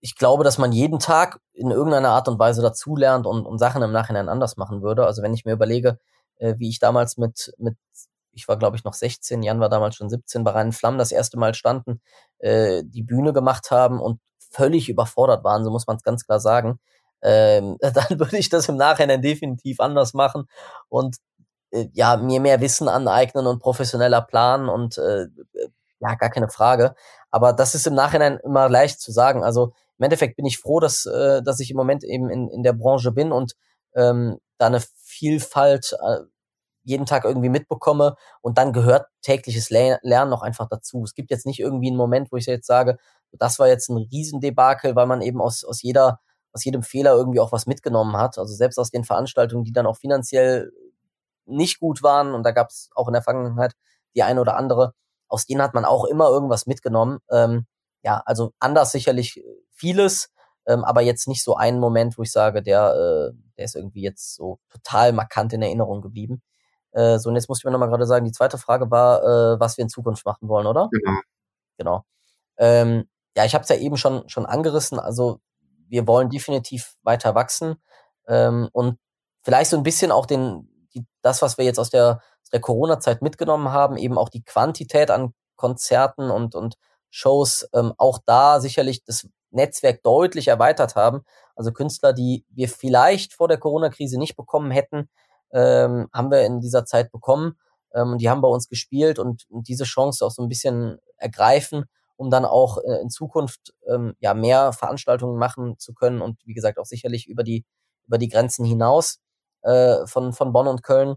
ich 0.00 0.16
glaube, 0.16 0.42
dass 0.42 0.58
man 0.58 0.72
jeden 0.72 0.98
Tag 0.98 1.38
in 1.52 1.70
irgendeiner 1.70 2.10
Art 2.10 2.28
und 2.28 2.38
Weise 2.38 2.62
dazulernt 2.62 3.26
und, 3.26 3.44
und 3.44 3.58
Sachen 3.58 3.82
im 3.82 3.92
Nachhinein 3.92 4.28
anders 4.28 4.56
machen 4.56 4.82
würde. 4.82 5.06
Also 5.06 5.22
wenn 5.22 5.34
ich 5.34 5.44
mir 5.44 5.52
überlege, 5.52 5.98
äh, 6.36 6.54
wie 6.58 6.68
ich 6.68 6.78
damals 6.78 7.18
mit, 7.18 7.52
mit, 7.58 7.76
ich 8.32 8.48
war 8.48 8.58
glaube 8.58 8.76
ich 8.76 8.84
noch 8.84 8.94
16, 8.94 9.42
Jan 9.42 9.60
war 9.60 9.68
damals 9.68 9.96
schon 9.96 10.08
17, 10.08 10.44
bei 10.44 10.52
reinen 10.52 10.72
Flammen 10.72 10.98
das 10.98 11.12
erste 11.12 11.38
Mal 11.38 11.54
standen, 11.54 12.00
äh, 12.38 12.82
die 12.84 13.02
Bühne 13.02 13.32
gemacht 13.32 13.70
haben 13.70 14.00
und 14.00 14.20
völlig 14.50 14.88
überfordert 14.88 15.44
waren, 15.44 15.64
so 15.64 15.70
muss 15.70 15.86
man 15.86 15.96
es 15.96 16.02
ganz 16.02 16.24
klar 16.26 16.40
sagen, 16.40 16.78
ähm, 17.22 17.76
dann 17.80 18.18
würde 18.18 18.38
ich 18.38 18.48
das 18.48 18.68
im 18.68 18.76
Nachhinein 18.76 19.22
definitiv 19.22 19.80
anders 19.80 20.14
machen 20.14 20.48
und 20.88 21.16
äh, 21.72 21.88
ja, 21.92 22.16
mir 22.16 22.40
mehr 22.40 22.60
Wissen 22.60 22.88
aneignen 22.88 23.46
und 23.46 23.60
professioneller 23.60 24.22
planen 24.22 24.68
und 24.68 24.98
äh, 24.98 25.26
ja, 26.00 26.14
gar 26.16 26.30
keine 26.30 26.48
Frage. 26.48 26.94
Aber 27.30 27.52
das 27.52 27.74
ist 27.74 27.86
im 27.86 27.94
Nachhinein 27.94 28.38
immer 28.44 28.68
leicht 28.68 29.00
zu 29.00 29.12
sagen. 29.12 29.44
Also 29.44 29.72
im 30.02 30.06
Endeffekt 30.06 30.34
bin 30.34 30.46
ich 30.46 30.58
froh, 30.58 30.80
dass, 30.80 31.06
äh, 31.06 31.44
dass 31.44 31.60
ich 31.60 31.70
im 31.70 31.76
Moment 31.76 32.02
eben 32.02 32.28
in, 32.28 32.48
in 32.48 32.64
der 32.64 32.72
Branche 32.72 33.12
bin 33.12 33.30
und 33.30 33.54
ähm, 33.94 34.38
da 34.58 34.66
eine 34.66 34.80
Vielfalt 35.04 35.96
äh, 36.04 36.22
jeden 36.82 37.06
Tag 37.06 37.24
irgendwie 37.24 37.48
mitbekomme 37.48 38.16
und 38.40 38.58
dann 38.58 38.72
gehört 38.72 39.06
tägliches 39.20 39.70
Lernen 39.70 40.28
noch 40.28 40.42
einfach 40.42 40.68
dazu. 40.68 41.04
Es 41.04 41.14
gibt 41.14 41.30
jetzt 41.30 41.46
nicht 41.46 41.60
irgendwie 41.60 41.86
einen 41.86 41.96
Moment, 41.96 42.32
wo 42.32 42.36
ich 42.36 42.46
jetzt 42.46 42.66
sage, 42.66 42.98
das 43.30 43.60
war 43.60 43.68
jetzt 43.68 43.90
ein 43.90 44.08
Riesendebakel, 44.10 44.96
weil 44.96 45.06
man 45.06 45.22
eben 45.22 45.40
aus, 45.40 45.62
aus 45.62 45.82
jeder, 45.82 46.18
aus 46.52 46.64
jedem 46.64 46.82
Fehler 46.82 47.12
irgendwie 47.12 47.38
auch 47.38 47.52
was 47.52 47.66
mitgenommen 47.66 48.16
hat. 48.16 48.38
Also 48.38 48.54
selbst 48.54 48.78
aus 48.78 48.90
den 48.90 49.04
Veranstaltungen, 49.04 49.62
die 49.62 49.72
dann 49.72 49.86
auch 49.86 49.98
finanziell 49.98 50.72
nicht 51.46 51.78
gut 51.78 52.02
waren, 52.02 52.34
und 52.34 52.42
da 52.42 52.50
gab 52.50 52.70
es 52.70 52.90
auch 52.96 53.06
in 53.06 53.14
der 53.14 53.22
Vergangenheit 53.22 53.74
die 54.16 54.24
eine 54.24 54.40
oder 54.40 54.56
andere, 54.56 54.94
aus 55.28 55.46
denen 55.46 55.62
hat 55.62 55.74
man 55.74 55.84
auch 55.84 56.06
immer 56.06 56.28
irgendwas 56.28 56.66
mitgenommen. 56.66 57.20
Ähm, 57.30 57.66
ja, 58.02 58.20
also 58.26 58.52
anders 58.58 58.90
sicherlich 58.90 59.44
vieles, 59.82 60.30
ähm, 60.66 60.84
aber 60.84 61.00
jetzt 61.02 61.26
nicht 61.26 61.42
so 61.42 61.56
einen 61.56 61.80
Moment, 61.80 62.16
wo 62.16 62.22
ich 62.22 62.30
sage, 62.30 62.62
der, 62.62 62.94
äh, 62.94 63.36
der 63.58 63.64
ist 63.64 63.74
irgendwie 63.74 64.02
jetzt 64.02 64.36
so 64.36 64.60
total 64.70 65.12
markant 65.12 65.52
in 65.52 65.62
Erinnerung 65.62 66.02
geblieben. 66.02 66.40
Äh, 66.92 67.18
so, 67.18 67.30
und 67.30 67.34
jetzt 67.34 67.48
muss 67.48 67.58
ich 67.58 67.64
mir 67.64 67.72
nochmal 67.72 67.88
gerade 67.88 68.06
sagen, 68.06 68.24
die 68.24 68.32
zweite 68.32 68.58
Frage 68.58 68.90
war, 68.92 69.22
äh, 69.22 69.60
was 69.60 69.76
wir 69.76 69.82
in 69.82 69.88
Zukunft 69.88 70.24
machen 70.24 70.48
wollen, 70.48 70.68
oder? 70.68 70.88
Genau. 70.92 71.20
Genau. 71.78 72.04
Ähm, 72.58 73.08
ja, 73.36 73.44
ich 73.44 73.54
habe 73.54 73.62
es 73.62 73.70
ja 73.70 73.76
eben 73.76 73.96
schon, 73.96 74.28
schon 74.28 74.46
angerissen. 74.46 75.00
Also 75.00 75.40
wir 75.88 76.06
wollen 76.06 76.30
definitiv 76.30 76.94
weiter 77.02 77.34
wachsen 77.34 77.74
ähm, 78.28 78.68
und 78.72 78.98
vielleicht 79.42 79.70
so 79.70 79.76
ein 79.76 79.82
bisschen 79.82 80.12
auch 80.12 80.26
den, 80.26 80.68
die, 80.94 81.04
das, 81.22 81.42
was 81.42 81.58
wir 81.58 81.64
jetzt 81.64 81.80
aus 81.80 81.90
der, 81.90 82.20
der 82.52 82.60
Corona-Zeit 82.60 83.20
mitgenommen 83.20 83.70
haben, 83.72 83.96
eben 83.96 84.16
auch 84.16 84.28
die 84.28 84.44
Quantität 84.44 85.10
an 85.10 85.34
Konzerten 85.56 86.30
und, 86.30 86.54
und 86.54 86.76
Shows, 87.10 87.68
ähm, 87.74 87.92
auch 87.98 88.18
da 88.24 88.60
sicherlich 88.60 89.02
das 89.04 89.26
Netzwerk 89.52 90.02
deutlich 90.02 90.48
erweitert 90.48 90.96
haben. 90.96 91.22
Also 91.54 91.72
Künstler, 91.72 92.12
die 92.12 92.44
wir 92.50 92.68
vielleicht 92.68 93.34
vor 93.34 93.48
der 93.48 93.58
Corona-Krise 93.58 94.18
nicht 94.18 94.36
bekommen 94.36 94.70
hätten, 94.70 95.08
ähm, 95.52 96.08
haben 96.12 96.30
wir 96.30 96.42
in 96.42 96.60
dieser 96.60 96.84
Zeit 96.84 97.12
bekommen. 97.12 97.58
Ähm, 97.94 98.18
die 98.18 98.30
haben 98.30 98.40
bei 98.40 98.48
uns 98.48 98.68
gespielt 98.68 99.18
und, 99.18 99.44
und 99.50 99.68
diese 99.68 99.84
Chance 99.84 100.24
auch 100.24 100.30
so 100.30 100.42
ein 100.42 100.48
bisschen 100.48 100.98
ergreifen, 101.16 101.84
um 102.16 102.30
dann 102.30 102.44
auch 102.44 102.78
äh, 102.78 103.00
in 103.02 103.10
Zukunft 103.10 103.74
ähm, 103.86 104.14
ja 104.20 104.34
mehr 104.34 104.72
Veranstaltungen 104.72 105.38
machen 105.38 105.78
zu 105.78 105.92
können 105.94 106.22
und 106.22 106.38
wie 106.44 106.54
gesagt 106.54 106.78
auch 106.78 106.86
sicherlich 106.86 107.28
über 107.28 107.42
die 107.44 107.64
über 108.06 108.18
die 108.18 108.28
Grenzen 108.28 108.64
hinaus 108.64 109.20
äh, 109.62 110.06
von 110.06 110.32
von 110.32 110.52
Bonn 110.52 110.68
und 110.68 110.82
Köln. 110.82 111.16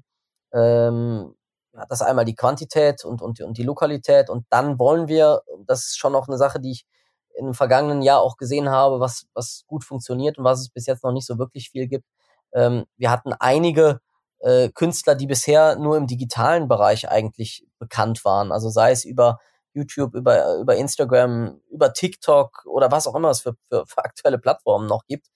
Ähm, 0.54 1.36
ja, 1.74 1.86
das 1.90 2.02
einmal 2.02 2.26
die 2.26 2.36
Quantität 2.36 3.04
und, 3.06 3.22
und, 3.22 3.42
und 3.42 3.58
die 3.58 3.64
Lokalität 3.64 4.30
und 4.30 4.46
dann 4.50 4.80
wollen 4.80 5.08
wir, 5.08 5.42
das 5.68 5.88
ist 5.88 5.98
schon 5.98 6.14
noch 6.14 6.28
eine 6.28 6.38
Sache, 6.38 6.60
die 6.60 6.72
ich 6.72 6.86
im 7.38 7.54
vergangenen 7.54 8.02
Jahr 8.02 8.22
auch 8.22 8.38
gesehen 8.38 8.70
habe, 8.70 9.00
was, 9.00 9.28
was 9.34 9.64
gut 9.68 9.84
funktioniert 9.84 10.38
und 10.38 10.44
was 10.44 10.62
es 10.62 10.70
bis 10.70 10.86
jetzt 10.86 11.04
noch 11.04 11.12
nicht 11.12 11.28
so 11.28 11.38
wirklich 11.38 11.70
viel 11.70 11.88
gibt. 11.88 12.06
Ähm, 12.54 12.86
wir 12.98 13.12
hatten 13.12 13.34
einige 13.34 14.00
äh, 14.40 14.70
Künstler, 14.70 15.16
die 15.16 15.28
bisher 15.28 15.76
nur 15.76 15.98
im 15.98 16.08
digitalen 16.08 16.68
Bereich 16.68 17.10
eigentlich 17.10 17.66
bekannt 17.80 18.24
waren. 18.26 18.52
Also 18.52 18.70
sei 18.70 18.92
es 18.92 19.06
über 19.06 19.40
YouTube, 19.74 20.16
über, 20.16 20.56
über 20.56 20.76
Instagram, 20.76 21.60
über 21.70 21.94
TikTok 21.94 22.66
oder 22.66 22.92
was 22.92 23.08
auch 23.08 23.16
immer 23.16 23.30
es 23.30 23.42
für, 23.42 23.56
für, 23.68 23.86
für 23.86 24.04
aktuelle 24.04 24.40
Plattformen 24.40 24.88
noch 24.88 25.06
gibt. 25.08 25.28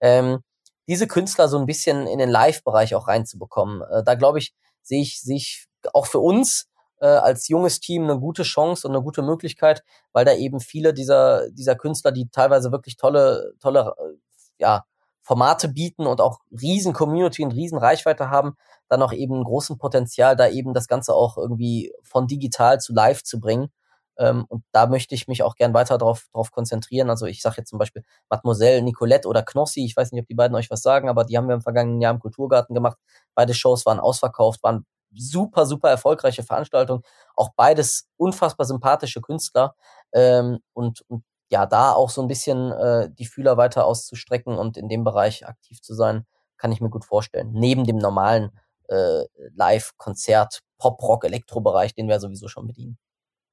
Ähm, 0.00 0.40
diese 0.86 1.06
Künstler 1.06 1.48
so 1.48 1.58
ein 1.58 1.66
bisschen 1.66 2.06
in 2.06 2.18
den 2.18 2.30
Live-Bereich 2.30 2.94
auch 2.94 3.08
reinzubekommen. 3.08 3.82
Äh, 3.82 4.04
da 4.04 4.14
glaube 4.14 4.38
ich, 4.38 4.54
sehe 4.82 5.02
ich, 5.02 5.20
sehe 5.20 5.36
ich 5.36 5.66
auch 5.92 6.06
für 6.06 6.20
uns 6.20 6.68
äh, 7.00 7.06
als 7.06 7.48
junges 7.48 7.80
Team 7.80 8.04
eine 8.04 8.18
gute 8.18 8.42
Chance 8.42 8.86
und 8.86 8.94
eine 8.94 9.02
gute 9.02 9.22
Möglichkeit, 9.22 9.84
weil 10.12 10.24
da 10.24 10.34
eben 10.34 10.60
viele 10.60 10.94
dieser, 10.94 11.50
dieser 11.50 11.76
Künstler, 11.76 12.12
die 12.12 12.28
teilweise 12.30 12.72
wirklich 12.72 12.96
tolle, 12.96 13.54
tolle, 13.60 13.94
äh, 13.98 14.14
ja, 14.58 14.84
Formate 15.22 15.68
bieten 15.68 16.06
und 16.06 16.22
auch 16.22 16.40
riesen 16.50 16.94
Community 16.94 17.44
und 17.44 17.52
riesen 17.52 17.78
Reichweite 17.78 18.30
haben, 18.30 18.56
dann 18.88 19.02
auch 19.02 19.12
eben 19.12 19.44
großen 19.44 19.76
Potenzial, 19.76 20.36
da 20.36 20.48
eben 20.48 20.72
das 20.72 20.88
Ganze 20.88 21.12
auch 21.14 21.36
irgendwie 21.36 21.92
von 22.02 22.26
digital 22.26 22.80
zu 22.80 22.94
live 22.94 23.22
zu 23.22 23.38
bringen. 23.38 23.70
Ähm, 24.18 24.46
und 24.48 24.64
da 24.72 24.86
möchte 24.86 25.14
ich 25.14 25.28
mich 25.28 25.42
auch 25.42 25.54
gern 25.54 25.74
weiter 25.74 25.98
drauf, 25.98 26.26
drauf 26.32 26.50
konzentrieren. 26.50 27.10
Also 27.10 27.26
ich 27.26 27.42
sage 27.42 27.56
jetzt 27.58 27.70
zum 27.70 27.78
Beispiel 27.78 28.04
Mademoiselle, 28.30 28.82
Nicolette 28.82 29.28
oder 29.28 29.42
Knossi. 29.42 29.84
Ich 29.84 29.96
weiß 29.96 30.12
nicht, 30.12 30.22
ob 30.22 30.28
die 30.28 30.34
beiden 30.34 30.56
euch 30.56 30.70
was 30.70 30.82
sagen, 30.82 31.08
aber 31.10 31.24
die 31.24 31.36
haben 31.36 31.46
wir 31.48 31.54
im 31.54 31.62
vergangenen 31.62 32.00
Jahr 32.00 32.14
im 32.14 32.20
Kulturgarten 32.20 32.74
gemacht. 32.74 32.96
Beide 33.34 33.54
Shows 33.54 33.86
waren 33.86 34.00
ausverkauft, 34.00 34.62
waren 34.62 34.86
super, 35.14 35.66
super 35.66 35.90
erfolgreiche 35.90 36.42
Veranstaltungen. 36.42 37.02
Auch 37.34 37.50
beides 37.56 38.08
unfassbar 38.16 38.66
sympathische 38.66 39.20
Künstler. 39.20 39.74
Ähm, 40.12 40.58
und, 40.72 41.02
und 41.08 41.24
ja, 41.50 41.66
da 41.66 41.92
auch 41.92 42.10
so 42.10 42.20
ein 42.20 42.28
bisschen 42.28 42.72
äh, 42.72 43.10
die 43.10 43.26
Fühler 43.26 43.56
weiter 43.56 43.86
auszustrecken 43.86 44.56
und 44.56 44.76
in 44.76 44.88
dem 44.88 45.04
Bereich 45.04 45.46
aktiv 45.46 45.80
zu 45.80 45.94
sein, 45.94 46.26
kann 46.56 46.72
ich 46.72 46.80
mir 46.80 46.90
gut 46.90 47.04
vorstellen. 47.04 47.52
Neben 47.52 47.84
dem 47.84 47.96
normalen 47.96 48.50
äh, 48.88 49.24
Live-Konzert, 49.54 50.60
Pop-Rock, 50.78 51.24
Elektro-Bereich, 51.24 51.94
den 51.94 52.08
wir 52.08 52.20
sowieso 52.20 52.48
schon 52.48 52.66
bedienen. 52.66 52.98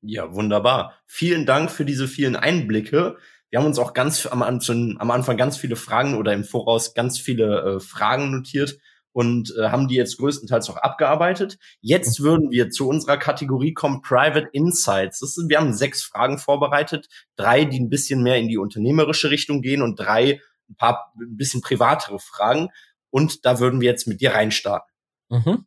Ja, 0.01 0.33
wunderbar. 0.35 0.93
Vielen 1.05 1.45
Dank 1.45 1.71
für 1.71 1.85
diese 1.85 2.07
vielen 2.07 2.35
Einblicke. 2.35 3.17
Wir 3.49 3.59
haben 3.59 3.65
uns 3.65 3.79
auch 3.79 3.93
ganz 3.93 4.25
am 4.25 4.43
Anfang, 4.43 4.97
am 4.99 5.11
Anfang 5.11 5.37
ganz 5.37 5.57
viele 5.57 5.75
Fragen 5.75 6.17
oder 6.17 6.33
im 6.33 6.43
Voraus 6.43 6.93
ganz 6.93 7.19
viele 7.19 7.75
äh, 7.75 7.79
Fragen 7.79 8.31
notiert 8.31 8.77
und 9.15 9.55
äh, 9.57 9.69
haben 9.69 9.87
die 9.87 9.95
jetzt 9.95 10.17
größtenteils 10.17 10.69
auch 10.69 10.75
abgearbeitet. 10.75 11.57
Jetzt 11.79 12.19
würden 12.19 12.51
wir 12.51 12.69
zu 12.69 12.89
unserer 12.89 13.15
Kategorie 13.15 13.73
kommen, 13.73 14.01
Private 14.01 14.49
Insights. 14.51 15.21
Das 15.21 15.37
ist, 15.37 15.47
wir 15.47 15.57
haben 15.57 15.71
sechs 15.71 16.03
Fragen 16.03 16.37
vorbereitet, 16.37 17.07
drei, 17.37 17.63
die 17.63 17.79
ein 17.79 17.87
bisschen 17.87 18.23
mehr 18.23 18.35
in 18.35 18.49
die 18.49 18.57
unternehmerische 18.57 19.31
Richtung 19.31 19.61
gehen 19.61 19.81
und 19.81 19.97
drei, 19.97 20.41
ein 20.69 20.75
paar 20.75 21.13
ein 21.17 21.37
bisschen 21.37 21.61
privatere 21.61 22.19
Fragen. 22.19 22.67
Und 23.09 23.45
da 23.45 23.59
würden 23.61 23.79
wir 23.79 23.89
jetzt 23.89 24.05
mit 24.05 24.19
dir 24.19 24.33
reinstarten. 24.33 24.93
Mhm. 25.29 25.65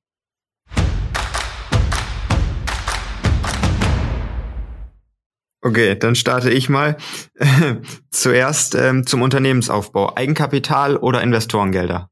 Okay, 5.62 5.98
dann 5.98 6.14
starte 6.16 6.50
ich 6.50 6.68
mal. 6.68 6.98
Zuerst 8.10 8.74
ähm, 8.74 9.06
zum 9.06 9.22
Unternehmensaufbau. 9.22 10.14
Eigenkapital 10.16 10.98
oder 10.98 11.22
Investorengelder? 11.22 12.10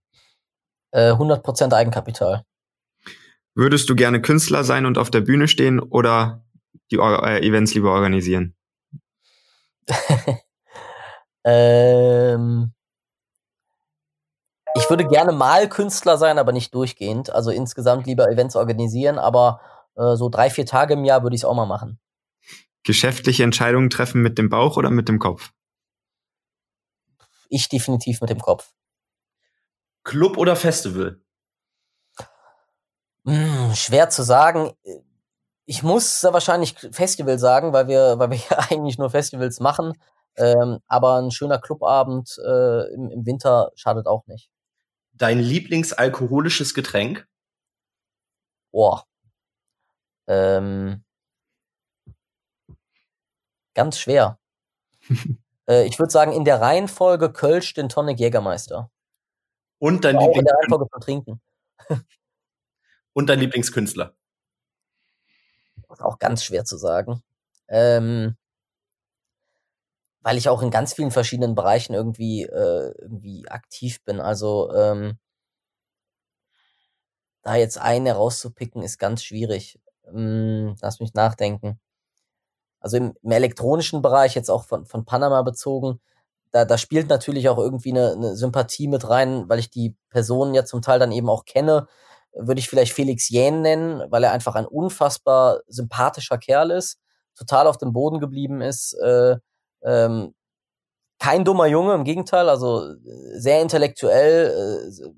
100% 0.96 1.70
äh, 1.70 1.74
Eigenkapital. 1.74 2.44
Würdest 3.54 3.88
du 3.88 3.96
gerne 3.96 4.20
Künstler 4.20 4.64
sein 4.64 4.86
und 4.86 4.98
auf 4.98 5.10
der 5.10 5.22
Bühne 5.22 5.48
stehen 5.48 5.80
oder 5.80 6.44
die 6.90 6.96
äh, 6.96 7.46
Events 7.46 7.74
lieber 7.74 7.92
organisieren? 7.92 8.54
ähm, 11.44 12.72
ich 14.74 14.90
würde 14.90 15.06
gerne 15.06 15.32
mal 15.32 15.68
Künstler 15.68 16.18
sein, 16.18 16.38
aber 16.38 16.52
nicht 16.52 16.74
durchgehend. 16.74 17.30
Also 17.30 17.50
insgesamt 17.50 18.06
lieber 18.06 18.30
Events 18.30 18.56
organisieren, 18.56 19.18
aber 19.18 19.60
äh, 19.94 20.16
so 20.16 20.28
drei, 20.28 20.50
vier 20.50 20.66
Tage 20.66 20.94
im 20.94 21.04
Jahr 21.04 21.22
würde 21.22 21.34
ich 21.34 21.40
es 21.40 21.44
auch 21.46 21.54
mal 21.54 21.66
machen. 21.66 21.98
Geschäftliche 22.84 23.42
Entscheidungen 23.42 23.90
treffen 23.90 24.22
mit 24.22 24.38
dem 24.38 24.48
Bauch 24.48 24.76
oder 24.76 24.90
mit 24.90 25.08
dem 25.08 25.18
Kopf? 25.18 25.50
Ich 27.48 27.68
definitiv 27.68 28.20
mit 28.20 28.30
dem 28.30 28.40
Kopf. 28.40 28.72
Club 30.06 30.38
oder 30.38 30.56
Festival? 30.56 31.20
Hm, 33.26 33.74
schwer 33.74 34.08
zu 34.08 34.22
sagen. 34.22 34.72
Ich 35.66 35.82
muss 35.82 36.22
wahrscheinlich 36.22 36.78
Festival 36.78 37.38
sagen, 37.40 37.72
weil 37.72 37.88
wir, 37.88 38.18
weil 38.18 38.30
wir 38.30 38.38
ja 38.50 38.58
eigentlich 38.70 38.98
nur 38.98 39.10
Festivals 39.10 39.60
machen. 39.60 39.92
Ähm, 40.36 40.78
aber 40.86 41.20
ein 41.20 41.30
schöner 41.30 41.58
Clubabend 41.58 42.38
äh, 42.38 42.94
im, 42.94 43.10
im 43.10 43.26
Winter 43.26 43.72
schadet 43.74 44.06
auch 44.06 44.26
nicht. 44.26 44.48
Dein 45.12 45.40
Lieblingsalkoholisches 45.40 46.72
Getränk? 46.74 47.26
Boah. 48.70 49.06
Ähm, 50.28 51.02
ganz 53.74 53.98
schwer. 53.98 54.38
äh, 55.68 55.86
ich 55.86 55.98
würde 55.98 56.12
sagen, 56.12 56.32
in 56.32 56.44
der 56.44 56.60
Reihenfolge 56.60 57.32
Kölsch, 57.32 57.74
den 57.74 57.88
Tonic 57.88 58.20
Jägermeister. 58.20 58.90
Und 59.78 60.04
dein 60.04 60.16
Lieblings 60.16 60.38
in 60.38 60.44
der 60.44 60.54
Reihenfolge 60.56 60.86
von 60.90 61.00
Trinken. 61.00 61.40
Und 63.12 63.28
dein 63.28 63.40
Lieblingskünstler? 63.40 64.14
Das 65.88 65.98
ist 65.98 66.04
auch 66.04 66.18
ganz 66.18 66.44
schwer 66.44 66.64
zu 66.64 66.76
sagen. 66.76 67.22
Ähm, 67.68 68.36
weil 70.26 70.38
ich 70.38 70.48
auch 70.48 70.60
in 70.60 70.70
ganz 70.70 70.92
vielen 70.92 71.12
verschiedenen 71.12 71.54
Bereichen 71.54 71.94
irgendwie, 71.94 72.42
äh, 72.42 72.92
irgendwie 72.98 73.48
aktiv 73.48 74.02
bin. 74.04 74.20
Also 74.20 74.72
ähm, 74.74 75.18
da 77.42 77.54
jetzt 77.54 77.78
einen 77.78 78.06
herauszupicken, 78.06 78.82
ist 78.82 78.98
ganz 78.98 79.22
schwierig. 79.22 79.78
Ähm, 80.12 80.74
lass 80.80 80.98
mich 80.98 81.14
nachdenken. 81.14 81.78
Also 82.80 82.96
im, 82.96 83.14
im 83.22 83.30
elektronischen 83.30 84.02
Bereich, 84.02 84.34
jetzt 84.34 84.50
auch 84.50 84.64
von, 84.64 84.84
von 84.84 85.04
Panama 85.04 85.42
bezogen, 85.42 86.00
da, 86.56 86.64
da 86.64 86.78
spielt 86.78 87.10
natürlich 87.10 87.50
auch 87.50 87.58
irgendwie 87.58 87.90
eine, 87.90 88.12
eine 88.12 88.34
Sympathie 88.34 88.88
mit 88.88 89.06
rein, 89.10 89.46
weil 89.46 89.58
ich 89.58 89.70
die 89.70 89.94
Personen 90.08 90.54
ja 90.54 90.64
zum 90.64 90.80
Teil 90.80 90.98
dann 90.98 91.12
eben 91.12 91.28
auch 91.28 91.44
kenne. 91.44 91.86
Würde 92.32 92.60
ich 92.60 92.70
vielleicht 92.70 92.94
Felix 92.94 93.28
Jähn 93.28 93.60
nennen, 93.60 94.02
weil 94.10 94.24
er 94.24 94.32
einfach 94.32 94.54
ein 94.54 94.64
unfassbar 94.64 95.60
sympathischer 95.66 96.38
Kerl 96.38 96.70
ist, 96.70 96.98
total 97.34 97.66
auf 97.66 97.76
dem 97.76 97.92
Boden 97.92 98.20
geblieben 98.20 98.62
ist. 98.62 98.94
Äh, 98.94 99.36
ähm, 99.82 100.34
kein 101.18 101.44
dummer 101.44 101.66
Junge, 101.66 101.92
im 101.92 102.04
Gegenteil, 102.04 102.48
also 102.48 102.94
sehr 103.34 103.60
intellektuell, 103.60 104.88
äh, 104.88 105.10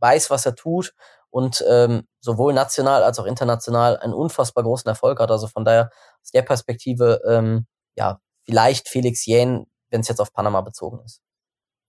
weiß, 0.00 0.30
was 0.30 0.46
er 0.46 0.56
tut 0.56 0.94
und 1.30 1.64
ähm, 1.68 2.08
sowohl 2.20 2.54
national 2.54 3.04
als 3.04 3.20
auch 3.20 3.26
international 3.26 3.98
einen 3.98 4.14
unfassbar 4.14 4.64
großen 4.64 4.88
Erfolg 4.88 5.20
hat. 5.20 5.30
Also 5.30 5.46
von 5.46 5.64
daher 5.64 5.90
aus 6.22 6.32
der 6.32 6.42
Perspektive, 6.42 7.20
ähm, 7.28 7.66
ja, 7.94 8.18
vielleicht 8.44 8.88
Felix 8.88 9.26
Jähn, 9.26 9.66
wenn 9.92 10.00
es 10.00 10.08
jetzt 10.08 10.20
auf 10.20 10.32
Panama 10.32 10.60
bezogen 10.62 11.00
ist. 11.04 11.20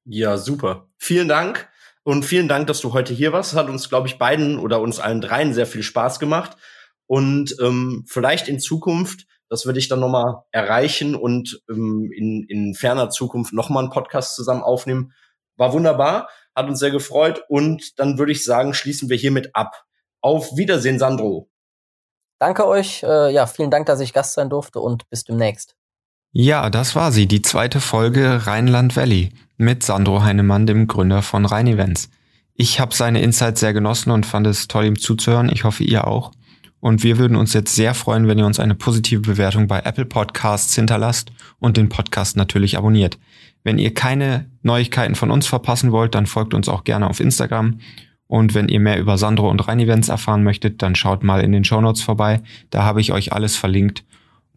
Ja, 0.06 0.38
super. 0.38 0.89
Vielen 0.97 1.28
Dank. 1.28 1.70
Und 2.04 2.26
vielen 2.26 2.49
Dank, 2.49 2.68
dass 2.68 2.82
du 2.82 2.93
heute 2.93 3.14
hier 3.14 3.32
warst. 3.32 3.56
Hat 3.56 3.70
uns, 3.70 3.89
glaube 3.89 4.08
ich, 4.08 4.20
beiden 4.20 4.60
oder 4.60 4.82
uns 4.82 4.99
allen 4.99 5.22
dreien 5.22 5.54
sehr 5.54 5.66
viel 5.66 5.84
Spaß 5.84 6.20
gemacht. 6.20 6.58
Und 7.08 7.56
ähm, 7.62 8.04
vielleicht 8.08 8.49
in 8.49 8.60
Zukunft, 8.60 9.26
das 9.49 9.66
würde 9.66 9.80
ich 9.80 9.88
dann 9.88 10.01
nochmal 10.01 10.43
erreichen 10.51 11.16
und 11.16 11.62
ähm, 11.70 12.12
in, 12.14 12.45
in 12.49 12.76
ferner 12.76 13.10
Zukunft 13.10 13.54
nochmal 13.54 13.84
einen 13.84 13.93
Podcast 13.93 14.36
zusammen 14.36 14.64
aufnehmen. 14.64 15.14
War 15.56 15.72
wunderbar, 15.72 16.30
hat 16.56 16.68
uns 16.68 16.80
sehr 16.80 16.91
gefreut. 16.91 17.43
Und 17.47 17.99
dann 17.99 18.18
würde 18.18 18.34
ich 18.34 18.43
sagen, 18.43 18.74
schließen 18.74 19.10
wir 19.10 19.18
hiermit 19.18 19.51
ab. 19.54 19.86
Auf 20.22 20.58
Wiedersehen, 20.58 20.99
Sandro. 20.99 21.49
Danke 22.39 22.68
euch. 22.68 23.04
Äh, 23.04 23.32
ja, 23.32 23.45
vielen 23.47 23.72
Dank, 23.72 23.86
dass 23.86 24.01
ich 24.01 24.12
Gast 24.12 24.34
sein 24.34 24.49
durfte 24.49 24.82
und 24.82 25.10
bis 25.10 25.24
demnächst. 25.24 25.78
Ja, 26.36 26.71
das 26.71 26.95
war 26.95 27.11
sie, 27.11 27.27
die 27.27 27.43
zweite 27.43 27.79
Folge 27.79 28.47
Rheinland 28.47 28.95
Valley 28.95 29.29
mit 29.57 29.84
Sandro 29.84 30.23
Heinemann, 30.23 30.65
dem 30.65 30.88
Gründer 30.88 31.21
von 31.21 31.45
Rhein 31.45 31.67
Events. 31.67 32.09
Ich 32.55 32.79
habe 32.79 32.95
seine 32.95 33.21
Insights 33.21 33.59
sehr 33.59 33.71
genossen 33.71 34.09
und 34.09 34.25
fand 34.25 34.47
es 34.47 34.67
toll, 34.67 34.86
ihm 34.86 34.97
zuzuhören. 34.97 35.51
Ich 35.53 35.63
hoffe, 35.63 35.84
ihr 35.84 36.07
auch. 36.07 36.31
Und 36.79 37.03
wir 37.03 37.19
würden 37.19 37.38
uns 37.38 37.53
jetzt 37.53 37.75
sehr 37.75 37.93
freuen, 37.93 38.27
wenn 38.27 38.39
ihr 38.39 38.47
uns 38.47 38.59
eine 38.59 38.73
positive 38.73 39.21
Bewertung 39.21 39.67
bei 39.67 39.81
Apple 39.81 40.05
Podcasts 40.05 40.73
hinterlasst 40.73 41.31
und 41.59 41.77
den 41.77 41.89
Podcast 41.89 42.36
natürlich 42.36 42.79
abonniert. 42.79 43.19
Wenn 43.63 43.77
ihr 43.77 43.93
keine 43.93 44.49
Neuigkeiten 44.63 45.13
von 45.13 45.29
uns 45.29 45.45
verpassen 45.45 45.91
wollt, 45.91 46.15
dann 46.15 46.25
folgt 46.25 46.55
uns 46.55 46.67
auch 46.67 46.84
gerne 46.84 47.11
auf 47.11 47.19
Instagram. 47.19 47.77
Und 48.25 48.55
wenn 48.55 48.69
ihr 48.69 48.79
mehr 48.79 48.99
über 48.99 49.19
Sandro 49.19 49.51
und 49.51 49.67
Rhein 49.67 49.79
Events 49.79 50.09
erfahren 50.09 50.43
möchtet, 50.43 50.81
dann 50.81 50.95
schaut 50.95 51.23
mal 51.23 51.41
in 51.41 51.51
den 51.51 51.63
Show 51.63 51.79
Notes 51.79 52.01
vorbei. 52.01 52.41
Da 52.71 52.81
habe 52.81 53.01
ich 53.01 53.11
euch 53.11 53.34
alles 53.34 53.55
verlinkt 53.55 54.03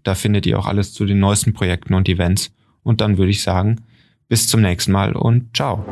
da 0.06 0.14
findet 0.14 0.46
ihr 0.46 0.58
auch 0.58 0.66
alles 0.66 0.92
zu 0.92 1.04
den 1.04 1.18
neuesten 1.18 1.52
Projekten 1.52 1.94
und 1.94 2.08
Events. 2.08 2.52
Und 2.82 3.00
dann 3.00 3.18
würde 3.18 3.30
ich 3.30 3.42
sagen, 3.42 3.82
bis 4.28 4.46
zum 4.46 4.60
nächsten 4.60 4.92
Mal 4.92 5.16
und 5.16 5.56
ciao. 5.56 5.84